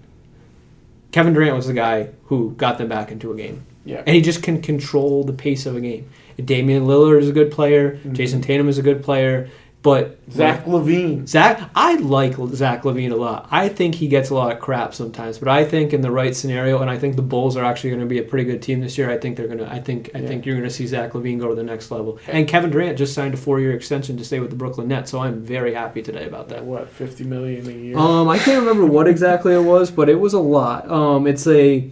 Kevin 1.11 1.33
Durant 1.33 1.55
was 1.55 1.67
the 1.67 1.73
guy 1.73 2.09
who 2.25 2.51
got 2.57 2.77
them 2.77 2.89
back 2.89 3.11
into 3.11 3.31
a 3.31 3.35
game 3.35 3.65
Yeah. 3.85 4.01
and 4.05 4.15
he 4.15 4.21
just 4.21 4.43
can 4.43 4.61
control 4.61 5.23
the 5.23 5.33
pace 5.33 5.65
of 5.65 5.75
a 5.75 5.81
game. 5.81 6.07
Damian 6.43 6.85
Lillard 6.85 7.21
is 7.21 7.29
a 7.29 7.33
good 7.33 7.51
player. 7.51 7.99
Mhm. 8.05 8.13
Jason 8.13 8.41
Tatum 8.41 8.67
is 8.69 8.77
a 8.77 8.81
good 8.81 9.03
player, 9.03 9.47
but 9.81 10.17
Zach 10.31 10.65
LaVine. 10.65 11.27
Zach, 11.27 11.61
I 11.75 11.95
like 11.97 12.35
Zach 12.53 12.81
LaVine 12.83 13.11
a 13.11 13.15
lot. 13.15 13.47
I 13.51 13.69
think 13.69 13.93
he 13.95 14.07
gets 14.07 14.31
a 14.31 14.33
lot 14.35 14.51
of 14.51 14.59
crap 14.59 14.95
sometimes, 14.95 15.37
but 15.37 15.47
I 15.47 15.63
think 15.63 15.93
in 15.93 16.01
the 16.01 16.09
right 16.09 16.35
scenario, 16.35 16.79
and 16.79 16.89
I 16.89 16.97
think 16.97 17.15
the 17.15 17.21
Bulls 17.21 17.55
are 17.55 17.63
actually 17.63 17.91
going 17.91 17.99
to 17.99 18.07
be 18.07 18.17
a 18.17 18.23
pretty 18.23 18.45
good 18.45 18.63
team 18.63 18.79
this 18.79 18.97
year. 18.97 19.11
I 19.11 19.17
think 19.19 19.37
they're 19.37 19.45
going 19.45 19.59
to. 19.59 19.71
I 19.71 19.79
think. 19.79 20.09
I 20.15 20.19
Yeah. 20.19 20.27
think 20.27 20.45
you're 20.47 20.55
going 20.55 20.67
to 20.67 20.73
see 20.73 20.87
Zach 20.87 21.13
LaVine 21.13 21.39
go 21.39 21.49
to 21.49 21.55
the 21.55 21.61
next 21.63 21.91
level. 21.91 22.17
And 22.27 22.47
Kevin 22.47 22.71
Durant 22.71 22.97
just 22.97 23.13
signed 23.13 23.35
a 23.35 23.37
four-year 23.37 23.73
extension 23.73 24.17
to 24.17 24.25
stay 24.25 24.39
with 24.39 24.49
the 24.49 24.55
Brooklyn 24.55 24.87
Nets, 24.87 25.11
so 25.11 25.19
I'm 25.19 25.41
very 25.41 25.75
happy 25.75 26.01
today 26.01 26.25
about 26.25 26.49
that. 26.49 26.65
What, 26.65 26.89
50 26.89 27.23
million 27.23 27.67
a 27.67 27.71
year? 27.71 27.97
Um, 27.97 28.27
I 28.27 28.39
can't 28.39 28.59
remember 28.59 28.87
what 28.87 29.07
exactly 29.07 29.53
it 29.53 29.63
was, 29.63 29.91
but 29.91 30.09
it 30.09 30.19
was 30.19 30.33
a 30.33 30.39
lot. 30.39 30.89
Um, 30.89 31.27
it's 31.27 31.45
a 31.45 31.85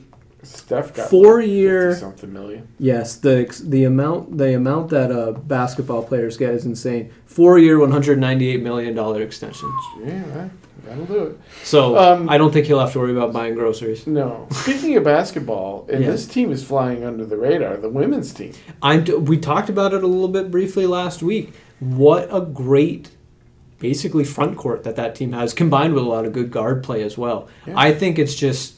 Steph 0.43 0.93
got 0.93 1.09
four-year. 1.09 1.95
something 1.95 2.31
million. 2.31 2.67
Yes, 2.79 3.15
the 3.15 3.45
the 3.67 3.83
amount 3.85 4.37
the 4.37 4.53
amount 4.55 4.89
that 4.89 5.11
uh, 5.11 5.31
basketball 5.31 6.03
players 6.03 6.37
get 6.37 6.53
is 6.53 6.65
insane. 6.65 7.11
Four 7.25 7.57
year, 7.59 7.79
one 7.79 7.91
hundred 7.91 8.19
ninety 8.19 8.49
eight 8.49 8.61
million 8.61 8.93
dollar 8.95 9.21
extension. 9.21 9.71
Yeah, 10.03 10.23
that- 10.33 10.49
that'll 10.85 11.05
do 11.05 11.23
it. 11.23 11.39
So 11.63 11.97
Um, 11.97 12.29
I 12.29 12.37
don't 12.37 12.51
think 12.51 12.65
he'll 12.67 12.79
have 12.79 12.91
to 12.91 12.99
worry 12.99 13.11
about 13.13 13.31
buying 13.31 13.55
groceries. 13.55 14.05
No. 14.05 14.47
Speaking 14.51 14.97
of 14.97 15.05
basketball, 15.05 15.87
and 15.89 16.03
Yeah. 16.03 16.11
this 16.11 16.25
team 16.27 16.51
is 16.51 16.61
flying 16.63 17.05
under 17.05 17.25
the 17.25 17.37
radar, 17.37 17.77
the 17.77 17.87
women's 17.89 18.33
team. 18.33 18.51
I'm 18.81 19.05
we 19.23 19.37
talked 19.37 19.69
about 19.69 19.93
it 19.93 20.03
a 20.03 20.07
little 20.07 20.27
bit 20.27 20.51
briefly 20.51 20.85
last 20.85 21.23
week. 21.23 21.53
What 21.79 22.27
a 22.31 22.41
great, 22.41 23.11
basically 23.79 24.23
front 24.25 24.57
court 24.57 24.83
that 24.83 24.95
that 24.97 25.15
team 25.15 25.31
has, 25.31 25.53
combined 25.53 25.93
with 25.93 26.03
a 26.03 26.07
lot 26.07 26.25
of 26.25 26.33
good 26.33 26.51
guard 26.51 26.83
play 26.83 27.01
as 27.01 27.17
well. 27.17 27.47
Yeah. 27.65 27.73
I 27.77 27.93
think 27.93 28.19
it's 28.19 28.35
just 28.35 28.75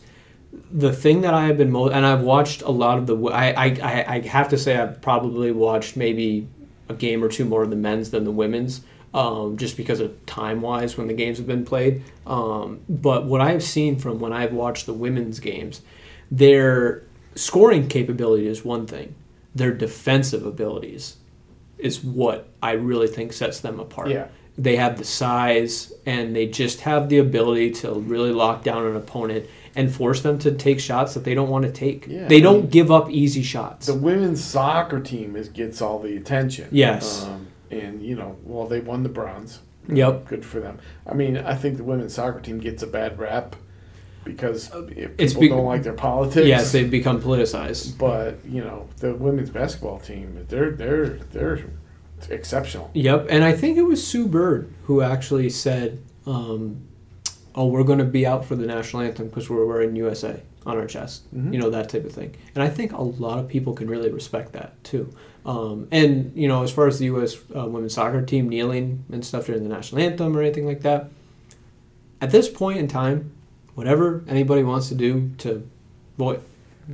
the 0.71 0.91
thing 0.91 1.21
that 1.21 1.33
I 1.33 1.45
have 1.45 1.57
been 1.57 1.71
most, 1.71 1.93
and 1.93 2.05
I've 2.05 2.21
watched 2.21 2.61
a 2.61 2.71
lot 2.71 2.97
of 2.97 3.07
the. 3.07 3.17
I, 3.27 3.53
I 3.53 4.15
I 4.15 4.19
have 4.21 4.49
to 4.49 4.57
say 4.57 4.77
I've 4.77 5.01
probably 5.01 5.51
watched 5.51 5.95
maybe 5.95 6.47
a 6.89 6.93
game 6.93 7.23
or 7.23 7.29
two 7.29 7.45
more 7.45 7.63
of 7.63 7.69
the 7.69 7.75
men's 7.75 8.11
than 8.11 8.23
the 8.23 8.31
women's. 8.31 8.81
Um, 9.13 9.55
just 9.55 9.77
because 9.77 10.01
of 10.01 10.25
time 10.25 10.59
wise 10.59 10.97
when 10.97 11.07
the 11.07 11.13
games 11.13 11.37
have 11.37 11.47
been 11.47 11.63
played. 11.63 12.03
Um, 12.27 12.81
but 12.89 13.23
what 13.23 13.39
I've 13.39 13.63
seen 13.63 13.97
from 13.97 14.19
when 14.19 14.33
I've 14.33 14.51
watched 14.51 14.87
the 14.87 14.93
women's 14.93 15.39
games, 15.39 15.81
their 16.29 17.03
scoring 17.35 17.87
capability 17.87 18.45
is 18.45 18.65
one 18.65 18.87
thing, 18.87 19.15
their 19.53 19.71
defensive 19.71 20.45
abilities 20.45 21.15
is 21.77 22.03
what 22.03 22.49
I 22.61 22.71
really 22.71 23.07
think 23.07 23.31
sets 23.31 23.61
them 23.61 23.79
apart. 23.79 24.09
Yeah. 24.09 24.27
They 24.57 24.77
have 24.77 24.97
the 24.97 25.05
size 25.05 25.93
and 26.05 26.35
they 26.35 26.47
just 26.47 26.81
have 26.81 27.09
the 27.09 27.19
ability 27.19 27.71
to 27.71 27.93
really 27.93 28.31
lock 28.31 28.63
down 28.63 28.85
an 28.85 28.95
opponent 28.95 29.47
and 29.75 29.93
force 29.93 30.21
them 30.21 30.39
to 30.39 30.51
take 30.53 30.79
shots 30.79 31.13
that 31.15 31.23
they 31.23 31.33
don't 31.33 31.49
want 31.49 31.65
to 31.65 31.71
take. 31.71 32.07
Yeah. 32.07 32.27
They 32.27 32.39
don't 32.41 32.69
give 32.69 32.91
up 32.91 33.09
easy 33.09 33.43
shots. 33.43 33.87
The 33.87 33.93
women's 33.93 34.43
soccer 34.43 34.99
team 34.99 35.35
is 35.35 35.49
gets 35.49 35.81
all 35.81 35.99
the 35.99 36.15
attention. 36.15 36.69
Yes. 36.71 37.25
Um, 37.25 37.47
and, 37.71 38.01
you 38.01 38.15
know, 38.15 38.37
well, 38.43 38.67
they 38.67 38.79
won 38.79 39.03
the 39.03 39.09
bronze. 39.09 39.59
Yep. 39.89 40.27
Good 40.27 40.45
for 40.45 40.59
them. 40.59 40.79
I 41.05 41.13
mean, 41.13 41.37
I 41.37 41.55
think 41.55 41.77
the 41.77 41.83
women's 41.83 42.13
soccer 42.13 42.39
team 42.39 42.59
gets 42.59 42.81
a 42.83 42.87
bad 42.87 43.19
rap 43.19 43.55
because 44.23 44.71
if 44.73 45.11
It's 45.19 45.33
people 45.33 45.41
be- 45.41 45.47
don't 45.49 45.65
like 45.65 45.83
their 45.83 45.93
politics. 45.93 46.47
yes, 46.47 46.71
they've 46.71 46.89
become 46.89 47.21
politicized. 47.21 47.97
but 47.99 48.39
you 48.43 48.63
know 48.63 48.87
the 48.97 49.13
women's 49.13 49.51
basketball 49.51 49.99
team, 49.99 50.43
they're 50.49 50.71
they're 50.71 51.19
they're 51.31 51.65
exceptional. 52.31 52.89
Yep, 52.95 53.27
and 53.29 53.43
I 53.43 53.51
think 53.51 53.77
it 53.77 53.83
was 53.83 54.05
Sue 54.05 54.27
Bird 54.27 54.73
who 54.85 55.01
actually 55.01 55.49
said, 55.51 56.01
um, 56.25 56.87
"Oh, 57.55 57.67
we're 57.67 57.83
going 57.83 57.99
to 57.99 58.05
be 58.05 58.25
out 58.25 58.45
for 58.45 58.55
the 58.55 58.65
national 58.67 59.01
anthem 59.03 59.29
because 59.29 59.49
we're 59.49 59.65
wearing 59.65 59.95
USA 59.95 60.41
on 60.65 60.77
our 60.77 60.85
chest." 60.85 61.23
Mhm. 61.35 61.53
You 61.53 61.59
know 61.59 61.69
that 61.71 61.89
type 61.89 62.05
of 62.05 62.11
thing, 62.11 62.35
and 62.53 62.63
I 62.63 62.69
think 62.69 62.91
a 62.91 63.01
lot 63.01 63.39
of 63.39 63.47
people 63.47 63.73
can 63.73 63.89
really 63.89 64.11
respect 64.11 64.53
that 64.53 64.83
too. 64.83 65.09
Um, 65.45 65.87
and 65.91 66.31
you 66.35 66.47
know, 66.47 66.63
as 66.63 66.71
far 66.71 66.87
as 66.87 66.99
the 66.99 67.05
U.S. 67.05 67.37
Uh, 67.55 67.65
women's 67.67 67.93
soccer 67.93 68.21
team 68.21 68.49
kneeling 68.49 69.05
and 69.11 69.23
stuff 69.23 69.45
during 69.45 69.63
the 69.63 69.69
national 69.69 70.01
anthem 70.01 70.35
or 70.35 70.41
anything 70.41 70.65
like 70.65 70.81
that, 70.81 71.09
at 72.21 72.31
this 72.31 72.49
point 72.49 72.79
in 72.79 72.87
time, 72.87 73.31
whatever 73.75 74.23
anybody 74.27 74.63
wants 74.63 74.89
to 74.89 74.95
do 74.95 75.31
to, 75.39 75.67
boy, 76.17 76.39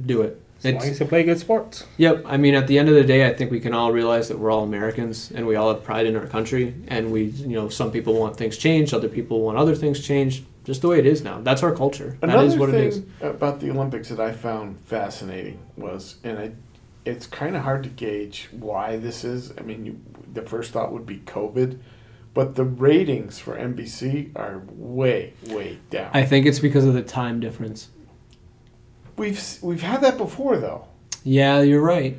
do 0.06 0.22
it. 0.22 0.42
As 0.64 0.74
long 0.74 0.84
as 0.84 1.00
you 1.00 1.06
play 1.08 1.24
good 1.24 1.40
sports. 1.40 1.86
Yep. 1.98 2.24
I 2.28 2.38
mean, 2.38 2.54
at 2.54 2.68
the 2.68 2.78
end 2.78 2.88
of 2.88 2.94
the 2.94 3.04
day, 3.04 3.26
I 3.28 3.34
think 3.34 3.50
we 3.50 3.60
can 3.60 3.74
all 3.74 3.92
realize 3.92 4.28
that 4.28 4.38
we're 4.38 4.52
all 4.52 4.64
Americans 4.64 5.32
and 5.34 5.48
we 5.48 5.56
all 5.56 5.74
have 5.74 5.84
pride 5.84 6.06
in 6.06 6.16
our 6.16 6.28
country. 6.28 6.76
And 6.88 7.12
we, 7.12 7.24
you 7.24 7.56
know, 7.56 7.68
some 7.68 7.92
people 7.92 8.14
want 8.14 8.38
things 8.38 8.58
changed, 8.58 8.94
other 8.94 9.10
people 9.10 9.42
want 9.42 9.58
other 9.58 9.74
things 9.76 10.00
changed. 10.06 10.44
Just 10.72 10.84
the 10.84 10.88
way 10.88 11.00
it 11.00 11.06
is 11.06 11.22
now. 11.22 11.42
That's 11.42 11.64
our 11.64 11.76
culture. 11.76 12.18
Another 12.22 12.46
is 12.46 12.56
what 12.56 12.70
thing 12.70 12.80
it 12.80 12.88
is. 12.88 13.04
about 13.20 13.60
the 13.60 13.70
Olympics 13.72 14.08
that 14.08 14.22
I 14.22 14.32
found 14.32 14.80
fascinating 14.80 15.60
was, 15.76 16.16
and 16.24 16.40
I, 16.40 16.52
it's 17.04 17.28
kind 17.28 17.58
of 17.58 17.64
hard 17.64 17.84
to 17.84 17.90
gauge 17.90 18.48
why 18.52 18.96
this 18.96 19.26
is. 19.26 19.52
I 19.58 19.64
mean, 19.64 19.86
you, 19.86 20.00
the 20.32 20.44
first 20.44 20.72
thought 20.72 20.94
would 20.94 21.06
be 21.06 21.18
COVID, 21.18 21.78
but 22.34 22.56
the 22.56 22.64
ratings 22.64 23.38
for 23.38 23.58
NBC 23.58 24.34
are 24.34 24.64
way, 24.70 25.34
way 25.48 25.80
down. 25.90 26.10
I 26.14 26.24
think 26.24 26.46
it's 26.46 26.60
because 26.60 26.86
of 26.86 26.94
the 26.94 27.04
time 27.04 27.42
difference. 27.42 27.90
we've 29.18 29.44
we've 29.62 29.82
had 29.82 30.00
that 30.00 30.18
before 30.18 30.56
though. 30.56 30.88
Yeah, 31.26 31.60
you're 31.60 31.82
right. 31.82 32.18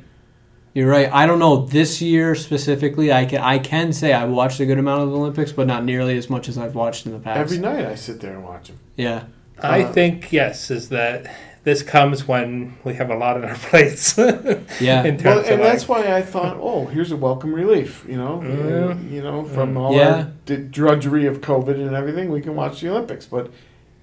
You're 0.73 0.89
right. 0.89 1.11
I 1.13 1.27
don't 1.27 1.37
know 1.39 1.65
this 1.65 2.01
year 2.01 2.33
specifically. 2.33 3.13
I 3.13 3.25
can 3.25 3.41
I 3.41 3.59
can 3.59 3.93
say 3.93 4.11
I 4.11 4.25
watched 4.25 4.59
a 4.59 4.65
good 4.65 4.79
amount 4.79 5.03
of 5.03 5.09
the 5.11 5.15
Olympics, 5.17 5.51
but 5.51 5.67
not 5.67 5.83
nearly 5.85 6.17
as 6.17 6.29
much 6.29 6.49
as 6.49 6.57
I've 6.57 6.73
watched 6.75 7.05
in 7.05 7.11
the 7.11 7.19
past. 7.19 7.39
Every 7.39 7.59
night 7.59 7.85
I 7.85 7.95
sit 7.95 8.19
there 8.21 8.33
and 8.33 8.43
watch 8.43 8.67
them. 8.69 8.79
yeah. 8.97 9.23
I 9.61 9.83
Uh, 9.83 9.91
think 9.91 10.31
yes, 10.33 10.71
is 10.71 10.89
that 10.89 11.31
this 11.63 11.83
comes 11.83 12.27
when 12.27 12.75
we 12.83 12.95
have 12.95 13.11
a 13.11 13.15
lot 13.15 13.37
on 13.37 13.45
our 13.45 13.55
plates. 13.69 14.17
Yeah. 14.17 15.03
in 15.03 15.17
terms 15.17 15.23
Well, 15.23 15.39
of 15.39 15.45
and 15.45 15.61
that's 15.61 15.87
like, 15.87 16.05
why 16.05 16.13
I 16.17 16.21
thought, 16.23 16.57
oh, 16.59 16.87
here's 16.87 17.11
a 17.11 17.15
welcome 17.17 17.53
relief. 17.53 18.03
You 18.09 18.17
know, 18.17 18.41
Yeah. 18.43 18.97
you 19.15 19.21
know, 19.21 19.43
from 19.43 19.75
Mm. 19.75 19.79
all 19.79 19.95
Yeah. 19.95 20.09
our 20.15 20.27
d- 20.47 20.57
drudgery 20.57 21.27
of 21.27 21.39
COVID 21.41 21.75
and 21.75 21.95
everything, 21.95 22.31
we 22.31 22.41
can 22.41 22.55
watch 22.55 22.81
the 22.81 22.89
Olympics. 22.89 23.27
But 23.27 23.51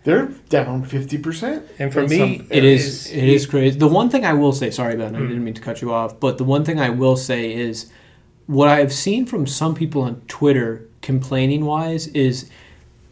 they're 0.04 0.26
down 0.48 0.82
fifty 0.84 1.18
percent. 1.18 1.64
and 1.78 1.92
for 1.92 2.06
me, 2.06 2.18
some 2.38 2.46
It 2.50 2.64
is. 2.64 2.86
is- 3.06 3.12
It 3.12 3.28
is 3.28 3.46
crazy. 3.46 3.78
The 3.78 3.88
one 3.88 4.08
thing 4.08 4.24
I 4.24 4.32
will 4.32 4.52
say, 4.52 4.70
sorry, 4.70 4.96
Ben, 4.96 5.14
I 5.14 5.20
Mm. 5.20 5.28
didn't 5.28 5.44
mean 5.44 5.54
to 5.54 5.60
cut 5.60 5.82
you 5.82 5.92
off, 5.92 6.18
but 6.20 6.38
the 6.38 6.44
one 6.44 6.64
thing 6.64 6.78
I 6.80 6.90
will 6.90 7.16
say 7.16 7.52
is 7.52 7.86
what 8.46 8.68
I've 8.68 8.92
seen 8.92 9.26
from 9.26 9.46
some 9.46 9.74
people 9.74 10.02
on 10.02 10.22
Twitter 10.26 10.86
complaining 11.02 11.64
wise 11.64 12.06
is 12.08 12.48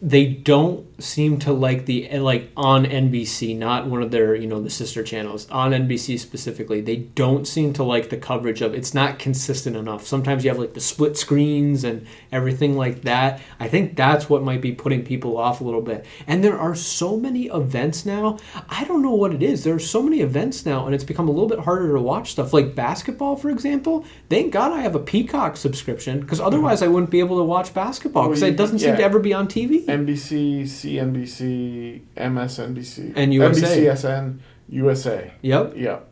they 0.03 0.27
don't 0.27 0.85
seem 0.99 1.39
to 1.39 1.53
like 1.53 1.87
the 1.87 2.19
like 2.19 2.51
on 2.57 2.85
NBC, 2.85 3.57
not 3.57 3.87
one 3.87 4.03
of 4.03 4.11
their 4.11 4.35
you 4.35 4.47
know 4.47 4.61
the 4.61 4.71
sister 4.71 5.03
channels 5.03 5.49
on 5.51 5.71
NBC 5.71 6.19
specifically. 6.19 6.81
They 6.81 6.97
don't 6.97 7.47
seem 7.47 7.73
to 7.75 7.85
like 7.85 8.11
the 8.11 8.17
coverage 8.17 8.61
of. 8.61 8.75
It's 8.75 8.95
not 8.95 9.19
consistent 9.19 9.77
enough. 9.77 10.07
Sometimes 10.07 10.45
you 10.45 10.51
have 10.51 10.59
like 10.59 10.75
the 10.75 10.81
split 10.81 11.17
screens 11.17 11.85
and 11.85 12.07
everything 12.33 12.77
like 12.77 13.03
that. 13.03 13.41
I 13.61 13.69
think 13.69 13.97
that's 13.97 14.29
what 14.29 14.43
might 14.43 14.61
be 14.61 14.73
putting 14.73 15.05
people 15.05 15.37
off 15.37 15.61
a 15.61 15.65
little 15.65 15.83
bit. 15.83 16.05
And 16.27 16.43
there 16.43 16.59
are 16.59 16.75
so 16.75 17.17
many 17.17 17.47
events 17.47 18.05
now. 18.05 18.39
I 18.69 18.85
don't 18.85 19.03
know 19.03 19.15
what 19.15 19.35
it 19.35 19.43
is. 19.43 19.65
There 19.65 19.75
are 19.75 19.79
so 19.79 20.03
many 20.03 20.21
events 20.21 20.67
now, 20.67 20.87
and 20.87 20.95
it's 20.95 21.05
become 21.05 21.29
a 21.29 21.33
little 21.33 21.49
bit 21.49 21.61
harder 21.61 21.93
to 21.95 22.01
watch 22.01 22.33
stuff 22.33 22.53
like 22.53 22.75
basketball, 22.75 23.37
for 23.37 23.51
example. 23.51 24.05
Thank 24.29 24.53
God 24.53 24.73
I 24.73 24.81
have 24.81 24.95
a 24.95 25.01
Peacock 25.01 25.57
subscription 25.57 26.21
because 26.21 26.41
otherwise 26.41 26.83
I 26.83 26.89
wouldn't 26.89 27.11
be 27.11 27.21
able 27.21 27.39
to 27.39 27.45
watch 27.45 27.73
basketball 27.73 28.29
because 28.29 28.43
it 28.43 28.57
doesn't 28.57 28.81
seem 28.81 28.97
to 28.97 29.03
ever 29.03 29.19
be 29.19 29.33
on 29.33 29.47
TV. 29.47 29.85
NBC, 29.87 30.63
CNBC, 30.89 32.03
MSNBC, 32.17 33.13
And 33.17 33.35
USA. 33.35 33.87
NBCSN, 33.87 34.39
USA. 34.71 35.33
Yep, 35.43 35.73
Yep. 35.77 36.09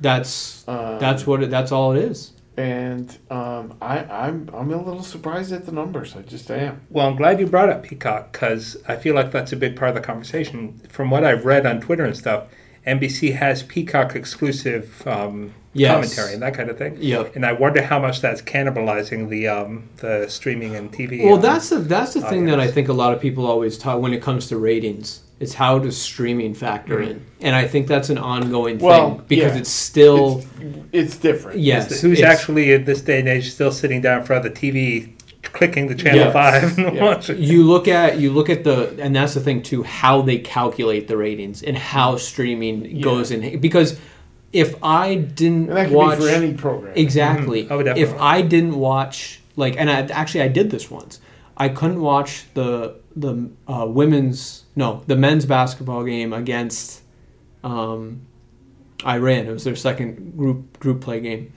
that's 0.00 0.66
Um, 0.68 0.98
that's 0.98 1.26
what 1.26 1.42
it, 1.42 1.50
that's 1.50 1.72
all 1.72 1.92
it 1.92 2.02
is. 2.02 2.32
And 2.56 3.16
um, 3.30 3.76
I, 3.80 3.98
I'm 4.00 4.50
I'm 4.52 4.72
a 4.72 4.82
little 4.82 5.04
surprised 5.04 5.52
at 5.52 5.64
the 5.64 5.70
numbers. 5.70 6.16
I 6.16 6.22
just 6.22 6.50
am. 6.50 6.80
Well, 6.90 7.06
I'm 7.06 7.14
glad 7.14 7.38
you 7.38 7.46
brought 7.46 7.68
up 7.68 7.84
Peacock 7.84 8.32
because 8.32 8.76
I 8.88 8.96
feel 8.96 9.14
like 9.14 9.30
that's 9.30 9.52
a 9.52 9.56
big 9.56 9.76
part 9.76 9.90
of 9.90 9.94
the 9.94 10.00
conversation. 10.00 10.80
From 10.88 11.10
what 11.10 11.24
I've 11.24 11.44
read 11.44 11.66
on 11.66 11.80
Twitter 11.80 12.04
and 12.04 12.16
stuff, 12.16 12.48
NBC 12.84 13.36
has 13.36 13.62
Peacock 13.62 14.16
exclusive 14.16 15.06
um, 15.06 15.54
Yes. 15.78 15.92
commentary 16.14 16.34
and 16.34 16.42
that 16.42 16.54
kind 16.54 16.68
of 16.70 16.78
thing. 16.78 16.96
Yep. 17.00 17.36
And 17.36 17.46
I 17.46 17.52
wonder 17.52 17.82
how 17.82 17.98
much 17.98 18.20
that's 18.20 18.42
cannibalizing 18.42 19.28
the 19.28 19.48
um, 19.48 19.88
the 19.98 20.26
streaming 20.28 20.76
and 20.76 20.92
TV. 20.92 21.24
Well, 21.24 21.34
um, 21.36 21.40
that's 21.40 21.70
the 21.70 21.78
that's 21.78 22.14
the 22.14 22.20
thing 22.22 22.46
that 22.46 22.60
I 22.60 22.68
think 22.70 22.88
a 22.88 22.92
lot 22.92 23.12
of 23.14 23.20
people 23.20 23.46
always 23.46 23.78
talk 23.78 24.00
when 24.00 24.12
it 24.12 24.22
comes 24.22 24.46
to 24.48 24.56
ratings. 24.58 25.22
Is 25.40 25.54
how 25.54 25.78
does 25.78 25.96
streaming 25.96 26.52
factor 26.52 27.00
in? 27.00 27.24
And 27.40 27.54
I 27.54 27.68
think 27.68 27.86
that's 27.86 28.10
an 28.10 28.18
ongoing 28.18 28.78
Well, 28.80 29.18
thing 29.18 29.24
because 29.28 29.52
yeah. 29.54 29.60
it's 29.60 29.70
still 29.70 30.44
It's, 30.60 30.88
it's 30.92 31.16
different. 31.16 31.60
yes. 31.60 32.00
who's 32.00 32.18
it's- 32.18 32.34
actually 32.40 32.72
in 32.72 32.84
this 32.84 33.02
day 33.02 33.20
and 33.20 33.28
age 33.28 33.52
still 33.52 33.70
sitting 33.70 34.00
down 34.00 34.18
in 34.18 34.26
front 34.26 34.44
of 34.44 34.52
the 34.52 34.58
TV, 34.60 35.12
clicking 35.44 35.86
the 35.86 35.94
channel 35.94 36.18
Yes. 36.18 36.32
five 36.32 36.76
and 36.78 36.96
Yeah. 36.96 37.04
watching. 37.04 37.40
you 37.40 37.62
look 37.62 37.86
at 37.86 38.18
you 38.18 38.32
look 38.32 38.50
at 38.50 38.64
the 38.64 38.96
and 39.00 39.14
that's 39.14 39.34
the 39.34 39.40
thing 39.40 39.62
too 39.62 39.84
how 39.84 40.22
they 40.22 40.38
calculate 40.38 41.06
the 41.06 41.16
ratings 41.16 41.62
and 41.62 41.78
how 41.78 42.16
streaming 42.16 42.84
Yeah. 42.84 43.02
goes 43.02 43.30
in 43.30 43.60
because 43.60 43.96
if 44.52 44.74
I 44.82 45.14
didn't 45.14 45.68
And 45.68 45.76
that 45.76 45.88
could 45.88 45.96
watch 45.96 46.18
be 46.18 46.24
for 46.24 46.30
any 46.30 46.54
program. 46.54 46.92
exactly 46.96 47.64
Mhm. 47.64 47.70
Oh, 47.70 47.82
definitely. 47.82 48.02
if 48.14 48.20
I 48.20 48.42
didn't 48.42 48.76
watch 48.78 49.40
like 49.56 49.76
and 49.78 49.90
I 49.90 50.00
actually 50.02 50.42
I 50.42 50.48
did 50.48 50.70
this 50.70 50.90
once 50.90 51.20
I 51.56 51.68
couldn't 51.68 52.00
watch 52.00 52.44
the 52.54 52.94
the 53.16 53.50
uh, 53.66 53.86
women's 53.88 54.64
no 54.76 55.02
the 55.06 55.16
men's 55.16 55.44
basketball 55.44 56.04
game 56.04 56.32
against 56.32 57.02
um, 57.64 58.22
Iran 59.04 59.46
it 59.46 59.50
was 59.52 59.64
their 59.64 59.76
second 59.76 60.36
group 60.36 60.78
group 60.80 61.00
play 61.00 61.20
game 61.20 61.52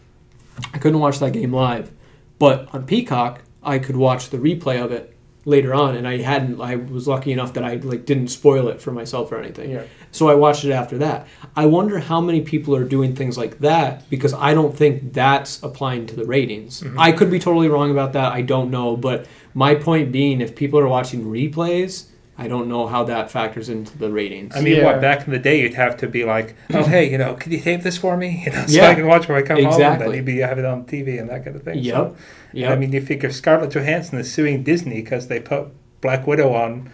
I 0.74 0.78
couldn't 0.78 1.00
watch 1.00 1.20
that 1.20 1.32
game 1.34 1.54
live 1.54 1.92
but 2.40 2.68
on 2.74 2.86
Peacock 2.86 3.42
I 3.64 3.80
could 3.80 3.96
watch 3.96 4.30
the 4.32 4.38
replay 4.38 4.84
of 4.84 4.92
it 4.92 5.16
later 5.46 5.74
on 5.74 5.96
and 5.96 6.08
I 6.08 6.18
hadn't 6.18 6.60
I 6.62 6.76
was 6.76 7.08
lucky 7.08 7.32
enough 7.32 7.54
that 7.54 7.64
I 7.64 7.76
like 7.76 8.06
didn't 8.06 8.28
spoil 8.30 8.68
it 8.68 8.82
for 8.82 8.92
myself 8.92 9.32
or 9.32 9.38
anything 9.40 9.72
Yeah. 9.72 9.84
So 10.12 10.28
I 10.30 10.36
watched 10.36 10.66
it 10.66 10.72
after 10.72 10.98
that. 11.00 11.28
I 11.56 11.66
wonder 11.66 12.00
how 12.00 12.22
many 12.22 12.42
people 12.42 12.76
are 12.76 12.84
doing 12.84 13.16
things 13.16 13.38
like 13.38 13.60
that 13.60 14.10
because 14.10 14.34
I 14.34 14.54
don't 14.54 14.76
think 14.76 15.14
that's 15.14 15.62
applying 15.64 16.06
to 16.08 16.16
the 16.16 16.26
ratings. 16.26 16.82
Mm-hmm. 16.82 17.00
I 17.00 17.12
could 17.12 17.32
be 17.32 17.40
totally 17.40 17.68
wrong 17.70 17.92
about 17.92 18.14
that. 18.14 18.32
I 18.34 18.42
don't 18.42 18.70
know. 18.72 18.96
But 18.98 19.26
my 19.54 19.76
point 19.76 20.12
being, 20.12 20.42
if 20.42 20.56
people 20.56 20.80
are 20.80 20.88
watching 20.88 21.26
replays, 21.26 22.08
I 22.38 22.48
don't 22.48 22.68
know 22.70 22.88
how 22.88 23.04
that 23.04 23.30
factors 23.30 23.70
into 23.70 23.96
the 23.98 24.10
ratings. 24.10 24.56
I 24.56 24.62
mean, 24.62 24.78
Yeah. 24.78 24.86
what 24.86 25.02
back 25.02 25.28
in 25.28 25.32
the 25.34 25.38
day, 25.40 25.62
you'd 25.62 25.76
have 25.76 25.96
to 25.98 26.08
be 26.08 26.24
like, 26.26 26.56
"Oh, 26.74 26.84
hey, 26.84 27.12
you 27.12 27.18
know, 27.18 27.36
could 27.36 27.52
you 27.52 27.60
tape 27.60 27.84
this 27.84 27.98
for 27.98 28.18
me? 28.18 28.44
You 28.46 28.52
know, 28.52 28.66
so 28.66 28.74
Yeah. 28.74 28.90
I 28.90 28.96
can 28.96 29.06
watch 29.06 29.28
when 29.28 29.38
I 29.38 29.42
come 29.44 29.58
home." 29.58 29.66
And 29.66 29.74
Exactly. 29.76 30.08
then 30.08 30.16
you'd 30.16 30.26
be 30.26 30.38
have 30.40 30.58
it 30.58 30.66
on 30.66 30.86
TV 30.86 31.20
and 31.20 31.30
that 31.30 31.44
kind 31.44 31.56
of 31.56 31.64
thing. 31.64 31.80
Yep. 31.80 31.94
So, 31.96 32.16
Yep. 32.54 32.72
I 32.72 32.76
mean, 32.78 32.92
you 32.94 33.02
figure 33.02 33.30
Scarlett 33.32 33.72
Johansson 33.72 34.18
is 34.18 34.32
suing 34.32 34.64
Disney 34.64 35.02
because 35.02 35.28
they 35.28 35.40
put 35.40 35.68
Black 36.02 36.26
Widow 36.26 36.54
on 36.54 36.90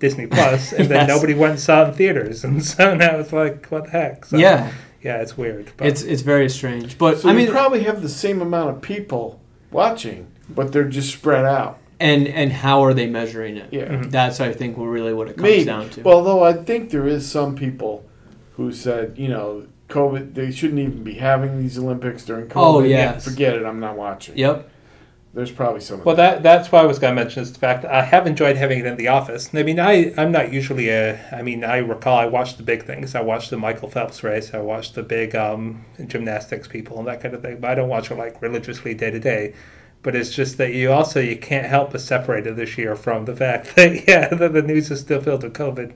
Disney 0.00 0.26
Plus, 0.36 0.72
and 0.72 0.88
then 0.88 1.06
nobody 1.06 1.34
went 1.34 1.52
and 1.52 1.60
saw 1.60 1.84
it 1.84 1.88
in 1.90 1.94
theaters, 1.94 2.42
and 2.42 2.64
so 2.74 2.94
now 2.96 3.18
it's 3.18 3.32
like, 3.32 3.66
what 3.68 3.84
the 3.84 3.90
heck? 3.90 4.24
So, 4.24 4.36
yeah, 4.36 4.72
yeah, 5.02 5.18
it's 5.22 5.36
weird. 5.38 5.70
But 5.76 5.86
it's 5.86 6.02
it's 6.02 6.22
very 6.22 6.48
strange. 6.48 6.98
But 6.98 7.18
So 7.20 7.28
I 7.28 7.32
you 7.32 7.38
mean, 7.38 7.50
probably 7.50 7.84
have 7.84 8.02
the 8.02 8.08
same 8.08 8.42
amount 8.42 8.70
of 8.70 8.82
people 8.82 9.40
watching, 9.70 10.26
but 10.48 10.72
they're 10.72 10.88
just 10.88 11.12
spread 11.12 11.44
out. 11.44 11.78
and 12.00 12.26
and 12.26 12.50
how 12.52 12.82
are 12.84 12.94
they 12.94 13.06
measuring 13.06 13.56
it? 13.58 13.68
Yeah. 13.70 13.84
Mhm. 13.88 14.10
That's 14.10 14.40
I 14.40 14.52
think 14.52 14.74
really 14.78 15.14
what 15.14 15.28
it 15.28 15.36
comes 15.36 15.42
Maybe. 15.42 15.64
down 15.64 15.90
to. 15.90 16.02
Well, 16.02 16.24
though 16.24 16.42
I 16.42 16.54
think 16.54 16.90
there 16.90 17.06
is 17.06 17.30
some 17.30 17.54
people 17.54 18.04
who 18.56 18.72
said, 18.72 19.14
you 19.18 19.28
know, 19.28 19.66
COVID, 19.88 20.34
they 20.34 20.50
shouldn't 20.52 20.78
even 20.80 21.02
be 21.04 21.14
having 21.14 21.60
these 21.60 21.76
Olympics 21.78 22.24
during 22.24 22.46
COVID. 22.46 22.52
Oh, 22.56 22.80
yes. 22.82 23.24
Forget 23.24 23.54
it. 23.56 23.64
I'm 23.66 23.80
not 23.80 23.96
watching. 23.96 24.36
yep. 24.38 24.68
There's 25.32 25.52
probably 25.52 25.80
some. 25.80 26.00
of 26.00 26.06
Well, 26.06 26.16
that 26.16 26.42
that's 26.42 26.72
why 26.72 26.80
I 26.80 26.86
was 26.86 26.98
going 26.98 27.14
to 27.14 27.22
mention 27.22 27.42
is 27.42 27.52
the 27.52 27.58
fact 27.60 27.82
that 27.82 27.92
I 27.92 28.02
have 28.02 28.26
enjoyed 28.26 28.56
having 28.56 28.80
it 28.80 28.86
in 28.86 28.96
the 28.96 29.08
office. 29.08 29.54
I 29.54 29.62
mean, 29.62 29.78
I 29.78 30.12
I'm 30.16 30.32
not 30.32 30.52
usually 30.52 30.88
a. 30.88 31.20
I 31.32 31.42
mean, 31.42 31.62
I 31.62 31.76
recall 31.76 32.18
I 32.18 32.26
watched 32.26 32.56
the 32.56 32.64
big 32.64 32.84
things. 32.84 33.14
I 33.14 33.20
watched 33.20 33.50
the 33.50 33.56
Michael 33.56 33.88
Phelps 33.88 34.24
race. 34.24 34.52
I 34.54 34.58
watched 34.58 34.96
the 34.96 35.04
big 35.04 35.36
um, 35.36 35.84
gymnastics 36.06 36.66
people 36.66 36.98
and 36.98 37.06
that 37.06 37.20
kind 37.20 37.34
of 37.34 37.42
thing. 37.42 37.60
But 37.60 37.70
I 37.70 37.74
don't 37.76 37.88
watch 37.88 38.10
it 38.10 38.16
like 38.16 38.42
religiously 38.42 38.92
day 38.94 39.12
to 39.12 39.20
day. 39.20 39.54
But 40.02 40.16
it's 40.16 40.34
just 40.34 40.58
that 40.58 40.74
you 40.74 40.90
also 40.90 41.20
you 41.20 41.36
can't 41.36 41.66
help 41.66 41.92
but 41.92 42.00
separate 42.00 42.46
it 42.48 42.56
this 42.56 42.76
year 42.76 42.96
from 42.96 43.26
the 43.26 43.36
fact 43.36 43.74
that 43.76 44.08
yeah 44.08 44.28
that 44.28 44.52
the 44.52 44.62
news 44.62 44.90
is 44.90 45.00
still 45.00 45.20
filled 45.20 45.44
with 45.44 45.54
COVID. 45.54 45.92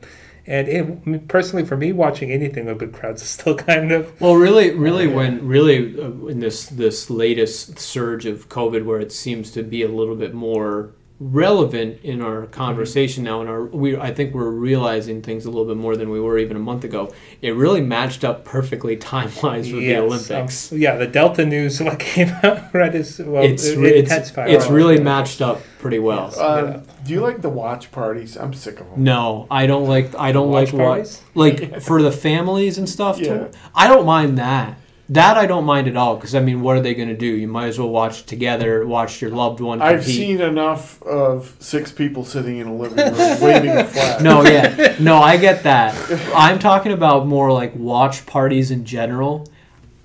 And 0.47 0.69
it, 0.69 1.29
personally, 1.29 1.65
for 1.65 1.77
me, 1.77 1.93
watching 1.93 2.31
anything 2.31 2.67
with 2.67 2.79
big 2.79 2.93
crowds 2.93 3.23
is 3.23 3.29
still 3.29 3.55
kind 3.71 3.93
of 3.93 4.21
Well, 4.21 4.35
really, 4.35 4.73
really, 4.73 5.09
yeah. 5.09 5.15
when 5.15 5.47
really 5.47 5.99
uh, 5.99 6.27
in 6.27 6.41
this 6.41 6.67
this 6.67 7.09
latest 7.11 7.79
surge 7.79 8.27
of 8.27 8.49
COVID, 8.49 8.85
where 8.85 9.01
it 9.01 9.13
seems 9.13 9.51
to 9.53 9.63
be 9.63 9.83
a 9.83 9.89
little 9.89 10.17
bit 10.17 10.35
more 10.35 10.95
relevant 11.21 12.01
in 12.03 12.21
our 12.21 12.47
conversation 12.47 13.23
now 13.23 13.41
and 13.41 13.49
our 13.49 13.65
we 13.67 13.97
I 13.97 14.13
think 14.13 14.35
we're 14.35 14.51
realizing 14.51 15.23
things 15.23 15.45
a 15.45 15.49
little 15.49 15.65
bit 15.65 15.77
more 15.77 15.97
than 15.97 16.11
we 16.11 16.21
were 16.21 16.39
even 16.39 16.57
a 16.57 16.61
month 16.61 16.83
ago. 16.83 17.15
It 17.41 17.55
really 17.55 17.81
matched 17.81 18.25
up 18.25 18.45
perfectly 18.45 18.97
time 19.13 19.31
wise 19.43 19.73
with 19.73 19.83
Yes, 19.85 19.97
the 19.99 20.05
Olympics. 20.05 20.73
um, 20.73 20.79
yeah, 20.79 20.97
the 20.97 21.07
Delta 21.07 21.47
news 21.47 21.81
like 21.89 22.01
came 22.01 22.29
out 22.43 22.75
right 22.75 22.95
as 22.95 23.21
well. 23.21 23.45
it's 23.45 23.65
it, 23.65 23.79
it 23.79 24.11
it's, 24.11 24.33
it's 24.37 24.67
really 24.69 24.97
the- 24.99 25.05
matched 25.05 25.41
up 25.41 25.61
pretty 25.79 25.99
well. 26.01 26.31
Yes. 26.33 26.39
Um, 26.39 26.67
Yeah. 26.67 26.81
Do 27.05 27.13
you 27.13 27.21
like 27.21 27.43
the 27.43 27.51
watch 27.51 27.93
parties? 27.93 28.37
I'm 28.37 28.53
sick 28.55 28.81
of 28.81 28.91
them. 28.91 29.05
No, 29.05 29.47
I 29.51 29.67
don't 29.67 29.87
like 29.87 30.15
I 30.17 30.33
don't 30.33 30.51
Watch 30.51 30.73
like 30.73 30.81
what 30.81 30.85
parties? 30.89 31.23
like 31.35 31.81
for 31.81 32.03
the 32.03 32.11
families 32.13 32.79
and 32.79 32.89
stuff. 32.89 33.19
Yeah. 33.21 33.39
Too, 33.39 33.51
I 33.75 33.87
don't 33.87 34.07
mind 34.07 34.39
that. 34.39 34.79
That 35.11 35.37
I 35.37 35.45
don't 35.45 35.65
mind 35.65 35.87
at 35.87 35.97
all 35.99 36.17
because 36.17 36.35
I 36.35 36.41
mean, 36.41 36.63
what 36.63 36.77
are 36.77 36.81
they 36.81 36.95
going 36.95 37.09
to 37.11 37.17
do? 37.17 37.27
You 37.27 37.47
might 37.47 37.67
as 37.67 37.79
well 37.79 37.91
watch 37.91 38.25
together, 38.25 38.87
watch 38.87 39.21
your 39.21 39.31
loved 39.31 39.61
one. 39.61 39.83
I've 39.83 40.03
seen 40.05 40.41
enough 40.41 41.03
of 41.03 41.57
six 41.61 41.93
people 41.93 42.25
sitting 42.25 42.57
in 42.57 42.67
a 42.67 42.75
living 42.75 42.97
room 42.97 43.15
waving 43.43 43.71
a 43.77 43.85
flag. 43.85 44.23
No, 44.23 44.43
yeah, 44.43 44.97
no, 45.01 45.19
I 45.19 45.37
get 45.37 45.63
that. 45.65 45.95
I'm 46.35 46.59
talking 46.59 46.93
about 46.93 47.27
more 47.27 47.53
like 47.53 47.75
watch 47.77 48.25
parties 48.25 48.71
in 48.71 48.87
general. 48.87 49.47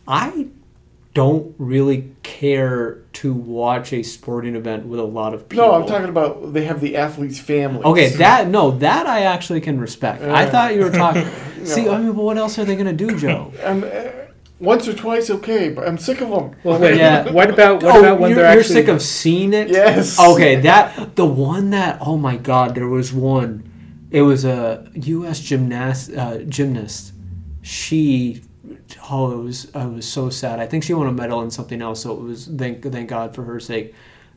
I 0.05 0.47
don't 1.13 1.55
really 1.57 2.11
care 2.23 2.99
to 3.13 3.33
watch 3.33 3.91
a 3.93 4.03
sporting 4.03 4.55
event 4.55 4.85
with 4.85 4.99
a 4.99 5.03
lot 5.03 5.33
of 5.33 5.47
people. 5.49 5.65
No, 5.65 5.73
I'm 5.75 5.87
talking 5.87 6.09
about 6.09 6.53
they 6.53 6.65
have 6.65 6.81
the 6.81 6.97
athletes' 6.97 7.39
families. 7.39 7.85
Okay, 7.85 8.09
that 8.17 8.47
no, 8.49 8.71
that 8.71 9.07
I 9.07 9.21
actually 9.21 9.61
can 9.61 9.79
respect. 9.79 10.21
I 10.23 10.45
Uh, 10.45 10.51
thought 10.51 10.75
you 10.75 10.81
were 10.81 10.91
talking. 10.91 11.25
See. 11.63 11.87
I 11.87 11.97
mean, 11.99 12.11
but 12.13 12.23
what 12.23 12.37
else 12.37 12.59
are 12.59 12.65
they 12.65 12.75
going 12.75 12.85
to 12.97 13.07
do, 13.07 13.17
Joe? 13.17 13.51
Um, 13.63 13.83
uh, 13.83 13.87
once 14.59 14.87
or 14.87 14.93
twice, 14.93 15.29
okay, 15.29 15.69
but 15.69 15.87
I'm 15.87 15.97
sick 15.97 16.21
of 16.21 16.29
them. 16.29 16.55
Well, 16.63 16.79
wait. 16.79 16.97
Yeah. 16.97 17.31
What 17.31 17.49
about 17.49 17.81
what 17.83 17.95
oh, 17.95 17.99
about 17.99 18.19
when 18.19 18.31
you're, 18.31 18.39
they're 18.41 18.51
you're 18.51 18.59
actually? 18.59 18.75
sick 18.75 18.87
of 18.87 19.01
seeing 19.01 19.53
it? 19.53 19.69
Yes. 19.69 20.19
Okay, 20.29 20.57
that 20.57 21.15
the 21.15 21.25
one 21.25 21.69
that 21.71 21.97
oh 22.01 22.17
my 22.17 22.37
god, 22.37 22.75
there 22.75 22.87
was 22.87 23.13
one. 23.13 23.63
It 24.11 24.23
was 24.23 24.43
a 24.45 24.89
U.S. 24.95 25.39
gymnast 25.39 26.11
uh, 26.13 26.39
gymnast. 26.39 27.13
She 27.61 28.41
oh 29.09 29.31
it 29.39 29.43
was 29.43 29.73
I 29.75 29.85
was 29.85 30.07
so 30.07 30.29
sad. 30.29 30.59
I 30.59 30.65
think 30.67 30.83
she 30.83 30.93
won 30.93 31.07
a 31.07 31.11
medal 31.11 31.41
in 31.41 31.51
something 31.51 31.81
else, 31.81 32.01
so 32.03 32.13
it 32.13 32.21
was 32.21 32.47
thank 32.47 32.83
thank 32.83 33.09
God 33.09 33.35
for 33.35 33.43
her 33.43 33.59
sake. 33.59 33.93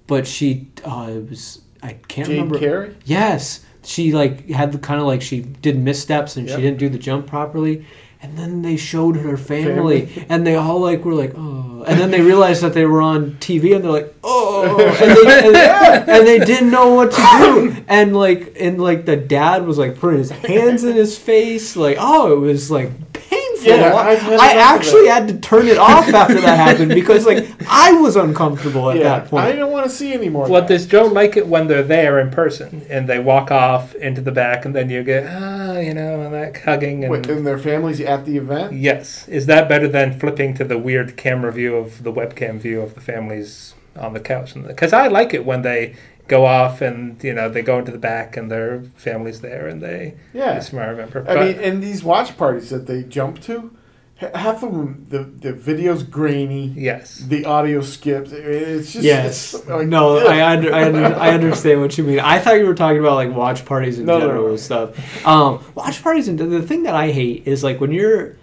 But 0.06 0.26
she 0.26 0.68
uh, 0.84 1.08
it 1.10 1.30
was 1.30 1.62
I 1.82 1.94
can't 1.94 2.28
Jade 2.28 2.36
remember. 2.36 2.58
Carey. 2.58 2.96
Yes, 3.04 3.64
she 3.82 4.12
like 4.12 4.48
had 4.50 4.72
the 4.72 4.78
kind 4.78 5.00
of 5.00 5.06
like 5.06 5.22
she 5.22 5.40
did 5.40 5.78
missteps 5.78 6.36
and 6.36 6.46
Yep. 6.46 6.56
she 6.56 6.62
didn't 6.62 6.78
do 6.78 6.88
the 6.88 6.98
jump 6.98 7.26
properly. 7.26 7.86
And 8.22 8.38
then 8.38 8.62
they 8.62 8.76
showed 8.76 9.16
her 9.16 9.36
family, 9.36 10.24
and 10.28 10.46
they 10.46 10.54
all 10.54 10.78
like 10.78 11.04
were 11.04 11.14
like, 11.14 11.32
oh. 11.36 11.84
And 11.86 11.98
then 11.98 12.12
they 12.12 12.20
realized 12.20 12.62
that 12.62 12.72
they 12.72 12.86
were 12.86 13.02
on 13.02 13.32
TV, 13.40 13.74
and 13.74 13.84
they're 13.84 13.90
like, 13.90 14.14
oh. 14.22 14.78
And 14.78 15.16
they, 15.16 15.48
and, 15.48 15.56
and 16.08 16.26
they 16.26 16.38
didn't 16.38 16.70
know 16.70 16.94
what 16.94 17.10
to 17.10 17.20
do. 17.38 17.84
And 17.88 18.16
like, 18.16 18.56
and 18.60 18.80
like 18.80 19.06
the 19.06 19.16
dad 19.16 19.66
was 19.66 19.76
like 19.76 19.98
putting 19.98 20.18
his 20.18 20.30
hands 20.30 20.84
in 20.84 20.94
his 20.94 21.18
face, 21.18 21.74
like, 21.74 21.96
oh, 21.98 22.32
it 22.32 22.38
was 22.38 22.70
like. 22.70 22.90
Yeah, 23.64 23.94
I've 23.94 24.18
had 24.20 24.40
I 24.40 24.52
actually 24.54 25.06
had 25.08 25.28
to 25.28 25.38
turn 25.38 25.66
it 25.68 25.78
off 25.78 26.08
after 26.08 26.40
that 26.40 26.56
happened 26.56 26.90
because 26.90 27.26
like 27.26 27.46
I 27.68 27.92
was 27.92 28.16
uncomfortable 28.16 28.90
at 28.90 28.96
Yeah, 28.98 29.20
that 29.20 29.28
point. 29.28 29.44
I 29.44 29.52
don't 29.52 29.70
want 29.72 29.84
to 29.84 29.90
see 29.90 30.12
any 30.12 30.28
more. 30.28 30.44
of 30.44 30.50
Well, 30.50 30.66
does 30.66 30.86
Joe 30.86 31.06
like 31.06 31.36
it 31.36 31.46
when 31.46 31.66
they're 31.68 31.82
there 31.82 32.18
in 32.20 32.30
person 32.30 32.84
and 32.88 33.08
they 33.08 33.18
walk 33.18 33.50
off 33.50 33.94
into 33.94 34.20
the 34.20 34.32
back 34.32 34.64
and 34.64 34.74
then 34.74 34.90
you 34.90 35.02
get 35.02 35.26
ah, 35.26 35.78
you 35.78 35.94
know, 35.94 36.20
and 36.22 36.34
that 36.34 36.56
hugging 36.56 37.04
and 37.04 37.12
Wait, 37.12 37.26
and 37.28 37.46
their 37.46 37.58
families 37.58 38.00
at 38.00 38.24
the 38.24 38.36
event. 38.36 38.72
yes, 38.74 39.26
is 39.28 39.46
that 39.46 39.68
better 39.68 39.88
than 39.88 40.18
flipping 40.18 40.54
to 40.54 40.64
the 40.64 40.78
weird 40.78 41.16
camera 41.16 41.52
view 41.52 41.76
of 41.76 42.02
the 42.02 42.12
webcam 42.12 42.58
view 42.58 42.80
of 42.80 42.94
the 42.94 43.00
families 43.00 43.74
on 43.96 44.12
the 44.14 44.20
couch? 44.20 44.54
Because 44.54 44.92
I 44.92 45.08
like 45.08 45.34
it 45.34 45.44
when 45.44 45.62
they 45.62 45.94
go 46.36 46.44
off 46.46 46.80
and 46.88 46.98
you 47.22 47.34
know 47.36 47.46
they 47.54 47.62
go 47.62 47.78
into 47.78 47.92
the 47.98 48.04
back 48.12 48.36
and 48.38 48.50
their 48.54 48.82
family's 49.06 49.40
there 49.48 49.64
and 49.70 49.78
they 49.86 50.14
Yeah, 50.32 50.54
Yes, 50.54 50.72
I 50.74 50.86
remember. 50.94 51.18
I 51.28 51.34
But- 51.34 51.40
mean, 51.46 51.56
and 51.66 51.74
these 51.82 52.02
watch 52.12 52.30
parties 52.42 52.68
that 52.70 52.86
they 52.86 53.00
jump 53.18 53.34
to, 53.48 53.56
half 54.44 54.62
of 54.62 54.70
them 54.72 55.06
the 55.14 55.20
the 55.44 55.52
video's 55.52 56.02
grainy, 56.18 56.64
yes. 56.88 57.04
the 57.34 57.44
audio 57.44 57.80
skips. 57.80 58.30
It's 58.32 58.92
just 58.92 59.04
Yes. 59.04 59.54
it's 59.54 59.66
like, 59.68 59.88
no, 59.88 60.16
ugh. 60.18 60.26
I, 60.26 60.38
under, 60.54 60.70
I, 60.78 60.84
under, 60.88 61.04
I 61.26 61.28
understand 61.40 61.80
what 61.82 61.98
you 61.98 62.04
mean. 62.04 62.20
I 62.20 62.38
thought 62.38 62.56
you 62.60 62.66
were 62.66 62.74
talking 62.84 63.00
about 63.04 63.16
like 63.22 63.32
watch 63.44 63.64
parties 63.64 63.98
in 63.98 64.06
No, 64.06 64.18
no, 64.18 64.26
general 64.26 64.44
no. 64.44 64.50
and 64.50 64.60
stuff. 64.60 65.26
Um, 65.26 65.50
watch 65.74 66.02
parties 66.02 66.28
and 66.28 66.38
the 66.38 66.62
thing 66.70 66.82
that 66.84 66.94
I 66.94 67.10
hate 67.10 67.46
is 67.46 67.62
like 67.64 67.80
when 67.80 67.92
you're 67.92 68.36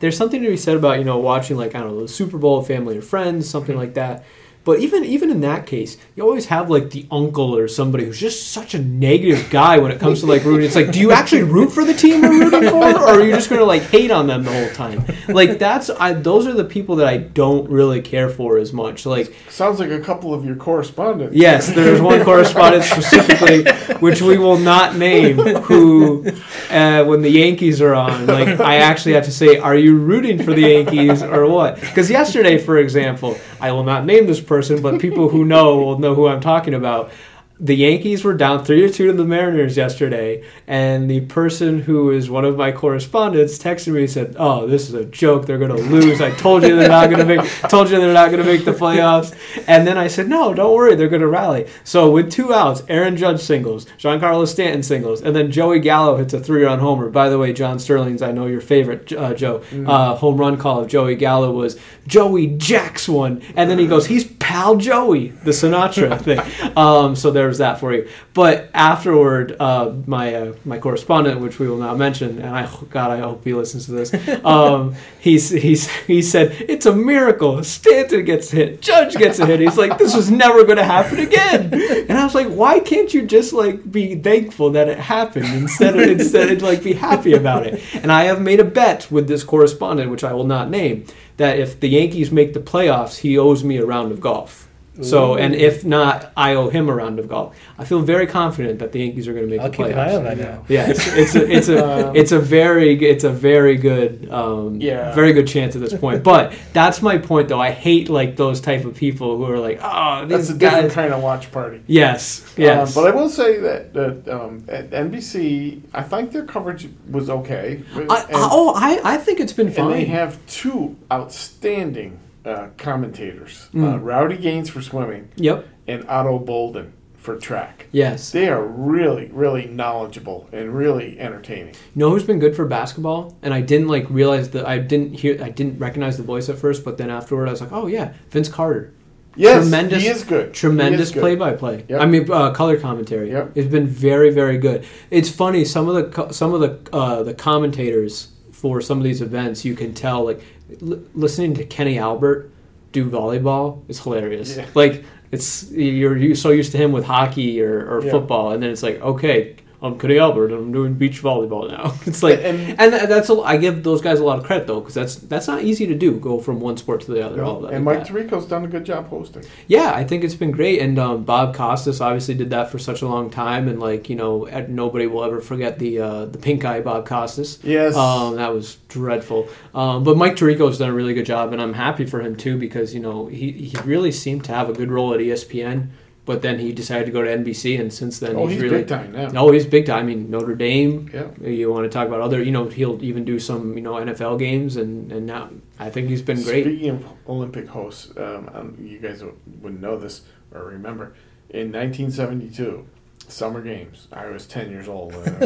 there's 0.00 0.16
something 0.16 0.42
to 0.42 0.48
be 0.50 0.56
said 0.58 0.76
about 0.76 0.98
you 0.98 1.04
know 1.04 1.18
watching 1.18 1.56
like 1.56 1.74
I 1.74 1.78
don't 1.80 1.92
know 1.94 2.02
the 2.02 2.08
Super 2.20 2.36
Bowl 2.38 2.60
family 2.62 2.98
or 2.98 3.02
friends 3.02 3.48
something 3.48 3.76
like 3.82 3.94
that. 3.94 4.24
But 4.66 4.80
even 4.80 5.04
even 5.04 5.30
in 5.30 5.42
that 5.42 5.64
case, 5.64 5.96
you 6.16 6.24
always 6.24 6.46
have 6.46 6.68
like 6.68 6.90
the 6.90 7.06
uncle 7.08 7.56
or 7.56 7.68
somebody 7.68 8.04
who's 8.04 8.18
just 8.18 8.50
such 8.50 8.74
a 8.74 8.80
negative 8.80 9.48
guy 9.48 9.78
when 9.78 9.92
it 9.92 10.00
comes 10.00 10.20
to 10.20 10.26
like 10.26 10.42
rooting. 10.44 10.66
It's 10.66 10.74
like, 10.74 10.90
do 10.90 10.98
you 10.98 11.12
actually 11.12 11.44
root 11.44 11.70
for 11.70 11.84
the 11.84 11.94
team 11.94 12.20
you're 12.20 12.50
rooting 12.50 12.70
for, 12.70 12.82
or 12.82 13.10
are 13.10 13.22
you 13.22 13.32
just 13.32 13.48
gonna 13.48 13.62
like 13.64 13.82
hate 13.82 14.10
on 14.10 14.26
them 14.26 14.42
the 14.42 14.52
whole 14.52 14.70
time? 14.70 15.04
Like 15.28 15.60
that's 15.60 15.88
I 15.88 16.14
those 16.14 16.48
are 16.48 16.52
the 16.52 16.64
people 16.64 16.96
that 16.96 17.06
I 17.06 17.16
don't 17.16 17.70
really 17.70 18.02
care 18.02 18.28
for 18.28 18.58
as 18.58 18.72
much. 18.72 19.06
Like 19.06 19.32
Sounds 19.48 19.78
like 19.78 19.90
a 19.90 20.00
couple 20.00 20.34
of 20.34 20.44
your 20.44 20.56
correspondents. 20.56 21.36
Yes, 21.36 21.72
there's 21.72 22.00
one 22.00 22.24
correspondent 22.24 22.82
specifically, 22.96 23.70
which 24.00 24.20
we 24.20 24.36
will 24.36 24.58
not 24.58 24.96
name, 24.96 25.38
who, 25.38 26.26
uh, 26.70 27.04
when 27.04 27.22
the 27.22 27.30
Yankees 27.30 27.80
are 27.80 27.94
on, 27.94 28.26
like 28.26 28.58
I 28.58 28.78
actually 28.78 29.14
have 29.14 29.26
to 29.26 29.32
say, 29.32 29.58
"Are 29.58 29.76
you 29.76 29.96
rooting 29.96 30.42
for 30.42 30.52
the 30.52 30.62
Yankees 30.62 31.22
or 31.22 31.46
what?" 31.46 31.80
Because 31.80 32.10
yesterday, 32.10 32.58
for 32.58 32.78
example, 32.78 33.38
I 33.60 33.72
will 33.72 33.84
not 33.84 34.04
name 34.04 34.26
this 34.26 34.40
person, 34.40 34.82
but 34.82 35.00
people 35.00 35.28
who 35.28 35.44
know 35.44 35.76
will 35.76 35.98
know 35.98 36.14
who 36.14 36.26
I'm 36.26 36.40
talking 36.40 36.74
about. 36.74 37.10
The 37.58 37.74
Yankees 37.74 38.22
were 38.22 38.34
down 38.34 38.66
three 38.66 38.82
to 38.82 38.92
two 38.92 39.06
to 39.06 39.12
the 39.14 39.24
Mariners 39.24 39.78
yesterday, 39.78 40.44
and 40.66 41.10
the 41.10 41.22
person 41.22 41.80
who 41.80 42.10
is 42.10 42.28
one 42.28 42.44
of 42.44 42.58
my 42.58 42.70
correspondents 42.70 43.56
texted 43.56 43.94
me 43.94 44.00
and 44.00 44.10
said, 44.10 44.36
"Oh, 44.38 44.66
this 44.66 44.88
is 44.88 44.94
a 44.94 45.06
joke. 45.06 45.46
They're 45.46 45.56
going 45.56 45.74
to 45.74 45.82
lose. 45.82 46.20
I 46.20 46.32
told 46.32 46.64
you 46.64 46.76
they're 46.76 46.90
not 46.90 47.08
going 47.08 47.26
to 47.26 47.36
make. 47.36 47.50
Told 47.70 47.88
you 47.88 47.98
they're 47.98 48.12
not 48.12 48.30
going 48.30 48.44
to 48.44 48.52
make 48.52 48.66
the 48.66 48.72
playoffs." 48.72 49.34
And 49.66 49.86
then 49.86 49.96
I 49.96 50.08
said, 50.08 50.28
"No, 50.28 50.52
don't 50.52 50.74
worry. 50.74 50.96
They're 50.96 51.08
going 51.08 51.22
to 51.22 51.28
rally." 51.28 51.66
So 51.82 52.10
with 52.10 52.30
two 52.30 52.52
outs, 52.52 52.82
Aaron 52.88 53.16
Judge 53.16 53.40
singles, 53.40 53.86
Giancarlo 53.98 54.46
Stanton 54.46 54.82
singles, 54.82 55.22
and 55.22 55.34
then 55.34 55.50
Joey 55.50 55.80
Gallo 55.80 56.18
hits 56.18 56.34
a 56.34 56.40
three-run 56.40 56.80
homer. 56.80 57.08
By 57.08 57.30
the 57.30 57.38
way, 57.38 57.54
John 57.54 57.78
Sterling's 57.78 58.20
I 58.20 58.32
know 58.32 58.44
your 58.44 58.60
favorite, 58.60 59.10
uh, 59.12 59.32
Joe, 59.32 59.62
uh, 59.86 60.16
home 60.16 60.36
run 60.36 60.58
call 60.58 60.80
of 60.80 60.88
Joey 60.88 61.14
Gallo 61.14 61.52
was 61.52 61.78
Joey 62.06 62.48
jacks 62.48 63.08
one, 63.08 63.40
and 63.56 63.70
then 63.70 63.78
he 63.78 63.86
goes, 63.86 64.06
"He's 64.08 64.24
pal 64.24 64.76
Joey," 64.76 65.28
the 65.28 65.52
Sinatra 65.52 66.20
thing. 66.20 66.40
Um, 66.76 67.16
so 67.16 67.30
there's 67.46 67.58
that 67.58 67.78
for 67.78 67.92
you. 67.92 68.08
But 68.34 68.68
afterward, 68.74 69.56
uh, 69.58 69.94
my 70.06 70.34
uh, 70.34 70.54
my 70.64 70.78
correspondent, 70.78 71.40
which 71.40 71.58
we 71.58 71.68
will 71.68 71.78
not 71.78 71.96
mention, 71.96 72.38
and 72.38 72.54
I 72.54 72.68
God, 72.90 73.10
I 73.10 73.18
hope 73.18 73.44
he 73.44 73.54
listens 73.54 73.86
to 73.86 73.92
this. 73.92 74.14
Um, 74.46 74.94
he's 75.18 75.50
he's 75.50 75.88
he 76.06 76.22
said 76.22 76.52
it's 76.68 76.86
a 76.86 76.94
miracle. 76.94 77.64
Stanton 77.64 78.24
gets 78.24 78.50
hit, 78.50 78.80
Judge 78.80 79.16
gets 79.16 79.38
a 79.38 79.46
hit. 79.46 79.60
He's 79.60 79.76
like, 79.76 79.98
this 79.98 80.14
was 80.14 80.30
never 80.30 80.64
going 80.64 80.76
to 80.76 80.84
happen 80.84 81.18
again. 81.18 81.72
And 81.72 82.12
I 82.12 82.24
was 82.24 82.34
like, 82.34 82.48
why 82.48 82.80
can't 82.80 83.12
you 83.12 83.22
just 83.22 83.52
like 83.52 83.90
be 83.90 84.14
thankful 84.14 84.70
that 84.70 84.88
it 84.88 84.98
happened 84.98 85.46
instead 85.46 85.98
of 85.98 86.08
instead 86.08 86.50
of 86.50 86.62
like 86.62 86.82
be 86.84 86.92
happy 86.92 87.32
about 87.32 87.66
it? 87.66 87.82
And 87.94 88.12
I 88.12 88.24
have 88.24 88.40
made 88.40 88.60
a 88.60 88.64
bet 88.64 89.10
with 89.10 89.26
this 89.26 89.42
correspondent, 89.42 90.10
which 90.10 90.24
I 90.24 90.32
will 90.32 90.46
not 90.46 90.70
name, 90.70 91.06
that 91.38 91.58
if 91.58 91.80
the 91.80 91.88
Yankees 91.88 92.30
make 92.30 92.52
the 92.52 92.60
playoffs, 92.60 93.18
he 93.18 93.38
owes 93.38 93.64
me 93.64 93.78
a 93.78 93.86
round 93.86 94.12
of 94.12 94.20
golf. 94.20 94.68
So, 95.02 95.36
and 95.36 95.54
if 95.54 95.84
not, 95.84 96.32
I 96.36 96.54
owe 96.54 96.68
him 96.70 96.88
a 96.88 96.94
round 96.94 97.18
of 97.18 97.28
golf. 97.28 97.54
I 97.78 97.84
feel 97.84 98.00
very 98.00 98.26
confident 98.26 98.78
that 98.78 98.92
the 98.92 99.00
Yankees 99.00 99.28
are 99.28 99.32
going 99.34 99.44
to 99.44 99.50
make 99.50 99.60
I'll 99.60 99.70
the 99.70 99.76
keep 99.76 99.86
an 99.86 99.98
eye 99.98 100.14
on 100.14 100.24
that 100.24 100.38
now. 100.38 100.64
Yeah, 100.68 100.88
it's, 100.88 101.06
it's 101.06 101.34
a 101.34 101.50
it's 101.50 101.68
a 101.68 101.76
Um, 102.08 102.16
it's 102.16 102.32
a 102.32 102.38
very 102.38 102.94
it's 103.04 103.24
a 103.24 103.30
very 103.30 103.76
good 103.76 104.28
um, 104.30 104.80
Yeah. 104.80 105.14
very 105.14 105.32
good 105.32 105.46
chance 105.46 105.74
at 105.76 105.82
this 105.82 105.94
point. 105.94 106.22
But 106.22 106.54
that's 106.72 107.02
my 107.02 107.18
point, 107.18 107.48
though. 107.48 107.60
I 107.60 107.70
hate 107.70 108.08
like 108.08 108.36
those 108.36 108.60
type 108.60 108.84
of 108.84 108.94
people 108.94 109.36
who 109.36 109.44
are 109.44 109.58
like, 109.58 109.78
oh, 109.82 110.24
That's 110.26 110.48
these 110.48 110.56
a 110.56 110.58
different 110.58 110.86
guys. 110.88 110.94
kind 110.94 111.12
of 111.12 111.22
watch 111.22 111.52
party. 111.52 111.82
Yes, 111.86 112.50
yes. 112.56 112.96
Um, 112.96 113.02
but 113.02 113.10
I 113.12 113.14
will 113.14 113.28
say 113.28 113.58
that, 113.60 113.92
that 113.94 114.28
um, 114.28 114.64
at 114.68 114.90
NBC, 114.90 115.82
I 115.92 116.02
think 116.02 116.32
their 116.32 116.44
coverage 116.44 116.88
was 117.10 117.28
okay. 117.30 117.82
I, 117.94 117.98
And- 117.98 118.28
oh, 118.32 118.72
I 118.74 119.00
I 119.04 119.16
think 119.18 119.40
it's 119.40 119.52
been 119.52 119.66
and 119.68 119.92
they 119.92 120.04
have 120.06 120.38
two 120.46 120.96
outstanding 121.12 122.18
uh, 122.46 122.68
commentators 122.78 123.68
uh, 123.74 123.78
Mm. 123.78 124.04
Rowdy 124.04 124.36
Gaines 124.36 124.70
for 124.70 124.80
swimming 124.80 125.28
Yep. 125.36 125.66
and 125.86 126.04
Ato 126.08 126.38
Boldon 126.38 126.92
for 127.14 127.36
track. 127.36 127.86
Yes. 127.90 128.30
They 128.30 128.48
are 128.48 128.64
really, 128.64 129.28
really 129.32 129.66
knowledgeable 129.66 130.48
and 130.52 130.72
really 130.74 131.18
entertaining. 131.18 131.74
You 131.74 131.98
know 132.00 132.10
who's 132.10 132.22
been 132.24 132.38
good 132.38 132.54
for 132.54 132.64
basketball? 132.66 133.36
And 133.42 133.52
I 133.52 133.60
didn't 133.62 133.88
like 133.88 134.08
realize 134.08 134.50
that 134.50 134.64
I 134.66 134.78
didn't 134.78 135.14
hear 135.14 135.42
I 135.42 135.48
didn't 135.50 135.78
recognize 135.80 136.16
the 136.16 136.22
voice 136.22 136.48
at 136.48 136.56
first, 136.56 136.84
but 136.84 136.98
then 136.98 137.10
afterward 137.10 137.48
I 137.48 137.50
was 137.50 137.60
like, 137.60 137.72
oh 137.72 137.88
yeah, 137.88 138.12
Vince 138.30 138.48
Carter. 138.48 138.92
Yes, 139.38 139.62
Tremendous- 139.64 140.02
he 140.02 140.08
is 140.08 140.24
good. 140.24 140.54
Tremendous 140.54 141.08
is 141.08 141.10
good. 141.12 141.20
play 141.20 141.34
by 141.36 141.52
play. 141.52 141.84
Yep. 141.88 142.00
I 142.00 142.06
mean, 142.06 142.30
uh, 142.30 142.52
color 142.52 142.78
commentary. 142.78 143.30
Yep. 143.32 143.52
It's 143.56 143.68
been 143.70 143.86
very, 143.86 144.30
very 144.30 144.56
good. 144.56 144.86
It's 145.10 145.28
funny. 145.28 145.64
Some 145.66 145.88
of 145.90 145.94
the 145.96 146.04
co- 146.04 146.30
some 146.30 146.54
of 146.54 146.60
the 146.60 146.78
uh, 146.96 147.22
the 147.22 147.34
commentators 147.34 148.28
for 148.52 148.80
some 148.80 148.96
of 148.98 149.04
these 149.04 149.20
events, 149.20 149.64
you 149.64 149.74
can 149.74 149.92
tell 149.92 150.24
like 150.24 150.40
l- 150.82 151.00
listening 151.14 151.54
to 151.54 151.64
Kenny 151.64 151.98
Albert 151.98 152.50
do 152.92 153.08
volleyball 153.10 153.82
is 153.88 154.00
hilarious. 154.00 154.56
Yeah. 154.56 154.66
Like 154.74 155.04
it's 155.32 155.70
you're 155.72 156.16
you 156.16 156.34
so 156.34 156.50
used 156.50 156.72
to 156.72 156.78
him 156.78 156.92
with 156.92 157.04
hockey 157.04 157.60
or, 157.62 157.86
or 157.90 158.04
Yeah. 158.04 158.10
football, 158.10 158.52
and 158.52 158.62
then 158.62 158.70
it's 158.70 158.82
like 158.82 159.00
okay. 159.00 159.56
I'm 159.82 159.98
Cody 159.98 160.18
Albert. 160.18 160.46
and 160.52 160.54
I'm 160.54 160.72
doing 160.72 160.94
beach 160.94 161.22
volleyball 161.22 161.68
now. 161.70 161.94
It's 162.06 162.22
like, 162.22 162.40
And- 162.42 162.80
and, 162.80 162.92
that's 162.92 163.28
a, 163.28 163.34
I 163.40 163.56
give 163.58 163.82
those 163.82 164.00
guys 164.00 164.20
a 164.20 164.24
lot 164.24 164.38
of 164.38 164.44
credit 164.44 164.66
though, 164.66 164.80
because 164.80 164.94
that's 164.94 165.16
that's 165.16 165.46
not 165.48 165.62
easy 165.62 165.86
to 165.86 165.94
do. 165.94 166.18
Go 166.18 166.38
from 166.40 166.60
one 166.60 166.76
sport 166.76 167.02
to 167.02 167.12
the 167.12 167.24
other. 167.24 167.42
all 167.44 167.60
that, 167.60 167.72
and 167.72 167.84
Mike 167.84 167.98
that. 167.98 168.08
Tirico's 168.08 168.46
done 168.46 168.64
a 168.64 168.68
good 168.68 168.84
job 168.86 169.08
hosting. 169.08 169.44
Yeah, 169.68 169.92
I 169.94 170.04
think 170.04 170.24
it's 170.24 170.34
been 170.34 170.50
great, 170.50 170.80
and 170.80 170.98
um, 170.98 171.24
Bob 171.24 171.54
Costas 171.54 172.00
obviously 172.00 172.34
did 172.34 172.50
that 172.50 172.70
for 172.70 172.78
such 172.78 173.02
a 173.02 173.06
long 173.08 173.28
time, 173.30 173.68
and 173.68 173.78
like 173.78 174.08
you 174.08 174.16
know, 174.16 174.44
nobody 174.68 175.06
will 175.06 175.24
ever 175.24 175.40
forget 175.40 175.78
the 175.78 175.98
uh, 176.00 176.24
the 176.26 176.38
pink 176.38 176.64
eye 176.64 176.80
Bob 176.80 177.06
Costas. 177.06 177.58
Yes. 177.62 177.94
Um, 177.96 178.36
that 178.36 178.52
was 178.54 178.78
dreadful. 178.88 179.48
Um, 179.74 180.04
but 180.04 180.16
Mike 180.16 180.36
Tirico's 180.36 180.78
done 180.78 180.90
a 180.90 180.94
really 180.94 181.12
good 181.14 181.26
job, 181.26 181.52
and 181.52 181.60
I'm 181.60 181.74
happy 181.74 182.06
for 182.06 182.20
him 182.22 182.36
too 182.36 182.56
because 182.58 182.94
you 182.94 183.00
know 183.00 183.26
he 183.26 183.52
he 183.52 183.76
really 183.84 184.12
seemed 184.12 184.44
to 184.44 184.52
have 184.52 184.70
a 184.70 184.72
good 184.72 184.90
role 184.90 185.12
at 185.12 185.20
ESPN, 185.20 185.88
but 186.26 186.42
then 186.42 186.58
he 186.58 186.72
decided 186.72 187.06
to 187.06 187.12
go 187.12 187.22
to 187.22 187.30
NBC, 187.30 187.80
and 187.80 187.90
since 187.90 188.18
then 188.18 188.36
oh, 188.36 188.46
he's, 188.46 188.54
he's 188.54 188.62
really 188.62 188.78
big 188.78 188.88
time 188.88 189.12
now. 189.12 189.30
Oh, 189.34 189.52
he's 189.52 189.64
big 189.64 189.86
time. 189.86 190.00
I 190.00 190.02
mean, 190.02 190.28
Notre 190.28 190.54
Dame. 190.54 191.08
Yeah. 191.14 191.28
You 191.40 191.72
want 191.72 191.84
to 191.84 191.88
talk 191.88 192.08
about 192.08 192.20
other? 192.20 192.42
You 192.42 192.50
know, 192.50 192.68
he'll 192.68 193.02
even 193.02 193.24
do 193.24 193.38
some 193.38 193.74
you 193.78 193.82
know 193.82 193.94
NFL 193.94 194.38
games, 194.38 194.76
and 194.76 195.10
and 195.10 195.24
now 195.24 195.48
I 195.78 195.88
think 195.88 196.08
he's 196.08 196.22
been 196.22 196.42
great. 196.42 196.64
Speaking 196.64 196.90
of 196.90 197.06
Olympic 197.28 197.68
hosts, 197.68 198.12
um, 198.18 198.76
you 198.78 198.98
guys 198.98 199.24
wouldn't 199.62 199.80
know 199.80 199.96
this 199.96 200.22
or 200.52 200.64
remember. 200.64 201.14
In 201.48 201.72
1972, 201.72 202.84
Summer 203.28 203.62
Games, 203.62 204.08
I 204.12 204.26
was 204.26 204.46
10 204.46 204.70
years 204.70 204.88
old. 204.88 205.14
and 205.14 205.44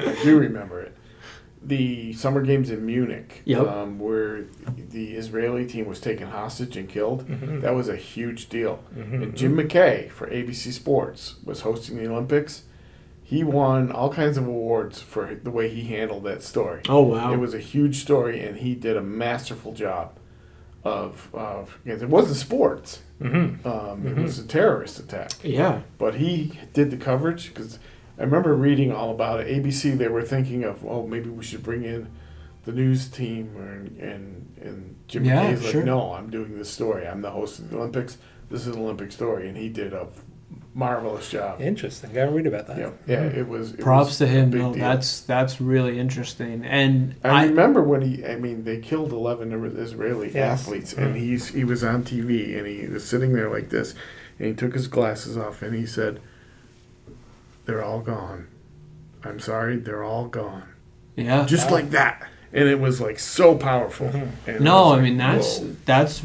I 0.00 0.14
do 0.22 0.38
remember 0.38 0.80
it. 0.80 0.96
The 1.66 2.12
Summer 2.12 2.42
Games 2.42 2.68
in 2.70 2.84
Munich, 2.84 3.40
Yep. 3.46 3.66
um, 3.66 3.98
where 3.98 4.44
the 4.90 5.14
Israeli 5.14 5.64
team 5.66 5.86
was 5.86 5.98
taken 6.00 6.28
hostage 6.28 6.76
and 6.76 6.88
killed, 6.88 7.26
Mhm. 7.26 7.62
that 7.62 7.74
was 7.74 7.88
a 7.88 7.96
huge 7.96 8.48
deal. 8.50 8.80
Mhm. 8.94 9.22
And 9.22 9.34
Jim 9.34 9.56
McKay 9.56 10.10
for 10.10 10.26
ABC 10.28 10.70
Sports 10.70 11.36
was 11.44 11.62
hosting 11.62 11.96
the 11.96 12.06
Olympics. 12.06 12.64
He 13.22 13.42
won 13.42 13.90
all 13.90 14.10
kinds 14.12 14.36
of 14.36 14.46
awards 14.46 15.00
for 15.00 15.30
the 15.42 15.50
way 15.50 15.68
he 15.70 15.84
handled 15.84 16.24
that 16.24 16.42
story. 16.42 16.82
Oh 16.90 17.00
wow! 17.02 17.32
It 17.32 17.38
was 17.38 17.54
a 17.54 17.58
huge 17.58 18.02
story, 18.02 18.40
and 18.40 18.58
he 18.58 18.74
did 18.74 18.98
a 18.98 19.02
masterful 19.02 19.72
job 19.72 20.18
of 20.84 21.30
of. 21.32 21.78
It 21.86 22.06
wasn't 22.10 22.36
sports; 22.36 23.00
Mhm. 23.22 23.64
um, 23.64 24.06
it 24.06 24.16
Mhm. 24.16 24.22
was 24.24 24.38
a 24.38 24.46
terrorist 24.46 24.98
attack. 24.98 25.30
yeah. 25.42 25.80
But 25.96 26.16
he 26.16 26.58
did 26.74 26.90
the 26.90 26.98
coverage 26.98 27.48
because 27.54 27.78
I 28.18 28.22
remember 28.22 28.54
reading 28.54 28.92
all 28.92 29.10
about 29.10 29.40
it. 29.40 29.48
ABC 29.48 29.96
they 29.98 30.08
were 30.08 30.22
thinking 30.22 30.64
of, 30.64 30.84
oh, 30.86 31.06
maybe 31.06 31.30
we 31.30 31.42
should 31.44 31.62
bring 31.62 31.84
in 31.84 32.08
the 32.64 32.72
news 32.72 33.08
team, 33.08 33.56
or, 33.56 33.72
and 34.04 34.56
and 34.62 34.96
Jimmy 35.08 35.28
Yeah, 35.28 35.52
McKay's 35.52 35.62
sure. 35.64 35.74
like, 35.80 35.84
no, 35.84 36.12
I'm 36.12 36.30
doing 36.30 36.56
this 36.56 36.70
story. 36.70 37.06
I'm 37.06 37.20
the 37.22 37.30
host 37.30 37.58
of 37.58 37.70
the 37.70 37.76
Olympics. 37.76 38.18
This 38.50 38.66
is 38.66 38.74
an 38.76 38.82
Olympic 38.82 39.12
story, 39.12 39.48
and 39.48 39.56
he 39.56 39.68
did 39.68 39.92
a 39.92 40.06
marvelous 40.74 41.30
job. 41.30 41.60
Interesting. 41.60 42.12
Gotta 42.12 42.30
read 42.30 42.46
about 42.46 42.66
that. 42.68 42.78
Yeah, 42.78 42.90
yeah, 43.06 43.22
it 43.24 43.48
was. 43.48 43.74
It 43.74 43.80
Props 43.80 44.08
was 44.10 44.18
to 44.18 44.26
him. 44.26 44.50
No, 44.50 44.72
deal. 44.72 44.80
that's 44.82 45.20
that's 45.20 45.60
really 45.60 45.98
interesting. 45.98 46.64
And 46.64 47.16
I, 47.24 47.42
I, 47.42 47.44
remember 47.46 47.82
when 47.82 48.02
he, 48.02 48.24
I 48.24 48.36
mean, 48.36 48.64
they 48.64 48.78
killed 48.78 49.12
11 49.12 49.52
Israeli 49.76 50.30
Yes. 50.32 50.62
athletes, 50.62 50.92
and 50.92 51.14
Mm. 51.14 51.18
he's, 51.18 51.48
he 51.48 51.64
was 51.64 51.82
on 51.84 52.02
TV, 52.04 52.56
and 52.56 52.66
he 52.66 52.86
was 52.86 53.04
sitting 53.06 53.32
there 53.32 53.50
like 53.50 53.70
this, 53.70 53.94
and 54.38 54.48
he 54.48 54.54
took 54.54 54.74
his 54.74 54.88
glasses 54.88 55.36
off, 55.36 55.62
and 55.62 55.74
he 55.74 55.84
said, 55.86 56.20
They're 57.64 57.82
all 57.84 58.00
gone. 58.00 58.48
I'm 59.24 59.40
sorry, 59.40 59.76
they're 59.76 60.04
all 60.04 60.26
gone. 60.28 60.64
yeah. 61.16 61.44
Just 61.46 61.70
like 61.70 61.90
that. 61.90 62.26
And 62.52 62.68
it 62.68 62.78
was 62.78 63.00
like 63.00 63.18
so 63.18 63.56
powerful. 63.56 64.10
And 64.46 64.60
No, 64.60 64.84
I 64.84 64.90
like, 64.94 65.02
mean 65.02 65.16
that's 65.16 65.58
whoa. 65.58 65.74
that's. 65.84 66.22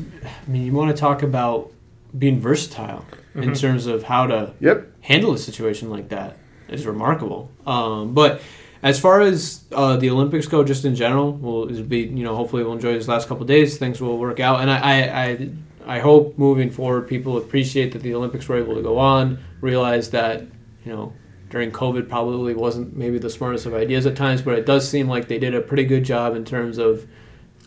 I 0.47 0.51
mean, 0.51 0.63
you 0.65 0.73
want 0.73 0.95
to 0.95 0.99
talk 0.99 1.23
about 1.23 1.71
being 2.17 2.39
versatile 2.39 3.05
in 3.35 3.51
Mhm. 3.51 3.59
terms 3.59 3.85
of 3.87 4.03
how 4.03 4.27
to 4.27 4.51
Yep. 4.59 4.87
handle 5.01 5.33
a 5.33 5.37
situation 5.37 5.89
like 5.89 6.09
that 6.09 6.37
is 6.67 6.85
remarkable. 6.85 7.49
Um, 7.65 8.13
but 8.13 8.41
as 8.83 8.99
far 8.99 9.21
as 9.21 9.63
uh, 9.71 9.95
the 9.97 10.09
Olympics 10.09 10.47
go, 10.47 10.63
just 10.63 10.85
in 10.85 10.93
general, 10.95 11.39
it'll 11.69 11.83
be 11.83 11.99
you 12.01 12.23
know 12.23 12.35
hopefully 12.35 12.63
we'll 12.63 12.73
enjoy 12.73 12.93
these 12.93 13.07
last 13.07 13.27
couple 13.27 13.43
of 13.43 13.47
days. 13.47 13.77
Things 13.77 13.99
will 14.01 14.17
work 14.17 14.39
out, 14.39 14.59
and 14.61 14.69
I, 14.69 14.77
I 14.77 15.23
I 15.23 15.49
I 15.95 15.99
hope 15.99 16.37
moving 16.37 16.69
forward 16.69 17.07
people 17.07 17.37
appreciate 17.37 17.93
that 17.93 18.01
the 18.03 18.13
Olympics 18.13 18.47
were 18.47 18.57
able 18.57 18.75
to 18.75 18.81
go 18.81 18.97
on. 18.99 19.39
Realize 19.61 20.09
that 20.11 20.41
you 20.85 20.91
know 20.93 21.13
during 21.49 21.71
COVID 21.71 22.07
probably 22.07 22.53
wasn't 22.53 22.95
maybe 22.95 23.17
the 23.17 23.29
smartest 23.29 23.65
of 23.65 23.73
ideas 23.73 24.05
at 24.05 24.15
times, 24.15 24.41
but 24.41 24.57
it 24.57 24.65
does 24.65 24.87
seem 24.87 25.07
like 25.07 25.27
they 25.27 25.39
did 25.39 25.55
a 25.55 25.61
pretty 25.61 25.83
good 25.83 26.03
job 26.03 26.35
in 26.35 26.45
terms 26.45 26.77
of 26.77 27.07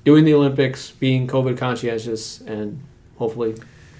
doing 0.04 0.24
the 0.24 0.34
Olympics, 0.34 0.90
being 0.92 1.26
COVID 1.26 1.58
conscientious, 1.58 2.40
and 2.42 2.80
hopefully 3.18 3.54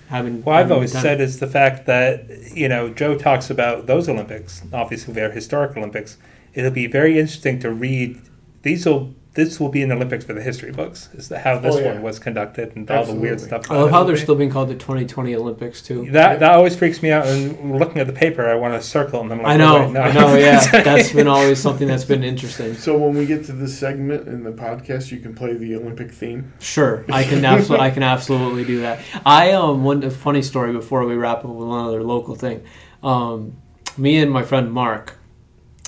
having. 0.09 0.43
Well, 0.45 0.57
I've 0.57 0.71
always 0.71 0.93
said 0.93 1.21
is 1.21 1.41
the 1.41 1.47
fact 1.47 1.87
that 1.87 2.27
you 2.55 2.69
know 2.69 2.91
Joe 2.91 3.17
talks 3.17 3.51
about 3.51 3.87
those 3.87 4.09
Olympics. 4.09 4.63
Obviously, 4.73 5.15
they're 5.15 5.33
historic 5.33 5.77
Olympics. 5.77 6.19
It'll 6.55 6.71
be 6.71 6.87
very 6.87 7.19
interesting 7.19 7.59
to 7.61 7.71
read. 7.71 8.21
These 8.63 8.87
will 8.87 9.15
this 9.35 9.59
will 9.59 9.71
be 9.71 9.81
in 9.81 9.89
the 9.89 9.95
Olympics 9.95 10.27
for 10.27 10.35
the 10.35 10.43
history 10.43 10.73
books. 10.73 11.09
Is 11.15 11.31
the, 11.31 11.39
how 11.39 11.59
this 11.59 11.75
Oh, 11.75 11.79
yeah. 11.79 11.95
one 11.95 12.03
was 12.03 12.19
conducted 12.19 12.77
and 12.77 12.91
all 12.91 13.07
the 13.07 13.15
weird 13.15 13.41
stuff. 13.41 13.71
I 13.71 13.77
love 13.77 13.91
how 13.91 14.05
they're 14.05 14.19
still 14.19 14.35
being 14.35 14.51
called 14.51 14.69
the 14.69 14.75
2020 14.75 15.35
Olympics 15.35 15.81
too. 15.81 16.11
That 16.11 16.41
that 16.41 16.53
always 16.53 16.77
freaks 16.77 17.03
me 17.03 17.11
out. 17.11 17.27
And 17.27 17.79
looking 17.79 17.99
at 17.99 18.07
the 18.07 18.13
paper, 18.13 18.47
I 18.47 18.57
want 18.57 18.75
to 18.75 18.87
circle 18.87 19.23
and 19.23 19.33
I'm 19.33 19.39
like, 19.39 19.47
I 19.47 19.55
oh, 19.55 19.57
know, 19.57 19.87
wait, 19.87 19.93
no. 19.93 20.01
I 20.01 20.13
know. 20.13 20.35
Yeah, 20.37 20.61
that's 20.83 21.13
been 21.13 21.29
always 21.29 21.59
something 21.59 21.89
that's 21.89 22.05
been 22.05 22.23
interesting. 22.23 22.75
So 22.75 22.99
when 22.99 23.17
we 23.17 23.25
get 23.25 23.47
to 23.47 23.53
this 23.53 23.79
segment 23.79 24.29
in 24.29 24.45
the 24.45 24.53
podcast, 24.53 25.11
you 25.11 25.19
can 25.19 25.35
play 25.35 25.55
the 25.55 25.77
Olympic 25.77 26.13
theme. 26.13 26.53
Sure, 26.61 27.05
I 27.11 27.25
can 27.25 27.43
absolutely, 27.45 27.87
I 27.87 27.91
can 27.91 28.03
absolutely 28.03 28.65
do 28.65 28.81
that. 28.81 29.01
I 29.25 29.53
um, 29.53 29.83
one 29.83 30.09
funny 30.11 30.43
story 30.43 30.73
before 30.73 31.07
we 31.07 31.15
wrap 31.15 31.39
up 31.39 31.47
with 31.47 31.69
another 31.69 32.03
local 32.03 32.35
thing. 32.35 32.65
Um, 33.03 33.57
me 33.97 34.19
and 34.19 34.31
my 34.31 34.43
friend 34.43 34.71
Mark 34.73 35.17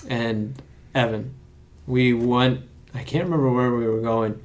and 0.08 0.60
Evan, 0.94 1.34
we 1.86 2.14
went. 2.14 2.60
I 2.94 3.02
can't 3.02 3.24
remember 3.24 3.50
where 3.50 3.74
we 3.74 3.86
were 3.86 4.00
going. 4.00 4.42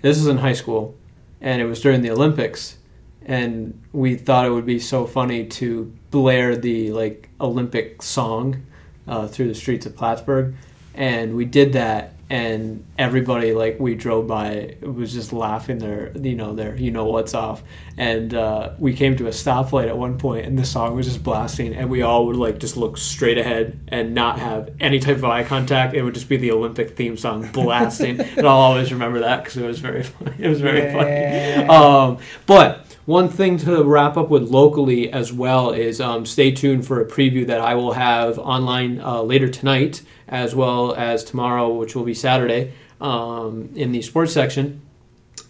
This 0.00 0.16
is 0.16 0.26
in 0.26 0.38
high 0.38 0.54
school, 0.54 0.96
and 1.40 1.60
it 1.60 1.66
was 1.66 1.80
during 1.80 2.00
the 2.00 2.10
Olympics, 2.10 2.78
and 3.24 3.80
we 3.92 4.14
thought 4.14 4.46
it 4.46 4.50
would 4.50 4.66
be 4.66 4.78
so 4.78 5.06
funny 5.06 5.44
to 5.46 5.92
blare 6.10 6.56
the 6.56 6.92
like 6.92 7.28
Olympic 7.40 8.02
song 8.02 8.64
uh, 9.06 9.26
through 9.26 9.48
the 9.48 9.54
streets 9.54 9.84
of 9.84 9.94
Plattsburgh, 9.94 10.54
and 10.94 11.36
we 11.36 11.44
did 11.44 11.74
that, 11.74 12.14
and 12.30 12.84
everybody 12.98 13.52
like 13.52 13.80
we 13.80 13.94
drove 13.94 14.26
by 14.26 14.76
was 14.82 15.12
just 15.12 15.32
laughing 15.32 15.78
their 15.78 16.12
you 16.18 16.34
know 16.34 16.54
their 16.54 16.76
you 16.76 16.90
know 16.90 17.06
what's 17.06 17.34
off, 17.34 17.62
and 17.96 18.34
uh, 18.34 18.72
we 18.78 18.94
came 18.94 19.16
to 19.16 19.26
a 19.26 19.30
stoplight 19.30 19.88
at 19.88 19.96
one 19.96 20.18
point, 20.18 20.46
and 20.46 20.58
the 20.58 20.64
song 20.64 20.94
was 20.94 21.06
just 21.06 21.22
blasting, 21.22 21.74
and 21.74 21.88
we 21.88 22.02
all 22.02 22.26
would 22.26 22.36
like 22.36 22.58
just 22.58 22.76
look 22.76 22.98
straight 22.98 23.38
ahead 23.38 23.78
and 23.88 24.14
not 24.14 24.38
have 24.38 24.70
any 24.80 24.98
type 24.98 25.16
of 25.16 25.24
eye 25.24 25.44
contact. 25.44 25.94
It 25.94 26.02
would 26.02 26.14
just 26.14 26.28
be 26.28 26.36
the 26.36 26.52
Olympic 26.52 26.96
theme 26.96 27.16
song 27.16 27.50
blasting, 27.52 28.20
and 28.36 28.46
I'll 28.46 28.56
always 28.58 28.92
remember 28.92 29.20
that 29.20 29.44
because 29.44 29.56
it 29.56 29.66
was 29.66 29.78
very 29.78 30.02
funny. 30.04 30.34
It 30.38 30.48
was 30.48 30.60
very 30.60 30.92
funny. 30.92 31.68
Um, 31.68 32.18
but 32.46 32.87
one 33.08 33.30
thing 33.30 33.56
to 33.56 33.82
wrap 33.84 34.18
up 34.18 34.28
with 34.28 34.50
locally 34.50 35.10
as 35.10 35.32
well 35.32 35.70
is 35.70 35.98
um, 35.98 36.26
stay 36.26 36.50
tuned 36.50 36.86
for 36.86 37.00
a 37.00 37.06
preview 37.06 37.46
that 37.46 37.58
I 37.58 37.74
will 37.74 37.94
have 37.94 38.38
online 38.38 39.00
uh, 39.00 39.22
later 39.22 39.48
tonight, 39.48 40.02
as 40.28 40.54
well 40.54 40.94
as 40.94 41.24
tomorrow, 41.24 41.72
which 41.72 41.96
will 41.96 42.04
be 42.04 42.12
Saturday, 42.12 42.74
um, 43.00 43.70
in 43.74 43.92
the 43.92 44.02
sports 44.02 44.34
section. 44.34 44.82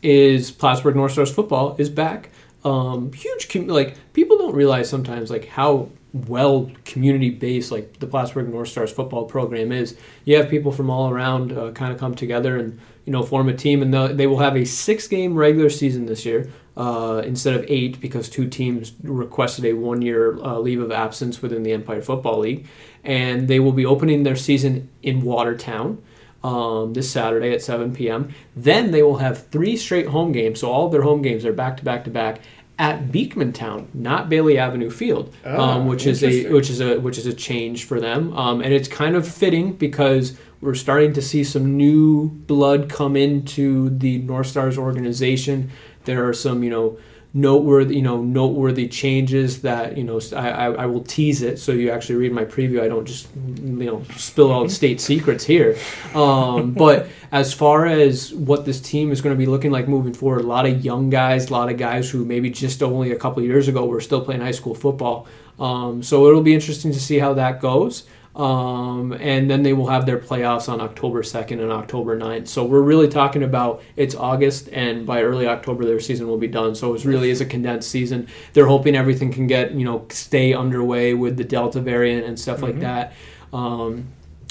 Is 0.05 0.53
Plattsburgh 0.53 0.95
North 0.95 1.11
Stars 1.11 1.35
football 1.35 1.75
is 1.81 1.91
back? 1.91 2.31
Um, 2.65 3.13
huge, 3.13 3.49
com- 3.49 3.67
like 3.67 3.97
people 4.13 4.39
don't 4.39 4.55
realize 4.55 4.89
sometimes 4.89 5.29
like 5.29 5.47
how 5.47 5.91
well 6.13 6.71
community 6.85 7.31
based 7.31 7.73
like 7.73 7.99
the 7.99 8.07
Plattsburgh 8.07 8.51
North 8.51 8.69
Stars 8.69 8.93
football 8.93 9.25
program 9.25 9.73
is. 9.73 9.97
You 10.25 10.37
have 10.37 10.49
people 10.49 10.71
from 10.71 10.91
all 10.91 11.11
around 11.11 11.53
uh, 11.53 11.73
kind 11.73 11.93
of 11.93 11.99
come 11.99 12.15
together 12.15 12.57
and 12.57 12.79
you 13.05 13.13
know 13.13 13.25
form 13.25 13.49
a 13.49 13.53
team, 13.53 13.83
and 13.83 14.17
they 14.17 14.29
will 14.29 14.39
have 14.39 14.57
a 14.57 14.65
six 14.65 15.09
game 15.09 15.35
regular 15.35 15.71
season 15.71 16.07
this 16.07 16.25
year 16.25 16.53
uh, 16.79 17.23
instead 17.27 17.55
of 17.55 17.65
eight 17.69 18.01
because 18.01 18.29
two 18.29 18.49
teams 18.49 18.93
requested 19.03 19.65
a 19.65 19.73
one 19.73 20.01
year 20.01 20.39
uh, 20.39 20.59
leave 20.59 20.81
of 20.81 20.93
absence 20.93 21.43
within 21.43 21.65
the 21.65 21.73
Empire 21.73 22.01
Football 22.01 22.39
League, 22.39 22.67
and 23.03 23.49
they 23.49 23.59
will 23.59 23.73
be 23.73 23.85
opening 23.85 24.23
their 24.23 24.37
season 24.37 24.89
in 25.03 25.23
Watertown. 25.23 26.03
Um, 26.45 26.93
this 26.93 27.11
Saturday 27.11 27.53
at 27.53 27.63
7 27.63 27.93
p.m. 27.93 28.33
Then 28.55 28.93
they 28.93 29.03
will 29.03 29.17
have 29.17 29.49
three 29.49 29.77
straight 29.77 30.07
home 30.07 30.31
games. 30.31 30.61
So 30.61 30.71
all 30.71 30.87
of 30.87 30.93
their 30.93 31.03
home 31.03 31.21
games 31.21 31.45
are 31.45 31.53
back 31.53 31.79
to 31.79 31.85
back 31.85 32.05
to 32.05 32.11
back 32.11 32.41
at 32.79 33.09
Beekmantown, 33.09 33.93
not 33.93 34.29
Bailey 34.29 34.57
Avenue 34.57 34.89
Field, 34.89 35.35
Ah, 35.45 35.75
um, 35.75 35.89
which 35.89 36.07
is 36.07 36.23
a 36.23 36.49
which 36.53 36.71
is 36.71 36.81
a 36.81 37.01
which 37.01 37.19
is 37.19 37.27
a 37.27 37.35
change 37.35 37.85
for 37.85 37.99
them, 37.99 38.33
um, 38.35 38.61
and 38.61 38.73
it's 38.73 38.87
kind 38.87 39.17
of 39.17 39.27
fitting 39.27 39.73
because 39.73 40.39
we're 40.61 40.75
starting 40.75 41.13
to 41.15 41.23
see 41.23 41.43
some 41.43 41.77
new 41.77 42.29
blood 42.29 42.89
come 42.89 43.17
into 43.17 43.91
the 43.91 44.19
North 44.19 44.47
Stars 44.47 44.79
organization. 44.79 45.71
There 46.09 46.27
are 46.27 46.33
some 46.33 46.63
you 46.63 46.71
know 46.71 46.99
noteworthy, 47.35 47.97
you 47.97 48.03
know, 48.03 48.23
noteworthy 48.23 48.89
changes 48.89 49.61
that 49.63 49.97
you 49.99 50.05
know 50.05 50.21
I, 50.35 50.49
I, 50.49 50.67
I 50.73 50.87
will 50.87 51.03
tease 51.03 51.43
it 51.43 51.59
so 51.59 51.73
you 51.73 51.91
actually 51.91 52.17
read 52.17 52.33
my 52.33 52.45
preview. 52.45 52.81
I 52.81 52.89
don't 52.89 53.07
just 53.07 53.29
you 53.37 53.85
know 53.85 54.03
spill 54.17 54.53
out 54.53 54.71
state 54.71 55.01
secrets 55.01 55.45
here. 55.45 55.77
Um, 56.15 56.73
but 56.85 57.09
as 57.31 57.53
far 57.53 57.87
as 57.87 58.33
what 58.33 58.65
this 58.65 58.81
team 58.81 59.13
is 59.13 59.21
going 59.21 59.35
to 59.35 59.39
be 59.39 59.47
looking 59.47 59.71
like 59.71 59.87
moving 59.89 60.15
forward, 60.15 60.41
a 60.41 60.47
lot 60.47 60.67
of 60.67 60.85
young 60.85 61.11
guys, 61.11 61.51
a 61.51 61.53
lot 61.53 61.71
of 61.71 61.77
guys 61.77 62.11
who 62.11 62.25
maybe 62.25 62.51
just 62.51 62.83
only 62.83 63.13
a 63.13 63.17
couple 63.17 63.43
years 63.43 63.69
ago 63.69 63.85
were 63.85 64.01
still 64.01 64.25
playing 64.25 64.41
high 64.41 64.51
school 64.51 64.75
football. 64.75 65.27
Um, 65.59 66.03
so 66.03 66.27
it'll 66.29 66.43
be 66.43 66.55
interesting 66.55 66.93
to 66.93 67.01
see 67.01 67.19
how 67.19 67.35
that 67.35 67.61
goes. 67.61 68.05
Um, 68.39 69.13
and 69.15 69.51
then 69.51 69.65
they 69.65 69.73
will 69.73 69.89
have 69.89 70.07
their 70.07 70.19
playoffs 70.19 70.69
on 70.69 70.81
October 70.81 71.23
2nd 71.25 71.61
and 71.61 71.73
October 71.73 72.17
9th. 72.17 72.47
So 72.47 72.65
we're 72.65 72.83
really 72.83 73.09
talking 73.09 73.43
about 73.43 73.83
it's 73.97 74.15
August, 74.15 74.69
and 74.73 75.05
by 75.05 75.23
early 75.25 75.49
October, 75.49 75.85
their 75.85 75.99
season 75.99 76.29
will 76.29 76.39
be 76.39 76.47
done. 76.47 76.77
So 76.77 76.95
it 76.95 77.05
really 77.05 77.31
is 77.31 77.41
a 77.41 77.45
condensed 77.47 77.91
season. 77.91 78.29
They're 78.53 78.67
hoping 78.69 78.95
everything 78.95 79.33
can 79.33 79.49
get, 79.49 79.73
you 79.73 79.85
know, 79.85 80.07
stay 80.11 80.53
underway 80.55 81.15
with 81.15 81.37
the 81.37 81.43
Delta 81.43 81.81
variant 81.81 82.27
and 82.27 82.39
stuff 82.39 82.63
like 82.63 82.77
Mhm. 82.77 82.81
that. 82.83 83.13
Um, 83.53 84.05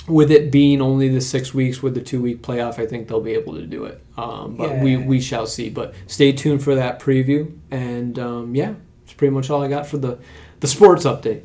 with 0.05 0.31
it 0.31 0.51
being 0.51 0.81
only 0.81 1.07
the 1.07 1.21
six 1.21 1.53
weeks 1.53 1.81
with 1.81 1.93
the 1.93 2.01
two 2.01 2.21
week 2.21 2.41
playoff, 2.41 2.79
I 2.79 2.85
think 2.85 3.07
they'll 3.07 3.21
be 3.21 3.33
able 3.33 3.53
to 3.55 3.65
do 3.65 3.85
it. 3.85 4.01
Um, 4.17 4.55
but 4.57 4.79
we, 4.79 4.95
Yeah. 4.97 5.05
we 5.05 5.21
shall 5.21 5.45
see. 5.45 5.69
But 5.69 5.93
stay 6.07 6.33
tuned 6.33 6.61
for 6.61 6.75
that 6.75 6.99
preview. 6.99 7.51
And 7.71 8.19
um, 8.19 8.53
yeah, 8.53 8.73
it's 9.05 9.13
pretty 9.13 9.33
much 9.33 9.49
all 9.49 9.61
I 9.63 9.69
got 9.69 9.85
for 9.87 9.97
the, 9.97 10.17
the 10.59 10.67
sports 10.67 11.05
update. 11.05 11.41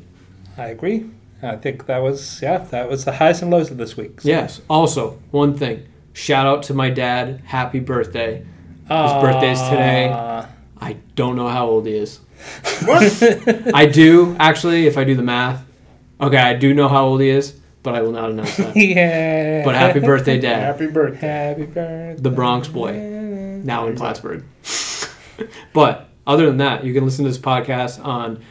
I 0.57 0.67
agree. 0.67 1.05
I 1.43 1.55
think 1.57 1.85
that 1.87 1.99
was 2.01 2.41
yeah, 2.41 2.57
that 2.57 2.89
was 2.89 3.05
the 3.05 3.11
highs 3.13 3.41
and 3.41 3.51
lows 3.51 3.69
of 3.71 3.77
this 3.77 3.97
week. 3.97 4.21
So- 4.21 4.29
Yes. 4.29 4.61
Also, 4.69 5.19
one 5.31 5.53
thing. 5.57 5.87
Shout 6.13 6.45
out 6.45 6.63
to 6.63 6.73
my 6.73 6.89
dad. 6.89 7.41
Happy 7.45 7.79
birthday. 7.79 8.45
His 8.83 9.11
birthday's 9.21 9.61
today. 9.61 10.09
Ah. 10.13 10.47
I 10.79 10.97
don't 11.15 11.35
know 11.35 11.47
how 11.47 11.67
old 11.67 11.85
he 11.87 11.95
is. 11.95 12.19
What? 12.85 13.71
I 13.73 13.85
do 13.87 14.35
actually, 14.39 14.85
if 14.87 14.97
I 14.97 15.03
do 15.05 15.15
the 15.15 15.23
math. 15.23 15.63
Okay, 16.21 16.37
I 16.37 16.53
do 16.53 16.73
know 16.73 16.87
how 16.87 17.05
old 17.05 17.21
he 17.21 17.29
is, 17.29 17.53
but 17.81 17.95
I 17.95 18.01
will 18.01 18.11
not 18.11 18.29
announce 18.31 18.55
that. 18.57 18.75
yeah. 18.75 19.63
But 19.65 19.75
happy 19.75 19.99
birthday, 20.01 20.39
Dad. 20.39 20.59
Happy 20.63 20.87
birthday. 20.87 21.27
Happy 21.27 21.65
birthday. 21.65 22.15
The 22.19 22.29
Bronx 22.29 22.67
boy. 22.67 22.91
Now 23.63 23.87
in 23.87 23.95
Plattsburgh. 23.95 24.43
but 25.73 26.09
other 26.27 26.45
than 26.45 26.57
that, 26.57 26.83
you 26.83 26.93
can 26.93 27.05
listen 27.05 27.25
to 27.25 27.31
this 27.31 27.39
podcast 27.39 28.03
on 28.03 28.43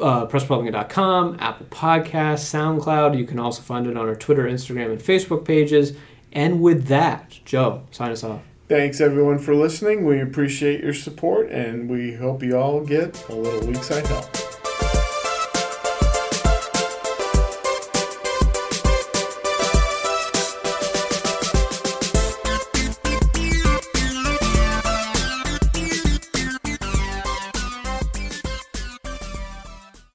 uh, 0.00 0.26
pressrepublican.com, 0.26 1.36
Apple 1.40 1.66
Podcasts, 1.66 2.44
SoundCloud. 2.52 3.16
You 3.16 3.24
can 3.24 3.38
also 3.38 3.62
find 3.62 3.86
it 3.86 3.96
on 3.96 4.08
our 4.08 4.16
Twitter, 4.16 4.44
Instagram, 4.44 4.92
and 4.92 5.00
Facebook 5.00 5.44
pages. 5.44 5.96
And 6.32 6.60
with 6.60 6.86
that, 6.86 7.40
Joe, 7.44 7.82
sign 7.90 8.10
us 8.10 8.22
off. 8.22 8.42
Thanks 8.68 9.00
everyone 9.00 9.38
for 9.38 9.54
listening. 9.54 10.04
We 10.04 10.20
appreciate 10.20 10.82
your 10.82 10.92
support 10.92 11.50
and 11.50 11.88
we 11.88 12.14
hope 12.14 12.42
you 12.42 12.58
all 12.58 12.84
get 12.84 13.28
a 13.28 13.34
little 13.34 13.66
weak 13.66 13.82
side 13.82 14.06
help. 14.06 14.55